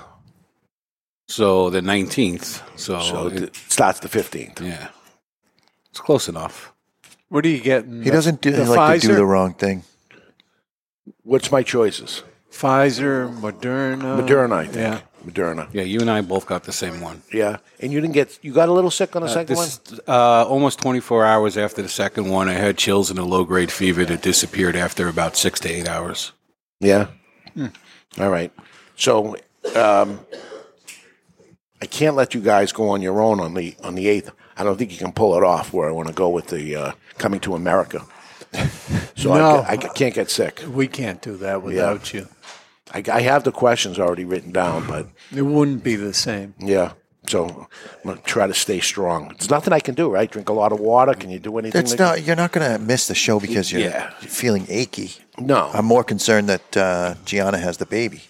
[1.27, 2.61] So the nineteenth.
[2.75, 4.61] So, So it it starts the fifteenth.
[4.61, 4.87] Yeah,
[5.89, 6.73] it's close enough.
[7.29, 8.03] What are you getting?
[8.03, 9.83] he doesn't do the like to do the wrong thing.
[11.23, 12.23] What's my choices?
[12.51, 14.19] Pfizer, Moderna.
[14.19, 14.75] Moderna, I think.
[14.75, 14.99] Yeah.
[15.25, 15.67] Moderna.
[15.71, 17.21] Yeah, you and I both got the same one.
[17.31, 19.79] Yeah, and you didn't get you got a little sick on the Uh, second this-
[19.87, 19.99] one.
[20.07, 23.71] Uh, almost 24 hours after the second one, I had chills and a low grade
[23.71, 26.33] fever that disappeared after about six to eight hours.
[26.81, 27.07] Yeah.
[27.53, 27.67] Hmm.
[28.19, 28.51] All right.
[29.01, 29.35] So
[29.75, 30.19] um,
[31.81, 34.29] I can't let you guys go on your own on the on the eighth.
[34.55, 35.73] I don't think you can pull it off.
[35.73, 38.05] Where I want to go with the uh, coming to America.
[39.15, 39.57] So No.
[39.67, 40.63] I, I can't get sick.
[40.69, 42.27] We can't do that without you.
[42.93, 46.53] I, I have the questions already written down, but It wouldn't be the same.
[46.59, 46.91] yeah.
[47.27, 49.29] So I'm gonna try to stay strong.
[49.29, 50.29] There's nothing I can do, right?
[50.29, 51.13] Drink a lot of water.
[51.13, 51.79] Can you do anything?
[51.79, 52.23] That's that- not.
[52.23, 54.09] You're not going to miss the show because you're Yeah.
[54.19, 55.11] feeling achy.
[55.39, 55.69] No.
[55.73, 58.21] I'm more concerned that uh, Gianna has the baby.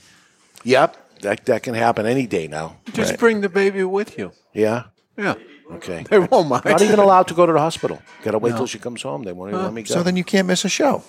[0.64, 0.98] Yep.
[1.22, 2.78] That that can happen any day now.
[2.94, 4.32] Just bring the baby with you.
[4.54, 4.86] Yeah.
[5.18, 5.36] Yeah.
[5.72, 6.04] Okay.
[6.10, 6.66] They won't mind.
[6.66, 8.02] Not even allowed to go to the hospital.
[8.24, 8.58] Got to wait No.
[8.58, 9.24] till she comes home.
[9.24, 9.66] They won't even Huh.
[9.68, 9.94] let me go.
[9.94, 11.04] So then you can't miss a show.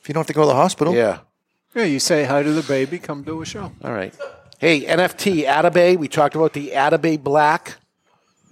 [0.00, 0.94] If you don't have to go to the hospital.
[0.94, 1.18] Yeah.
[1.74, 3.72] Yeah, you say hi to the baby, come do a show.
[3.84, 4.12] All right.
[4.58, 5.96] Hey, NFT Atabey.
[5.96, 7.76] We talked about the Atabey Black.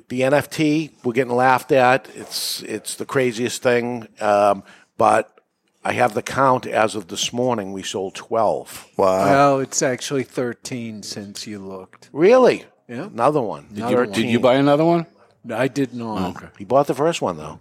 [0.08, 2.08] The NFT we're getting laughed at.
[2.14, 4.08] It's it's the craziest thing.
[4.20, 4.62] Um,
[4.96, 5.39] but
[5.82, 7.72] I have the count as of this morning.
[7.72, 8.88] We sold twelve.
[8.96, 9.24] Wow.
[9.24, 12.10] Well, it's actually 13 since you looked.
[12.12, 12.64] Really?
[12.88, 13.04] Yeah.
[13.06, 13.68] Another one.
[13.72, 15.06] Did you, did you buy another one?
[15.50, 16.36] I did not.
[16.36, 16.48] Okay.
[16.58, 17.60] He bought the first one though.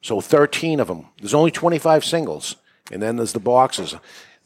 [0.00, 1.06] So 13 of them.
[1.20, 2.56] There's only 25 singles,
[2.90, 3.94] and then there's the boxes.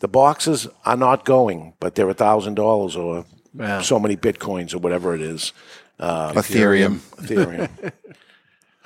[0.01, 3.25] The boxes are not going, but they're a thousand dollars or
[3.59, 3.81] Yeah.
[3.81, 5.55] so many bitcoins or whatever it is.
[5.99, 6.99] Uh, Ethereum.
[7.17, 7.71] Ethereum.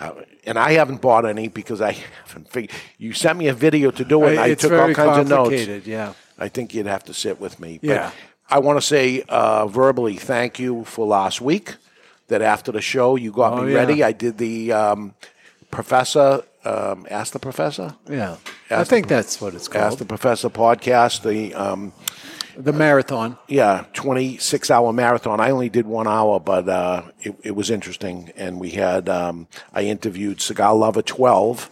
[0.01, 0.12] Uh,
[0.47, 1.93] and I haven't bought any because I
[2.27, 2.70] haven't figured.
[2.98, 5.28] You sent me a video to do it, and I It's took all kinds of
[5.28, 5.86] notes.
[5.86, 6.14] yeah.
[6.39, 7.78] I think you'd have to sit with me.
[7.82, 8.10] But Yeah.
[8.48, 11.77] I want to say uh, verbally thank you for last week.
[12.28, 13.78] That after the show, you got Oh, me yeah.
[13.78, 14.02] ready.
[14.05, 15.14] I did the um,
[15.70, 16.43] professor.
[16.64, 17.94] Um, ask the professor.
[18.09, 18.36] Yeah.
[18.70, 19.85] I think the- that's what it's called.
[19.85, 21.22] Ask the professor podcast.
[21.22, 21.93] The um,
[22.65, 23.39] The marathon.
[23.49, 25.41] yeah, 26 hour marathon.
[25.41, 28.32] I only did one hour, but uh, it, it was interesting.
[28.37, 31.69] And we had, um, I interviewed Cigar Lover 12,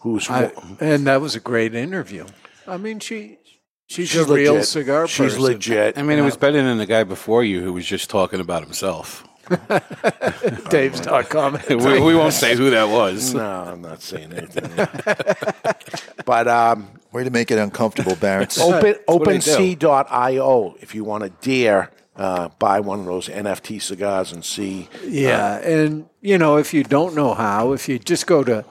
[0.00, 0.50] who's, I,
[0.80, 2.26] and that was a great interview.
[2.66, 3.38] I mean, she
[3.86, 4.68] she's, She's a real legit.
[4.68, 5.42] cigar She's person.
[5.42, 5.98] legit.
[5.98, 8.62] I mean, it was better than the guy before you who was just talking about
[8.62, 9.26] himself.
[10.70, 11.78] Dave's not commenting.
[11.84, 13.34] we, we won't say who that was.
[13.34, 14.70] no, I'm not saying anything.
[16.24, 18.56] but um, Way to make it uncomfortable, Barrett.
[18.58, 20.74] open, what I do.
[20.80, 24.88] If you want to dare uh, buy one of those NFT cigars and see.
[25.04, 28.64] Yeah, and you know, if you don't know how, if you just go to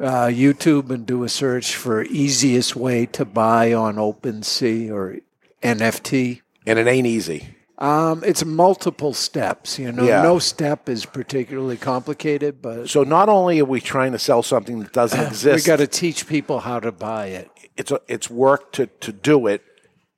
[0.00, 5.18] uh, YouTube and do a search for easiest way to buy on OpenSea or
[5.62, 7.53] NFT, And it ain't easy.
[7.78, 9.78] Um, it's multiple steps.
[9.78, 10.22] You know, Yeah.
[10.22, 14.80] no step is particularly complicated, but So not only are we trying to sell something
[14.80, 17.50] that doesn't exist, we got to teach people how to buy it.
[17.76, 19.62] it's a, it's work to, to do it.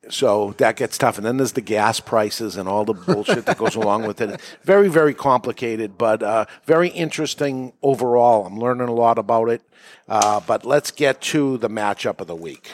[0.08, 1.16] So that gets tough.
[1.16, 4.40] And then there's the gas prices and all the bullshit that goes along with it.
[4.62, 8.46] Very, very complicated, but uh, very interesting overall.
[8.46, 9.62] I'm learning a lot about it.
[10.08, 12.70] Uh, but let's get to the matchup of the week.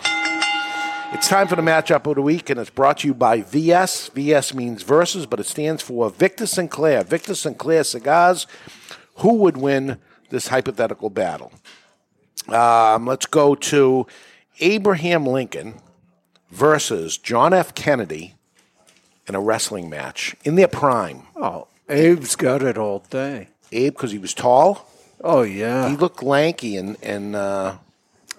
[1.14, 4.08] It's time for the matchup of the week, and it's brought to you by VS.
[4.08, 7.04] VS means versus, but it stands for Victor Sinclair.
[7.04, 8.46] Victor Sinclair Cigars.
[9.16, 9.98] Who would win
[10.30, 11.52] this hypothetical battle?
[12.48, 14.06] Um, let's go to
[14.60, 15.74] Abraham Lincoln
[16.50, 17.74] versus John F.
[17.74, 18.34] Kennedy
[19.28, 21.22] in a wrestling match in their prime.
[21.36, 23.48] Oh, Abe's got it all day.
[23.70, 24.88] Abe, because he was tall.
[25.22, 27.76] Oh yeah, He looked lanky and and uh,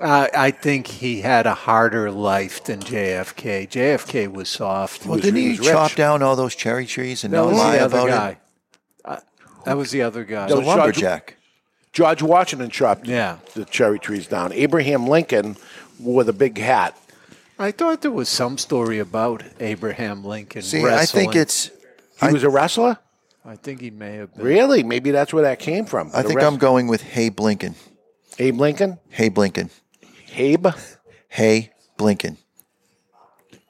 [0.01, 3.69] I, I think he had a harder life than JFK.
[3.69, 5.05] JFK was soft.
[5.05, 7.97] Well, didn't he chop down all those cherry trees and That not lie the other
[7.99, 8.29] about guy.
[8.31, 8.37] it?
[9.05, 9.17] Uh,
[9.65, 10.47] that was the other guy.
[10.47, 11.37] The lumberjack.
[11.93, 13.37] George Washington chopped Yeah.
[13.53, 14.51] the cherry trees down.
[14.51, 15.57] Abraham Lincoln
[15.99, 16.97] wore the big hat.
[17.59, 20.63] I thought there was some story about Abraham Lincoln.
[20.63, 21.69] See, I think it's.
[22.19, 22.97] He was a wrestler.
[23.45, 24.43] I think he may have been.
[24.43, 24.81] Really?
[24.83, 26.09] Maybe that's where that came from.
[26.15, 27.75] I think rest- I'm going with Hey Blinkin.
[28.39, 28.97] Abe Lincoln.
[29.09, 29.69] Hey Blinkin.
[30.33, 30.73] Habe?
[31.29, 32.37] Hey, Blinkin.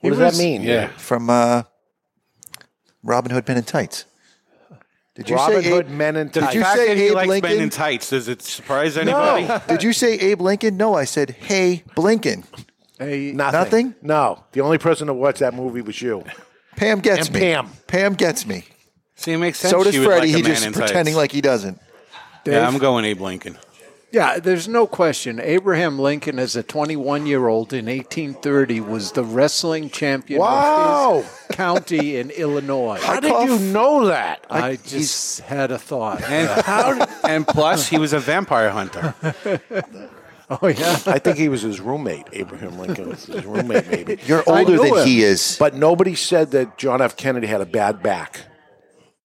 [0.02, 0.64] What does that mean?
[0.64, 0.88] Yeah.
[0.98, 1.64] From uh,
[3.04, 4.06] Robin Hood Men in Tights.
[5.16, 7.30] Did you Robin say Hood Abe, Men in The Did you say he Abe likes
[7.30, 7.52] Lincoln?
[7.52, 9.46] men in tights, does it surprise anybody?
[9.48, 9.62] No.
[9.68, 10.76] Did you say Abe Lincoln?
[10.76, 12.44] No, I said Hey, Blinkin.
[12.98, 13.60] Hey, Nothing.
[13.60, 13.96] Nothing?
[14.02, 14.44] No.
[14.54, 16.24] The only person that watched that movie was you.
[16.78, 17.40] Pam gets And me.
[17.42, 17.70] Pam.
[17.86, 18.64] Pam gets me.
[19.16, 19.70] See, it makes sense.
[19.72, 20.34] So does she would Freddie.
[20.34, 21.18] like a he man just in pretending tights.
[21.18, 21.80] like he doesn't.
[22.48, 23.56] Yeah, I'm going Abe Lincoln.
[24.14, 25.40] Yeah, there's no question.
[25.42, 31.18] Abraham Lincoln, as a 21 year old in 1830, was the wrestling champion Wow.
[31.18, 33.00] of his county in Illinois.
[33.02, 34.46] How did you know that?
[34.52, 36.22] I just had a thought.
[36.30, 37.04] And how?
[37.28, 39.16] and plus, he was a vampire hunter.
[40.52, 42.28] oh yeah, I think he was his roommate.
[42.34, 44.20] Abraham Lincoln was his roommate, maybe.
[44.28, 45.58] You're older than he is.
[45.60, 47.18] But nobody said that John F.
[47.18, 48.42] Kennedy had a bad back.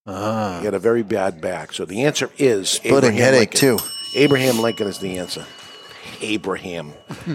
[0.06, 0.60] Ah.
[0.60, 1.74] He had a very bad back.
[1.74, 3.78] So the answer is Splitting Abraham headache, Lincoln.
[3.78, 3.97] too.
[4.14, 5.44] Abraham Lincoln is the answer.
[6.20, 6.92] Abraham.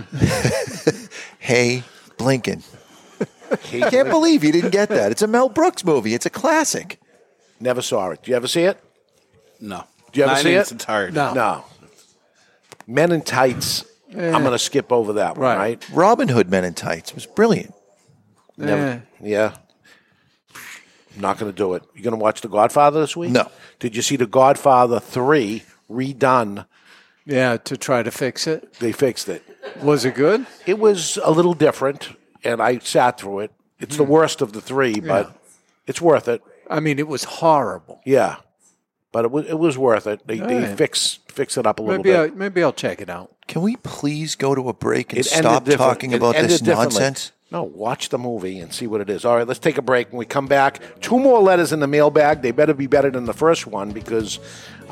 [1.39, 1.83] Hey,
[2.17, 2.63] Blinkin.
[3.63, 5.11] Hey, I can't believe you didn't get that.
[5.11, 6.13] It's a Mel Brooks movie.
[6.13, 7.01] It's a classic.
[7.59, 8.23] Never saw it.
[8.23, 8.81] Do you ever see it?
[9.59, 9.83] No.
[10.13, 10.61] Do you ever Not see in it?
[10.61, 11.15] its entirety.
[11.15, 11.33] No.
[11.33, 11.65] No.
[12.87, 13.83] Men in Tights.
[14.13, 14.39] I'm eh.
[14.39, 15.57] going to skip over that one, Right.
[15.57, 15.89] right?
[15.91, 17.73] Robin Hood Men in Tights was brilliant.
[18.55, 18.81] Never.
[18.81, 18.99] Eh.
[19.21, 19.55] Yeah.
[21.17, 21.83] Not going to do it.
[21.93, 23.31] You going to watch The Godfather this week?
[23.31, 23.51] No.
[23.79, 26.65] Did you see The Godfather 3 redone?
[27.25, 28.73] yeah, to try to fix it.
[28.79, 29.43] They fixed it.
[29.81, 30.45] Was it good?
[30.65, 32.09] It was a little different,
[32.43, 33.51] and I sat through it.
[33.79, 34.03] It's Hmm.
[34.03, 35.33] the worst of the three, but
[35.87, 36.41] it's worth it.
[36.69, 38.01] I mean, it was horrible.
[38.05, 38.37] Yeah.
[39.11, 40.25] But it was, it was worth it.
[40.25, 40.77] They, they right.
[40.77, 42.35] fix fix it up a little Maybe I, bit.
[42.35, 43.31] maybe I'll check it out.
[43.47, 46.35] Can we please go to a break and It ended stop different- talking it about
[46.35, 46.99] ended this differently.
[46.99, 47.31] nonsense?
[47.51, 49.23] No, watch the movie and see what it is.
[49.25, 50.11] All right, let's take a break.
[50.11, 52.41] When we come back, two more letters in the mailbag.
[52.41, 54.39] They better be better than the first one because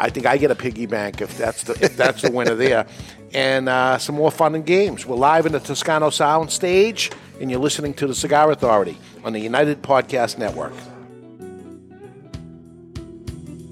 [0.02, 2.88] I think I get a piggy bank if that's the if that's the winner there.
[3.36, 5.06] And uh, some more fun and games.
[5.06, 9.32] We're live in the Toscano Sound Stage, and you're listening to the Cigar Authority on
[9.32, 10.74] the United Podcast Network.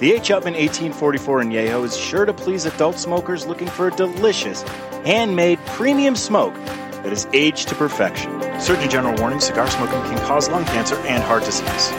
[0.00, 0.30] The H.
[0.30, 4.62] Upmann 1844 Añejo is sure to please adult smokers looking for a delicious,
[5.04, 8.32] handmade premium smoke that is aged to perfection.
[8.58, 11.90] Surgeon General warning cigar smoking can cause lung cancer and heart disease.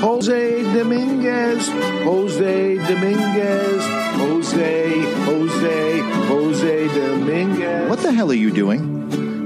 [0.00, 3.84] Jose Dominguez, Jose Dominguez,
[4.16, 7.90] Jose, Jose, Jose Dominguez.
[7.90, 9.25] What the hell are you doing?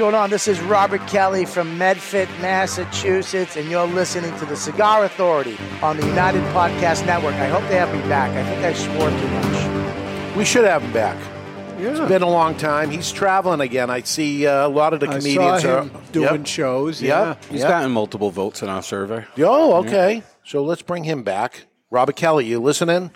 [0.00, 0.30] What's going on?
[0.30, 5.98] This is Robert Kelly from Medford, Massachusetts, and you're listening to the Cigar Authority on
[5.98, 7.34] the United Podcast Network.
[7.34, 8.30] I hope they have me back.
[8.30, 10.36] I think I swore too much.
[10.38, 11.18] We should have him back.
[11.78, 11.90] Yeah.
[11.90, 12.90] It's been a long time.
[12.90, 13.90] He's traveling again.
[13.90, 16.46] I see uh, a lot of the I comedians saw him are doing Yep.
[16.46, 17.02] shows.
[17.02, 17.10] Yep.
[17.10, 17.68] Yeah, He's Yep.
[17.68, 19.26] gotten multiple votes in our survey.
[19.36, 20.22] Oh, okay.
[20.44, 21.66] So let's bring him back.
[21.90, 23.10] Robert Kelly, you listening?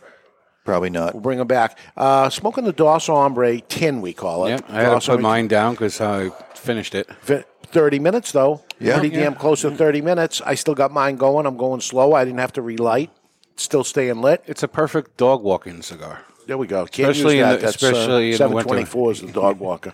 [0.65, 1.12] Probably not.
[1.15, 1.78] We'll bring them back.
[1.97, 4.51] Uh, smoking the Dom Hombre tin, we call it.
[4.51, 7.07] Yeah, I had to put Hombre mine down because I finished it.
[7.20, 8.62] Fi- 30 minutes, though.
[8.81, 8.99] Yeah.
[8.99, 9.24] Pretty Yeah.
[9.24, 10.41] damn close to 30 minutes.
[10.47, 11.45] I still got mine going.
[11.45, 12.15] I'm going slow.
[12.15, 13.11] I didn't have to relight.
[13.57, 14.43] Still staying lit.
[14.47, 16.20] It's a perfect dog walking cigar.
[16.47, 16.86] There we go.
[16.86, 17.61] Can't Especially use in that.
[17.61, 18.69] the- That's, especially in uh, the winter.
[18.70, 19.93] 724 is the dog walker.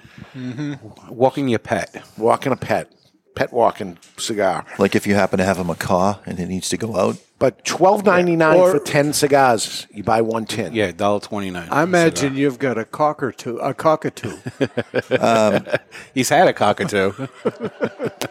[1.08, 2.02] Walking your pet.
[2.16, 2.92] Walking a pet.
[3.34, 4.64] Pet walking cigar.
[4.78, 7.16] Like if you happen to have a macaw and it needs to go out.
[7.40, 9.86] But twelve ninety nine Or- for ten cigars.
[9.90, 10.74] You buy one tin.
[10.74, 11.68] Yeah, dollar twenty nine.
[11.72, 13.56] I imagine you've got a cockatoo.
[13.56, 14.36] A cockatoo.
[15.18, 15.66] Um,
[16.14, 17.12] He's had a cockatoo.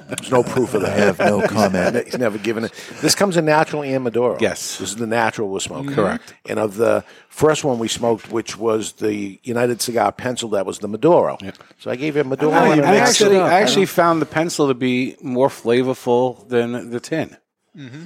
[0.07, 0.93] There's no proof of that.
[0.93, 2.05] I have no comment.
[2.05, 2.71] He's never given it.
[3.01, 4.37] This comes in natural and Maduro.
[4.39, 4.77] Yes.
[4.77, 5.91] This is the natural we're smoking.
[5.93, 6.33] Correct.
[6.47, 10.79] And of the first one we smoked, which was the United Cigar Pencil, that was
[10.79, 11.37] the Maduro.
[11.79, 12.51] So I gave you a Maduro.
[12.53, 13.09] I, and a I mix.
[13.09, 17.37] actually, I actually found the pencil to be more flavorful than the tin.
[17.77, 18.03] Mm-hmm.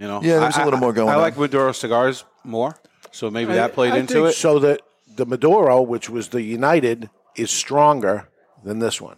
[0.00, 1.20] You know, Yeah, there's was a I- little I- more going I on.
[1.20, 2.76] like Maduro cigars more,
[3.12, 4.32] so maybe that played into it.
[4.32, 4.80] So that
[5.16, 8.28] the Maduro, which was the United, is stronger
[8.64, 9.16] than this one.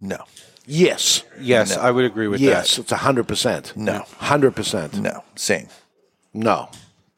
[0.00, 0.24] No.
[0.66, 1.22] Yes.
[1.38, 1.82] Yes, No.
[1.82, 2.58] I would agree with yes, that.
[2.58, 3.72] Yes, it's hundred percent.
[3.76, 4.04] No.
[4.18, 4.94] hundred percent.
[5.00, 5.22] No.
[5.36, 5.68] Same.
[6.32, 6.70] No.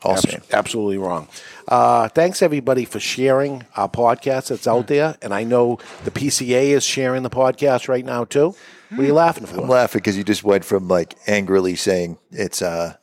[0.02, 0.42] All Abs- same.
[0.52, 1.28] Absolutely wrong.
[1.68, 6.72] Uh, thanks everybody for sharing our podcast that's out there, and I know the PCA
[6.72, 8.54] is sharing the podcast right now too.
[8.90, 9.60] What are you laughing for?
[9.60, 12.94] I'm laughing because you just went from like angrily saying it's uh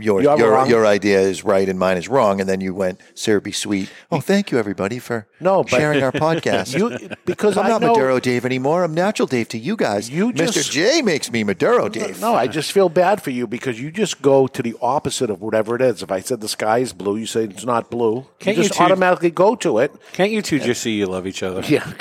[0.00, 3.00] your You're your your idea is right and mine is wrong, and then you went
[3.14, 3.90] syrupy sweet.
[4.10, 6.74] Oh, thank you everybody for No, but- sharing our podcast.
[6.78, 8.84] You- because I'm I not know- Maduro Dave anymore.
[8.84, 10.10] I'm Natural Dave to you guys.
[10.10, 10.52] You Mr.
[10.52, 12.20] just- J makes me Maduro Dave.
[12.20, 15.40] No, I just feel bad for you because you just go to the opposite of
[15.40, 16.02] whatever it is.
[16.02, 18.26] If I said the sky is blue, you say it's not blue.
[18.38, 19.92] Can't you you just two- automatically go to it.
[20.12, 21.60] Can't you two just see you love each other?
[21.62, 21.84] Yeah.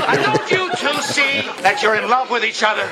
[0.00, 2.88] I don't you two see that you're in love with each other?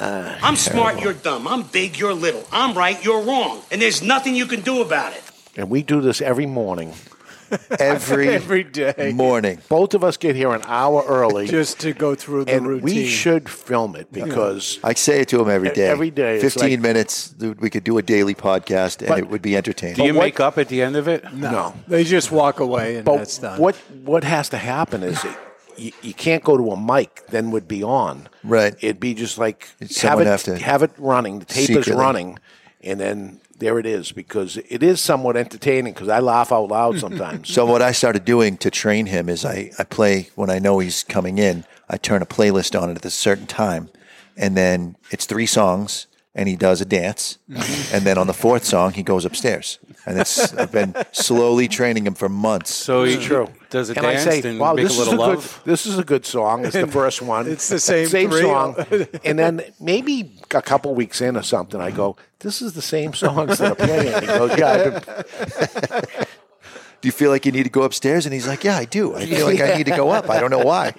[0.00, 1.46] Ah, I'm smart, you're dumb.
[1.46, 2.44] I'm big, you're little.
[2.50, 3.62] I'm right, you're wrong.
[3.70, 5.22] And there's nothing you can do about it.
[5.56, 6.94] And we do this every morning.
[7.78, 9.12] Every Every day.
[9.14, 9.58] morning.
[9.68, 11.46] Both of us get here an hour early.
[11.46, 12.84] Just to go through the and routine.
[12.86, 15.86] we should film it because I say it to him every day.
[15.88, 17.34] Every day, Fifteen like- minutes.
[17.38, 19.96] We could do a daily podcast, and But- it would be entertaining.
[19.96, 21.24] Do you make up at the end of it?
[21.34, 21.50] no.
[21.50, 21.74] no.
[21.88, 23.60] They just walk away and But that's done.
[23.60, 25.36] what what has to happen is it,
[25.76, 28.28] you, you can't go to a mic then would be on.
[28.44, 28.74] Right.
[28.80, 29.68] It'd be just like
[30.00, 31.38] have it have to have it running.
[31.38, 31.92] The tape secretly.
[31.92, 32.38] is running,
[32.82, 36.98] and then there it is because it is somewhat entertaining because I laugh out loud
[36.98, 37.48] sometimes.
[37.52, 40.78] So what I started doing to train him is I, I play when I know
[40.78, 41.64] he's coming in.
[41.88, 43.90] I turn a playlist on it at a certain time,
[44.36, 47.94] and then it's three songs, and he does a dance, mm-hmm.
[47.94, 52.06] and then on the fourth song he goes upstairs, and it's I've been slowly training
[52.06, 52.72] him for months.
[52.74, 53.48] So he It's true.
[53.70, 55.60] does a and I dance say, and "Wow, make this a little is a love.
[55.64, 55.70] good.
[55.72, 56.64] This is a good song.
[56.64, 57.46] It's the first one.
[57.48, 58.40] It's the same three.
[58.42, 58.76] song."
[59.24, 63.12] and then maybe a couple weeks in or something, I go, "This is the same
[63.12, 66.26] songs that are playing." He goes, "Yeah." I've been,
[67.02, 68.26] Do you feel like you need to go upstairs?
[68.26, 69.16] And he's like, Yeah, I do.
[69.16, 70.30] I feel like I need to go up.
[70.30, 70.94] I don't know why.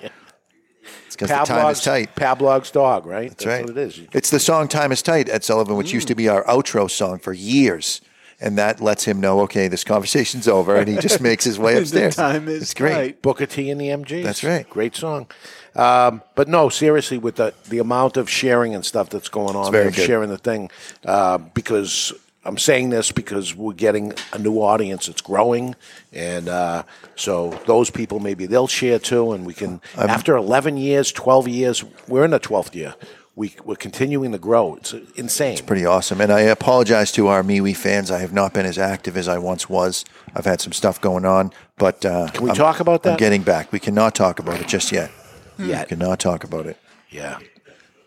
[1.13, 2.15] It's because the time is tight.
[2.15, 3.29] Pavlov's dog, right?
[3.29, 3.61] That's, right.
[3.61, 4.01] what it is.
[4.13, 7.19] It's the song "Time Is Tight" at Sullivan, which used to be our outro song
[7.19, 8.01] for years.
[8.41, 11.77] and that lets him know, okay, this conversation's over, and he just makes his way
[11.77, 12.15] upstairs.
[12.15, 12.93] time is it's great.
[12.93, 13.21] right.
[13.21, 14.23] Booker T and the MGs.
[14.23, 14.69] That's right.
[14.69, 15.27] Great song.
[15.75, 19.91] Um, but no, seriously, with the the amount of sharing and stuff that's going on,
[19.93, 20.71] sharing the thing,
[21.05, 22.11] uh, because
[22.45, 25.07] I'm saying this because we're getting a new audience.
[25.07, 25.75] It's growing,
[26.11, 26.83] and uh,
[27.15, 29.79] so those people maybe they'll share too, and we can.
[29.97, 32.95] after 11 years, 12 years, we're in the 12th year.
[33.35, 34.75] We we're continuing to grow.
[34.75, 35.53] It's insane.
[35.53, 36.21] It's pretty awesome.
[36.21, 38.11] And I apologize to our MeWe fans.
[38.11, 40.05] I have not been as active as I once was.
[40.35, 43.13] I've had some stuff going on, but uh, Can we I'm- talk about that?
[43.13, 43.71] I'm getting back.
[43.71, 45.09] We cannot talk about it just yet.
[45.57, 45.89] Yet.
[45.89, 46.77] We cannot talk about it.
[47.09, 47.39] Yeah.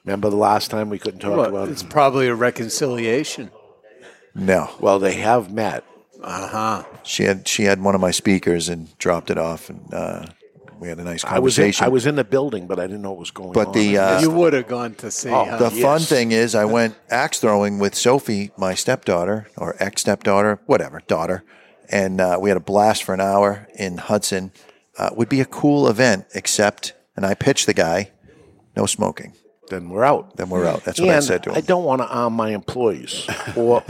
[0.05, 1.85] Remember the last time we couldn't talk What, about it's it?
[1.87, 3.51] It's probably a reconciliation.
[4.37, 4.71] No.
[4.81, 5.85] Well, they have met.
[6.23, 6.85] Uh huh.
[7.03, 10.27] She had she had one of my speakers and dropped it off, and uh,
[10.79, 11.85] we had a nice I was in, conversation.
[11.85, 13.55] I was in the building, but I didn't know what was going on.
[13.55, 13.73] But on.
[13.75, 15.31] the, uh, you would have gone to see.
[15.31, 15.57] Oh, huh?
[15.57, 20.61] The fun thing is, I went axe throwing with Sophie, my stepdaughter or ex stepdaughter,
[20.67, 21.45] whatever, daughter,
[21.89, 24.53] and uh, we had a blast for an hour in Hudson.
[24.99, 28.13] Uh, would be a cool event, except, and I pitched the guy,
[28.75, 29.35] no smoking.
[29.69, 30.37] Then we're out.
[30.37, 30.85] Then we're out.
[30.85, 31.57] That's what I said to him.
[31.57, 33.27] I don't want to arm my employees
[33.57, 33.83] or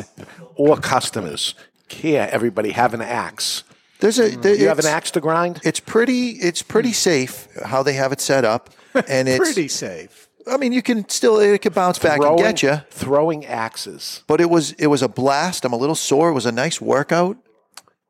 [0.57, 1.55] or customers.
[1.89, 3.63] Here, everybody have an axe.
[4.01, 5.61] There's a there- you have an axe to grind.
[5.65, 6.31] It's pretty.
[6.31, 8.71] It's pretty safe how they have it set up,
[9.09, 10.29] and it's Pretty safe.
[10.49, 12.77] I mean, you can still it could bounce back and Throwing- get you.
[12.91, 14.23] Throwing axes.
[14.27, 15.65] But it was it was a blast.
[15.65, 16.29] I'm a little sore.
[16.31, 17.37] It was a nice workout.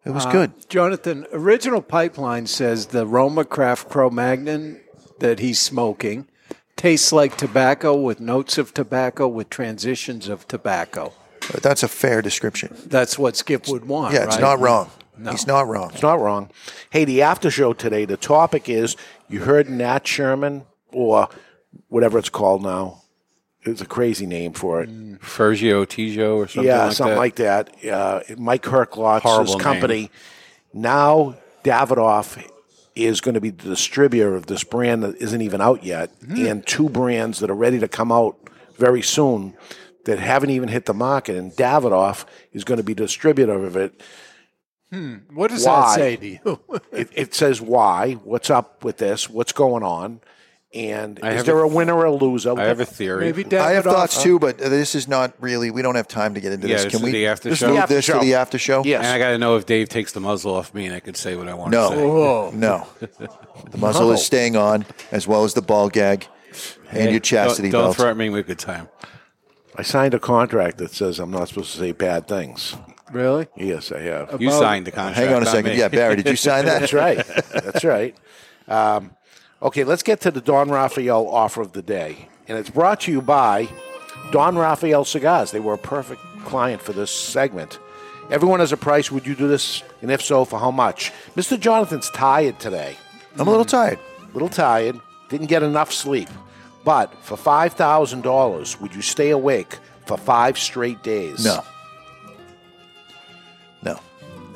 [0.05, 0.69] It was Uh, good.
[0.69, 4.81] Jonathan, original pipeline says the Roma Craft Cro Magnon
[5.19, 6.29] that he's smoking
[6.77, 11.13] tastes like tobacco with notes of tobacco with transitions of tobacco.
[11.63, 12.77] That's a fair description.
[12.87, 14.15] That's what Skip would want.
[14.15, 14.43] Yeah, it's right?
[14.43, 14.91] not wrong.
[15.19, 15.31] No.
[15.31, 15.91] He's not wrong.
[15.93, 16.51] It's not wrong.
[16.91, 18.05] Hey, the after show today.
[18.05, 18.97] The topic is
[19.29, 21.29] you heard Nat Sherman or
[21.89, 23.03] whatever it's called now.
[23.63, 24.91] It's a crazy name for it.
[25.21, 27.19] Fergio Tijo or something yeah, like something that.
[27.19, 27.85] like that.
[27.85, 29.61] Uh, Mike Herklots's Horrible name.
[29.61, 30.11] company.
[30.73, 32.49] Now Davidoff
[32.97, 36.47] is going to be the distributor of this brand that isn't even out yet, Hmm.
[36.47, 38.37] and two brands that are ready to come out
[38.79, 39.55] very soon
[40.05, 41.37] that haven't even hit the market.
[41.37, 44.01] And Davidoff is going to be distributor of it.
[44.93, 45.17] Hmm.
[45.35, 45.81] What does Why?
[45.81, 46.61] that say to you?
[46.93, 50.21] it, it says why, what's up with this, what's going on,
[50.77, 52.59] and I is there a- a winner or a loser?
[52.59, 53.33] I have a theory.
[53.33, 55.71] Maybe I have Davidoff- thoughts too, but this is not really.
[55.71, 56.85] We don't have time to get into Yeah, this.
[56.85, 57.67] this Can is we the after just show?
[57.69, 58.83] move The after this to the after show?
[58.85, 59.05] Yes.
[59.05, 61.17] And I got to know if Dave takes the muzzle off me and I could
[61.17, 61.89] say what I want No.
[61.91, 62.03] to say.
[62.05, 62.51] Whoa.
[62.55, 62.87] No.
[63.71, 66.27] The muzzle is staying on, as well as the ball gag
[66.91, 68.89] and Hey, your chastity don't, don't threaten me with a good time.
[69.77, 72.75] I signed a contract that says I'm not supposed to say bad things.
[73.13, 73.47] Really?
[73.57, 74.41] Yes, I have.
[74.43, 75.17] You signed the contract.
[75.19, 75.71] Hang on a second.
[75.73, 75.79] me.
[75.79, 76.81] Yeah, Barry, did you sign that?
[76.81, 77.25] That's right.
[77.53, 78.15] That's right.
[78.69, 79.13] Um,
[79.63, 82.29] okay, let's get to the Don Raphael offer of the day.
[82.49, 83.69] And it's brought to you by
[84.31, 85.51] Don Raphael Cigars.
[85.51, 87.79] They were a perfect client for this segment.
[88.31, 89.11] Everyone has a price.
[89.11, 89.83] Would you do this?
[90.03, 91.13] And if so, for how much?
[91.37, 91.59] Mr.
[91.59, 92.97] Jonathan's tired today.
[93.39, 93.99] I'm a little tired.
[94.23, 95.01] A little tired.
[95.29, 96.29] Didn't get enough sleep.
[96.85, 101.45] But for $5,000, would you stay awake for five straight days?
[101.45, 101.65] No.
[103.83, 104.01] No.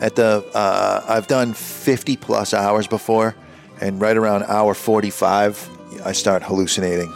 [0.00, 3.34] At the uh, I've done 50 plus hours before,
[3.80, 5.68] and right around hour 45,
[6.04, 7.12] I start hallucinating.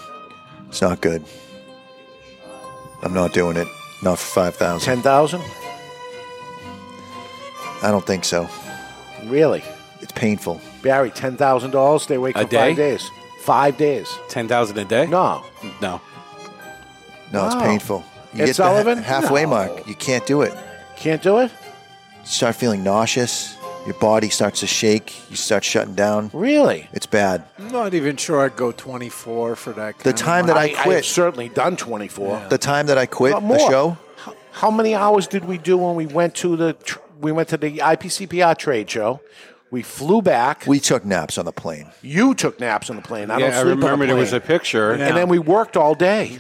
[0.69, 1.25] It's not good.
[3.03, 3.69] I'm not doing it.
[4.03, 4.81] Not for 5,000.
[4.97, 5.41] 10000
[7.83, 8.49] I don't think so.
[9.25, 9.63] Really?
[10.01, 10.61] It's painful.
[10.83, 13.11] Barry, $10,000, stay awake A for five days.
[13.43, 14.09] Five days.
[14.31, 15.07] Ten thousand a day?
[15.07, 15.45] No.
[15.83, 16.01] No.
[17.31, 17.61] No, it's Wow.
[17.63, 18.05] painful.
[18.33, 19.03] You Ed get the ha- Sullivan?
[19.03, 19.49] halfway No.
[19.51, 19.87] mark.
[19.87, 20.55] You can't do it.
[20.97, 21.51] Can't do it?
[22.23, 23.54] You start feeling nauseous.
[23.87, 25.29] Your body starts to shake.
[25.31, 26.31] You start shutting down.
[26.33, 26.89] Really?
[26.93, 27.45] It's bad.
[27.59, 29.99] I'm not even sure I'd go 24 for that.
[29.99, 30.75] The kind of time that I money.
[30.75, 32.47] I have quit, certainly done 24.
[32.49, 33.99] the time that I quit the show,
[34.53, 37.57] How many hours did we do when we went to the tr- we went to
[37.59, 39.21] the IPCPR trade show?
[39.71, 40.65] We flew back.
[40.67, 41.91] we took naps on the plane.
[42.01, 43.31] You took naps on the plane.
[43.31, 44.59] I don't yeah, I sleep on the remember there was a plane.
[44.59, 44.93] picture.
[44.93, 46.39] And then we worked all day.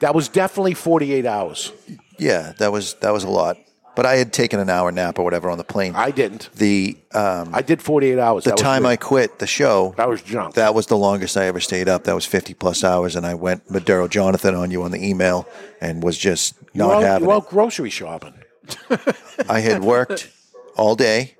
[0.00, 1.72] That was definitely 48 hours.
[2.18, 3.58] Yeah, that was that was a lot.
[3.96, 5.94] But I had taken an hour nap or whatever on the plane.
[5.94, 6.50] I didn't.
[6.54, 8.44] The um, I did 48 hours.
[8.44, 8.88] the That was time good.
[8.88, 10.54] I quit the show, that was junk.
[10.54, 12.04] that was the longest I ever stayed up.
[12.04, 15.46] That was 50 plus hours, and I went Maduro Jonathan on you on the email
[15.80, 17.44] and was just you not out- having you were it.
[17.44, 18.34] out grocery shopping.
[19.48, 20.30] I had worked
[20.76, 21.36] all day.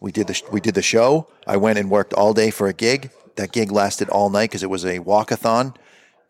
[0.00, 1.28] We did the sh- we did the show.
[1.46, 3.10] I went and worked all day for a gig.
[3.36, 5.74] That gig lasted all night because it was a walkathon.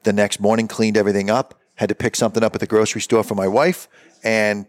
[0.05, 1.59] The next morning, cleaned everything up.
[1.77, 3.89] Had to pick something up at the grocery store for my wife,
[4.23, 4.67] and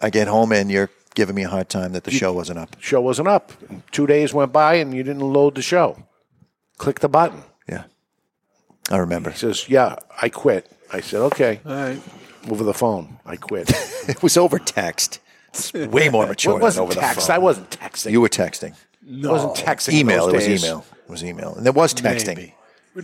[0.00, 2.76] I get home and you're giving me a hard time that the show wasn't up.
[2.80, 3.52] Show wasn't up.
[3.92, 6.02] Two days went by and you didn't load the show.
[6.78, 7.42] Click the button.
[7.68, 7.84] Yeah,
[8.90, 9.30] I remember.
[9.30, 12.02] He says, "Yeah, I quit." I said, "Okay." All right.
[12.50, 13.72] Over the phone, I quit.
[14.08, 15.18] It was over text.
[15.72, 17.20] Way more mature It wasn't than over text.
[17.20, 17.36] the phone.
[17.36, 18.10] I wasn't texting.
[18.12, 18.74] You were texting.
[19.02, 19.30] No.
[19.30, 19.94] I wasn't texting.
[19.94, 20.26] Email.
[20.26, 20.84] those It was email.
[21.04, 21.54] It was email.
[21.54, 22.36] And there was texting.
[22.36, 22.54] Maybe.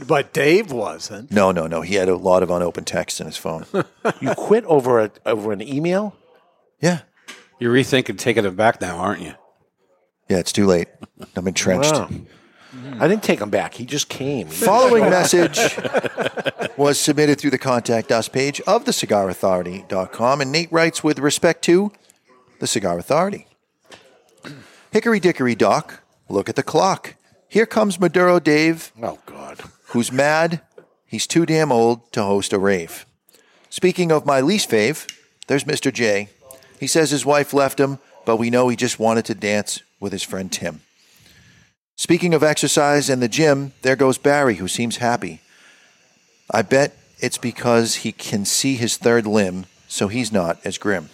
[0.06, 1.30] But Dave wasn't.
[1.30, 1.80] No, no, no.
[1.80, 3.64] He had a lot of unopened texts in his phone.
[4.20, 6.14] You quit over a, over an email?
[6.80, 7.00] Yeah.
[7.58, 9.34] You're rethinking taking it back now, aren't you?
[10.28, 10.88] Yeah, it's too late.
[11.36, 11.92] I'm entrenched.
[11.92, 12.08] Wow.
[13.00, 13.74] I didn't take him back.
[13.74, 14.46] He just came.
[14.46, 15.58] Following message
[16.76, 20.40] was submitted through the contact us page of thecigarauthority.com.
[20.40, 21.90] And Nate writes with respect to
[22.60, 23.46] the Cigar Authority.
[24.92, 27.16] Hickory dickory doc, look at the clock.
[27.48, 28.92] Here comes Maduro Dave.
[29.02, 29.60] Oh, God.
[29.88, 30.60] Who's mad?
[31.04, 33.04] He's too damn old to host a rave.
[33.68, 35.12] Speaking of my least fave,
[35.48, 35.92] there's Mr.
[35.92, 36.28] J.
[36.80, 40.12] He says his wife left him, but we know he just wanted to dance with
[40.12, 40.80] his friend Tim.
[41.94, 45.42] Speaking of exercise and the gym, there goes Barry, who seems happy.
[46.50, 51.10] I bet it's because he can see his third limb, so he's not as grim.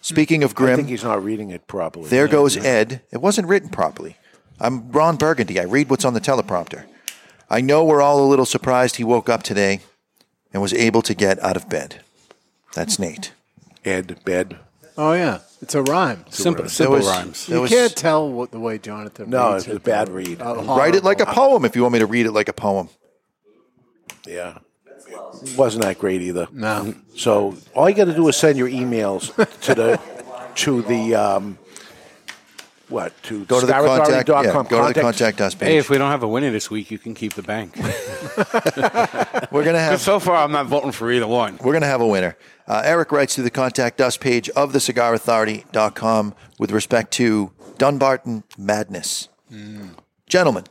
[0.00, 2.08] Speaking of grim, I think he's not reading it properly.
[2.08, 3.02] there goes Ed.
[3.12, 4.16] It wasn't written properly.
[4.58, 5.60] I'm Ron Burgundy.
[5.60, 6.86] I read what's on the teleprompter.
[7.50, 9.80] I know we're all a little surprised he woke up today
[10.54, 12.00] and was able to get out of bed.
[12.74, 13.32] That's Nate.
[13.84, 14.58] Ed, bed.
[14.98, 16.24] Oh yeah, it's a rhyme.
[16.30, 17.46] Simple, There simple was- rhymes.
[17.46, 19.30] there You was- can't tell what the way Jonathan.
[19.30, 19.42] Wrote it.
[19.42, 19.84] No, reads it's a it.
[19.84, 20.40] bad read.
[20.42, 22.52] Uh, Write it like a poem if you want me to read it like a
[22.52, 22.88] poem.
[24.26, 24.58] Yeah.
[25.56, 26.46] Wasn't that great either.
[26.52, 26.94] No.
[27.16, 29.32] So all you got to do is send your emails
[29.62, 30.00] to the
[30.56, 31.58] to the um,
[32.92, 34.28] what to Go to the contact.
[34.28, 34.66] Yeah, cigarauthority.com.
[34.66, 35.68] go to the contact us page.
[35.68, 37.76] Hey, if we don't have a winner this week, you can keep the bank.
[39.50, 41.58] We're gonna have so far, I'm not voting for either one.
[41.62, 42.36] We're going to have a winner.
[42.66, 48.44] Uh, Eric writes to the contact us page of the thecigarauthority.com with respect to Dunbarton
[48.56, 49.28] Madness.
[50.26, 50.64] Gentlemen,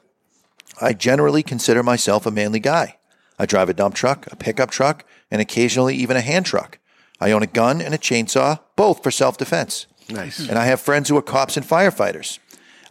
[0.80, 2.98] I generally consider myself a manly guy.
[3.38, 6.80] I drive a dump truck, a pickup truck, and occasionally even a hand truck.
[7.20, 9.86] I own a gun and a chainsaw, both for self defense.
[10.12, 10.40] Nice.
[10.40, 12.40] And I have friends who are cops and firefighters.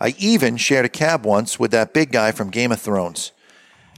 [0.01, 3.33] I even shared a cab once with that big guy from Game of Thrones.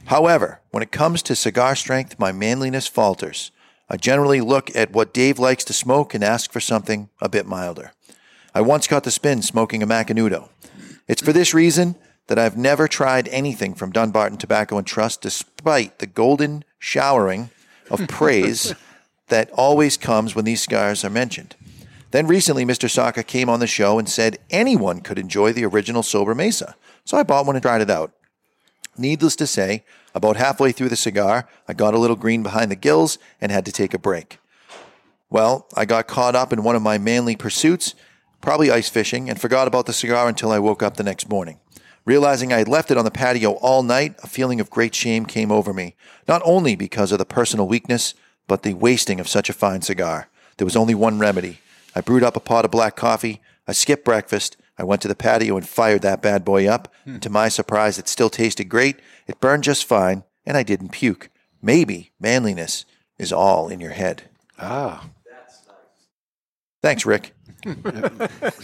[0.06, 3.52] However, when it comes to cigar strength, my manliness falters.
[3.88, 7.46] I generally look at what Dave likes to smoke and ask for something a bit
[7.46, 7.92] milder.
[8.54, 10.48] I once got the spin smoking a Macanudo.
[11.06, 11.96] It's for this reason
[12.26, 17.50] that I've never tried anything from Dunbarton Tobacco and Trust, despite the golden showering
[17.90, 18.74] of praise
[19.28, 21.56] that always comes when these cigars are mentioned.
[22.12, 22.90] Then recently, Mr.
[22.90, 26.74] Saka came on the show and said anyone could enjoy the original Sobremesa.
[27.06, 28.12] So I bought one and tried it out.
[28.98, 29.82] Needless to say,
[30.14, 33.64] about halfway through the cigar, I got a little green behind the gills and had
[33.64, 34.38] to take a break.
[35.30, 37.94] Well, I got caught up in one of my manly pursuits,
[38.42, 41.60] probably ice fishing, and forgot about the cigar until I woke up the next morning.
[42.04, 45.24] Realizing I had left it on the patio all night, a feeling of great shame
[45.24, 45.94] came over me,
[46.28, 48.12] not only because of the personal weakness,
[48.46, 50.28] but the wasting of such a fine cigar.
[50.58, 51.60] There was only one remedy.
[51.94, 55.14] I brewed up a pot of black coffee, I skipped breakfast, I went to the
[55.14, 56.92] patio and fired that bad boy up.
[57.04, 58.96] And to my surprise, it still tasted great,
[59.26, 61.28] it burned just fine, and I didn't puke.
[61.60, 62.84] Maybe manliness
[63.18, 64.24] is all in your head.
[64.58, 65.04] Ah.
[65.30, 65.76] That's nice.
[66.82, 67.34] Thanks, Rick.
[67.64, 67.74] Was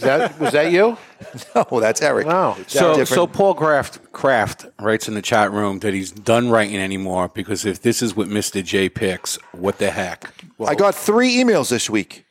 [0.01, 0.97] that, was that you?
[1.55, 2.27] No, that's Eric.
[2.27, 2.57] Wow.
[2.67, 6.77] So, Different- so Paul Kraft, Kraft writes in the chat room that he's done writing
[6.77, 8.63] anymore because if this is what Mr.
[8.63, 10.33] J picks, what the heck?
[10.65, 12.25] I got three emails this week.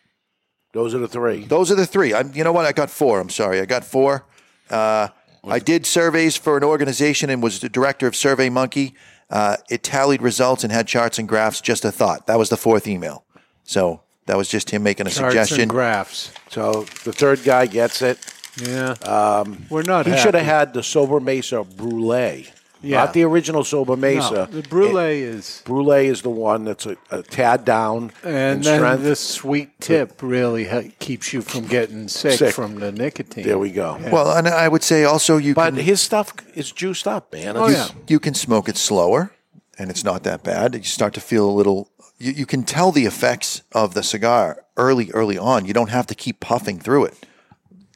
[0.73, 1.45] Those are the three.
[1.45, 2.13] Those are the three.
[2.15, 2.67] I'm, you know what?
[2.67, 3.21] I got four.
[3.21, 3.61] I'm sorry.
[3.61, 4.25] I got four.
[4.71, 5.09] Uh,
[5.45, 8.95] I did surveys for an organization and was the director of Survey Monkey.
[9.31, 11.61] Uh, it tallied results and had charts and graphs.
[11.61, 12.27] Just a thought.
[12.27, 13.25] That was the fourth email.
[13.65, 15.61] So that was just him making a Charts suggestion.
[15.63, 16.33] and graphs.
[16.51, 18.19] So the third guy gets it.
[18.61, 18.91] Yeah.
[19.03, 22.49] Um, We're not He should have had the Sobremesa Brulee.
[22.81, 22.99] Yeah.
[22.99, 24.33] Not the original Sobremesa.
[24.33, 28.63] No, the brulee is, Brulee is the one that's a, a tad down and in
[28.63, 29.03] then strength.
[29.03, 32.55] the sweet tip really ha- keeps you from getting sick, Sick.
[32.55, 33.45] from the nicotine.
[33.45, 33.99] There we go.
[34.01, 34.11] Yeah.
[34.13, 37.57] Well, and I would say also you But can his stuff is juiced up, man.
[37.57, 38.01] Oh, It's- yeah.
[38.07, 39.33] you can smoke it slower,
[39.79, 40.75] and it's not that bad.
[40.75, 41.91] You start to feel a little.
[42.19, 45.65] You, you can tell the effects of the cigar early, early on.
[45.67, 47.15] You don't have to keep puffing through it.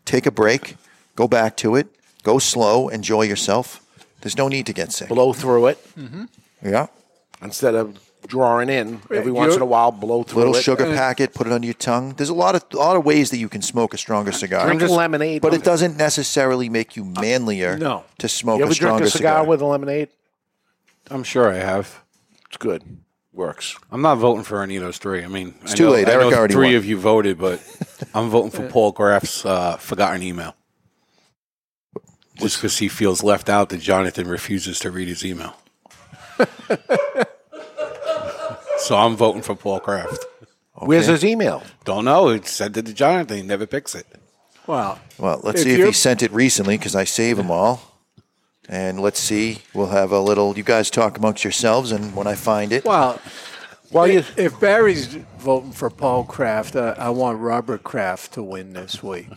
[0.04, 0.76] Take a break,
[1.16, 1.86] go back to it,
[2.24, 3.80] go slow, enjoy yourself.
[4.22, 5.08] There's no need to get sick.
[5.08, 6.24] Blow through it Mm-hmm.
[6.64, 6.86] Yeah,
[7.42, 9.90] instead of drawing in every once you're- in a while.
[9.90, 10.44] Blow through it.
[10.44, 10.62] A little it.
[10.62, 12.14] sugar packet, put it under your tongue.
[12.16, 14.64] There's a lot of a lot of ways that you can smoke a stronger cigar.
[14.72, 15.42] Drink lemonade.
[15.42, 17.76] but it doesn't necessarily make you manlier.
[17.76, 18.04] no.
[18.18, 19.44] to smoke You a ever drink stronger a cigar, cigar.
[19.46, 20.08] with a lemonade?
[21.10, 22.00] I'm sure I have.
[22.46, 22.82] It's good.
[23.32, 23.76] Works.
[23.90, 25.24] I'm not voting for any of those three.
[25.24, 26.06] I mean, It's I too know- late.
[26.08, 26.76] I Eric know already three won.
[26.76, 27.60] of you voted, but
[28.14, 30.54] I'm voting for Paul Kraft's uh, forgotten email.
[32.42, 35.56] Just because he feels left out that Jonathan refuses to read his email.
[38.78, 40.24] so I'm voting for Paul Kraft.
[40.74, 41.62] Where's his email?
[41.84, 42.28] Don't know.
[42.28, 43.36] It sent it to Jonathan.
[43.36, 44.06] He never picks it.
[44.66, 47.50] Well, Well, let's If see if you're- he sent it recently because I save them
[47.50, 47.80] all.
[48.68, 49.62] And let's see.
[49.74, 50.56] We'll have a little.
[50.56, 53.20] You guys talk amongst yourselves, and when I find it, Well,
[53.90, 55.06] well, if, if Barry's
[55.38, 59.28] voting for Paul Kraft, uh, I want Robert Kraft to win this week.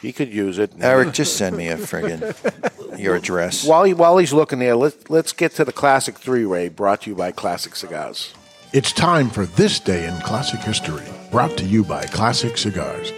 [0.00, 0.72] He could use it.
[0.80, 3.64] Eric, just send me a friggin' your address.
[3.64, 7.02] While, he, while he's looking there, let's, let's get to the Classic Three Ray, brought
[7.02, 8.34] to you by Classic Cigars.
[8.72, 13.12] It's time for This Day in Classic History, brought to you by Classic Cigars.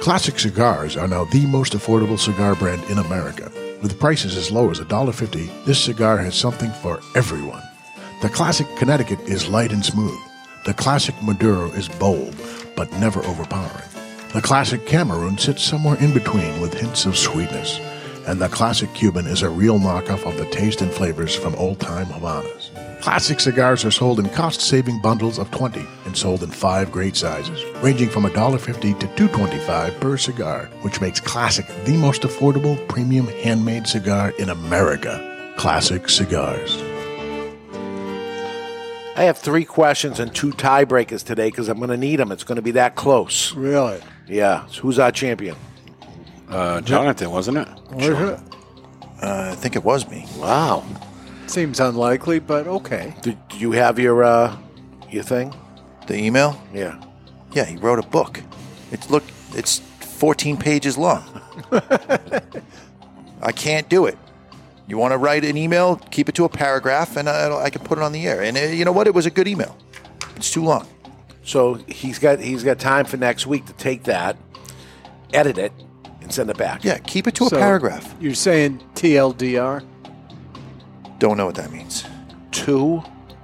[0.00, 3.50] Classic Cigars are now the most affordable cigar brand in America.
[3.82, 7.62] With prices as low as $1.50, this cigar has something for everyone.
[8.22, 10.18] The Classic Connecticut is light and smooth.
[10.64, 12.34] The Classic Maduro is bold,
[12.76, 13.93] but never overpowering.
[14.34, 17.78] The Classic Cameroon sits somewhere in between with hints of sweetness.
[18.26, 21.78] And the Classic Cuban is a real knockoff of the taste and flavors from old
[21.78, 23.00] time Havanas.
[23.00, 27.14] Classic cigars are sold in cost saving bundles of 20 and sold in five great
[27.14, 33.28] sizes, ranging from $1.50 to $2.25 per cigar, which makes Classic the most affordable premium
[33.28, 35.54] handmade cigar in America.
[35.56, 36.82] Classic Cigars.
[39.16, 42.32] I have three questions and two tiebreakers today because I'm going to need them.
[42.32, 43.54] It's going to be that close.
[43.54, 44.00] Really?
[44.26, 44.66] Yeah.
[44.66, 45.56] So who's our champion?
[46.48, 47.68] Uh, Jonathan, wasn't it?
[47.98, 48.38] Uh,
[49.22, 50.26] I think it was me.
[50.36, 50.84] Wow.
[51.46, 53.14] Seems unlikely, but okay.
[53.22, 54.56] Did, did you have your uh,
[55.10, 55.54] your thing?
[56.06, 56.60] The email?
[56.72, 57.00] Yeah.
[57.52, 58.40] Yeah, he wrote a book.
[58.90, 59.24] It's look.
[59.52, 61.22] It's 14 pages long.
[63.42, 64.18] I can't do it.
[64.86, 65.96] You want to write an email?
[66.10, 68.42] Keep it to a paragraph, and I, I can put it on the air.
[68.42, 69.06] And uh, you know what?
[69.06, 69.76] It was a good email.
[70.36, 70.86] It's too long.
[71.44, 74.36] So he's got he's got time for next week to take that,
[75.32, 75.72] edit it,
[76.22, 76.84] and send it back.
[76.84, 78.14] Yeah, keep it to a paragraph.
[78.20, 79.84] You're saying TLDR?
[81.18, 82.04] Don't know what that means.
[82.50, 83.02] Two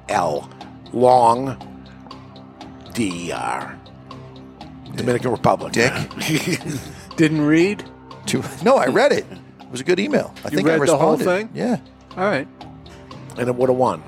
[0.09, 0.49] L
[0.93, 1.57] long
[2.95, 3.79] D R
[4.97, 5.73] Dominican Republic.
[5.73, 5.93] Dick.
[7.17, 7.85] Didn't read?
[8.27, 9.27] Too, no, I read it.
[9.61, 10.35] It was a good email.
[10.45, 11.49] I You think I read the whole responded.
[11.53, 11.59] thing?
[11.63, 11.79] Yeah.
[12.17, 12.49] All right.
[13.39, 14.03] and it would have won.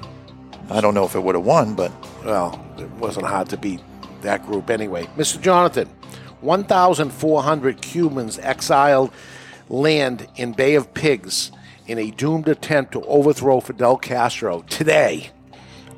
[0.71, 1.93] I don't know if it would have won, but
[2.25, 3.81] Well, it wasn't hard to beat
[4.23, 5.05] that group anyway.
[5.17, 5.41] Mr.
[5.41, 5.89] Jonathan,
[6.41, 9.11] 1,400 Cubans exiled
[9.69, 11.51] land in Bay of Pigs
[11.87, 15.31] in a doomed attempt to overthrow Fidel Castro today.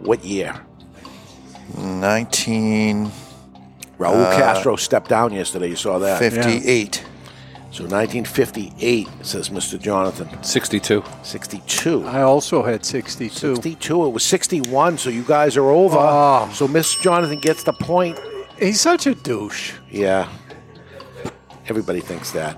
[0.00, 0.54] What year?
[1.78, 3.10] 19.
[3.98, 5.68] Raul Uh, Castro stepped down yesterday.
[5.68, 6.18] You saw that.
[6.18, 7.04] 58.
[7.74, 9.80] So 1958, says Mr.
[9.80, 10.28] Jonathan.
[10.44, 11.02] 62.
[11.24, 12.04] 62.
[12.04, 13.56] I also had 62.
[13.56, 14.04] 62.
[14.04, 15.96] It was 61, so you guys are over.
[15.98, 16.48] Oh.
[16.54, 18.20] So Miss Jonathan gets the point.
[18.60, 19.72] He's such a douche.
[19.90, 20.28] Yeah.
[21.66, 22.56] Everybody thinks that.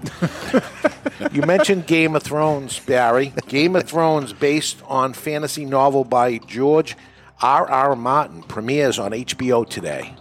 [1.33, 3.33] you mentioned Game of Thrones, Barry.
[3.49, 6.95] Game of Thrones, based on fantasy novel by George
[7.41, 7.67] R.
[7.67, 7.97] R.
[7.97, 10.15] Martin, premieres on HBO today.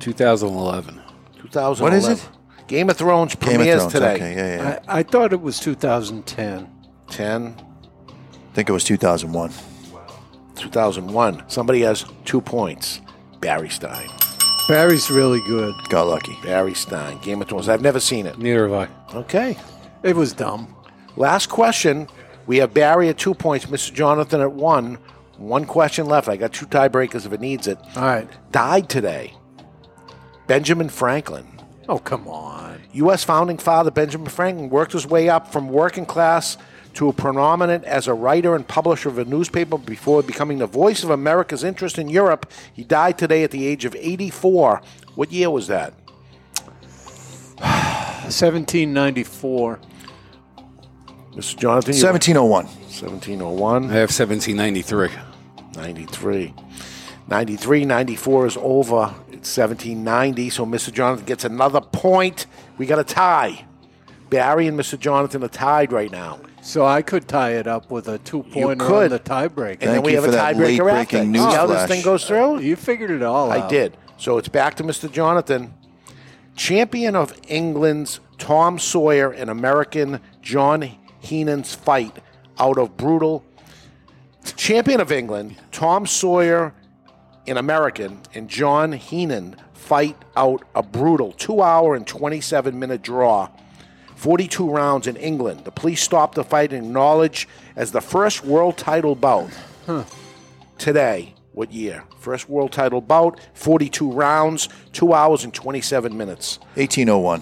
[0.00, 1.00] 2011.
[1.36, 1.80] 2011.
[1.80, 2.28] What is it?
[2.72, 3.92] Game of Thrones Game of premieres Thrones.
[3.92, 4.14] today.
[4.14, 4.78] Okay, yeah, yeah.
[4.88, 6.70] I, I thought it was 2010.
[7.10, 9.52] 10, I think it was 2001.
[10.56, 11.44] 2001.
[11.48, 13.02] Somebody has two points.
[13.40, 14.08] Barry Stein.
[14.68, 15.74] Barry's really good.
[15.90, 16.34] Got lucky.
[16.42, 17.18] Barry Stein.
[17.20, 17.68] Game of Thrones.
[17.68, 18.38] I've never seen it.
[18.38, 19.16] Neither have I.
[19.18, 19.58] Okay.
[20.02, 20.74] It was dumb.
[21.16, 22.08] Last question.
[22.46, 23.92] We have Barry at two points, Mr.
[23.92, 24.96] Jonathan at one.
[25.36, 26.26] One question left.
[26.26, 27.76] I got two tiebreakers if it needs it.
[27.96, 28.28] All right.
[28.50, 29.34] Died today.
[30.46, 31.51] Benjamin Franklin.
[31.88, 32.80] Oh, come on.
[32.92, 33.24] U.S.
[33.24, 36.56] founding father Benjamin Franklin worked his way up from working class
[36.94, 41.02] to a prominent as a writer and publisher of a newspaper before becoming the voice
[41.02, 42.50] of America's interest in Europe.
[42.72, 44.82] He died today at the age of 84.
[45.14, 45.94] What year was that?
[47.62, 49.78] 1794.
[51.32, 51.58] Mr.
[51.58, 51.94] Jonathan?
[51.94, 52.66] 1701.
[52.66, 53.84] 1701.
[53.84, 55.08] I have 1793.
[55.74, 56.54] 93.
[57.28, 59.14] 93, 94 is over.
[59.42, 60.92] It's 1790, so Mr.
[60.92, 62.46] Jonathan gets another point.
[62.78, 63.64] We got a tie.
[64.30, 64.96] Barry and Mr.
[64.96, 66.38] Jonathan are tied right now.
[66.60, 69.04] So I could tie it up with a two pointer could.
[69.06, 69.78] on the tiebreaker.
[69.80, 71.16] And then we you have a for that tiebreaker after.
[71.24, 71.88] late-breaking See how this newsflash.
[71.88, 72.60] thing goes through?
[72.60, 73.64] You figured it all out.
[73.64, 73.96] I did.
[74.16, 75.10] So it's back to Mr.
[75.10, 75.74] Jonathan.
[76.54, 80.88] Champion of England's Tom Sayers and American John
[81.18, 82.16] Heenan's fight
[82.60, 83.44] out of brutal.
[84.54, 86.70] Champion of England, Tom Sayers
[87.46, 93.48] in American and John Heenan fight out a brutal two hour and 27 minute draw.
[94.16, 95.64] 42 rounds in England.
[95.64, 99.50] The police stopped the fight and acknowledged as the first world title bout
[99.86, 100.04] Huh.
[100.78, 101.34] today.
[101.52, 102.04] What year?
[102.20, 106.58] First world title bout, 42 rounds, 2 hours and 27 minutes.
[106.76, 107.40] 1801.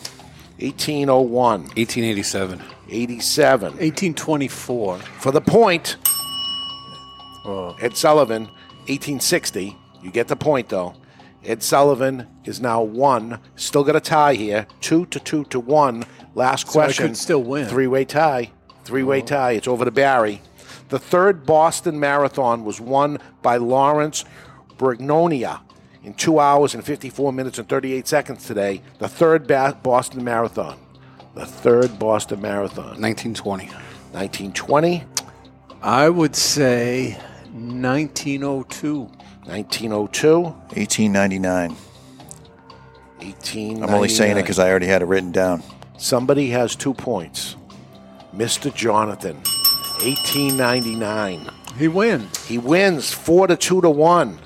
[0.58, 1.60] 1801.
[1.76, 2.60] 1887.
[2.88, 3.72] 87.
[3.72, 4.98] 1824.
[4.98, 5.96] For the point,
[7.44, 7.76] oh.
[7.80, 8.44] Ed Sullivan,
[8.88, 9.76] 1860.
[10.02, 10.94] You get the point, though.
[11.44, 13.38] Ed Sullivan is now one.
[13.56, 14.66] Still got a tie here.
[14.80, 16.04] Two to two to one.
[16.34, 17.08] Last So I question.
[17.08, 17.66] could still win.
[17.68, 18.50] Three way tie.
[18.84, 19.26] Three way oh.
[19.26, 19.52] tie.
[19.52, 20.42] It's over to Barry.
[20.90, 24.24] The third Boston Marathon was won by Lawrence
[24.76, 25.60] Brignolia
[26.02, 28.82] in two hours and 54 minutes and 38 seconds today.
[28.98, 30.78] The third ba- Boston Marathon.
[31.34, 33.00] The third Boston Marathon.
[33.00, 33.66] 1920.
[34.12, 35.04] 1920.
[35.82, 37.12] I would say
[37.52, 39.10] 1902.
[39.50, 40.40] 1902.
[40.42, 41.76] 1899.
[43.20, 43.82] 18.
[43.82, 45.62] I'm only saying it because I already had it written down.
[45.98, 47.56] Somebody has two points.
[48.34, 48.72] Mr.
[48.72, 49.36] Jonathan,
[50.04, 51.48] 1899.
[51.76, 52.46] He wins.
[52.46, 54.38] He wins four to two to one.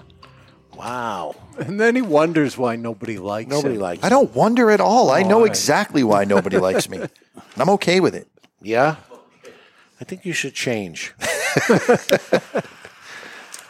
[0.75, 1.37] Wow.
[1.59, 3.81] And then he wonders why nobody likes Nobody him.
[3.81, 5.11] likes I don't wonder at all.
[5.11, 5.47] I know Why?
[5.47, 6.99] exactly why nobody likes me.
[6.99, 7.11] And
[7.57, 8.27] I'm okay with it.
[8.61, 8.97] Yeah?
[10.01, 11.15] I think you should change.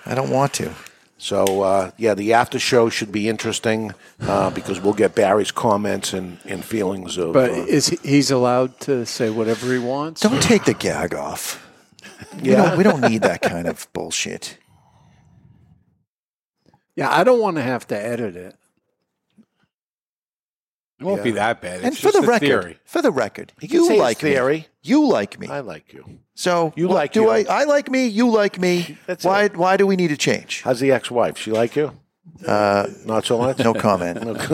[0.06, 0.73] I don't want to.
[1.16, 6.12] So, uh, yeah, the after show should be interesting uh, because we'll get Barry's comments
[6.12, 7.32] and, and feelings of.
[7.32, 10.20] But uh, is he, he's allowed to say whatever he wants?
[10.20, 11.65] Don't take the gag off.
[12.43, 12.57] We Yeah.
[12.70, 14.59] don't, we don't need that kind of bullshit.
[16.97, 18.57] Yeah, I don't want to have to edit it.
[21.01, 21.77] It won't be that bad.
[21.78, 22.78] It's and for just the a record, theory.
[22.85, 24.57] for the record, He can say you like theory.
[24.59, 24.66] me.
[24.82, 25.49] You like me.
[25.49, 26.05] I like you.
[26.35, 27.31] So You what like do you.
[27.31, 27.44] I?
[27.48, 28.06] I like me.
[28.06, 28.98] You like me.
[29.06, 29.44] That's why?
[29.44, 29.56] it.
[29.56, 30.62] Why do we need to change?
[30.62, 31.39] How's the ex wife?
[31.39, 31.93] She like you?
[32.47, 33.59] Uh, Not so much?
[33.61, 34.23] no comment.
[34.24, 34.32] No,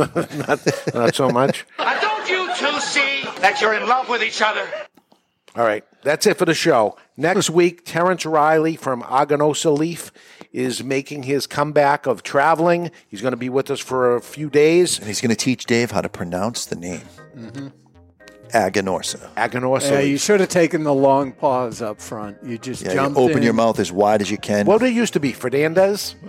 [0.47, 1.65] not, not so much?
[1.78, 4.66] Now, don't you two see that you're in love with each other?
[5.57, 6.97] All right, that's it for the show.
[7.16, 10.12] Next week, Terence Reilly from Aganosa Leaf
[10.52, 12.90] is making his comeback of traveling.
[13.09, 14.98] He's going to be with us for a few days.
[14.98, 17.02] And he's going to teach Dave how to pronounce the name.
[18.52, 19.32] Aganorsa.
[19.35, 22.39] Aganosa Yeah, you should have taken the long pause up front.
[22.44, 23.43] You just Yeah, you jumped open in.
[23.43, 24.66] your mouth as wide as you can.
[24.66, 25.32] What did it used to be?
[25.32, 26.14] Fernandez?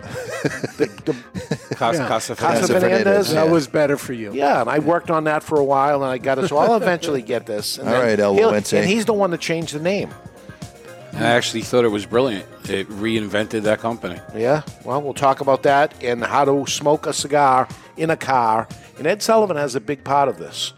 [0.77, 2.07] the, the, Casa, Yeah.
[2.07, 2.81] Casa Casa Fernandez.
[2.81, 3.34] Fernandez?
[3.34, 3.52] That Yeah.
[3.52, 4.34] was better for you.
[4.34, 6.48] Yeah, and I worked on that for a while, and I got it.
[6.48, 7.77] So I'll eventually get this.
[7.77, 10.10] And All then right, El he'll- And he's the one that changed the name.
[11.14, 12.45] I actually thought it was brilliant.
[12.69, 14.19] It reinvented that company.
[14.35, 17.68] Yeah, well, we'll talk about that and how to smoke a cigar
[17.98, 18.68] in a car.
[18.98, 20.72] And Ed Sullivan has a big part of this,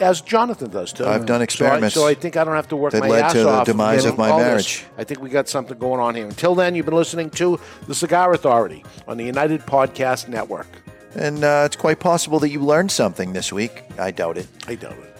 [0.00, 1.06] as Jonathan does too.
[1.06, 3.08] I've done So I- experiments so I, think I don't have to work that my
[3.08, 4.46] led ass to the demise of my all this.
[4.46, 4.84] marriage.
[4.96, 6.24] I think we got something going on here.
[6.26, 10.66] Until then, you've been listening to the Cigar Authority on the United Podcast Network.
[11.14, 13.82] And uh, it's quite possible that you learned something this week.
[13.98, 14.46] I doubt it.
[14.66, 15.16] I doubt it.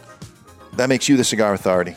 [0.76, 1.96] That makes you the Cigar Authority.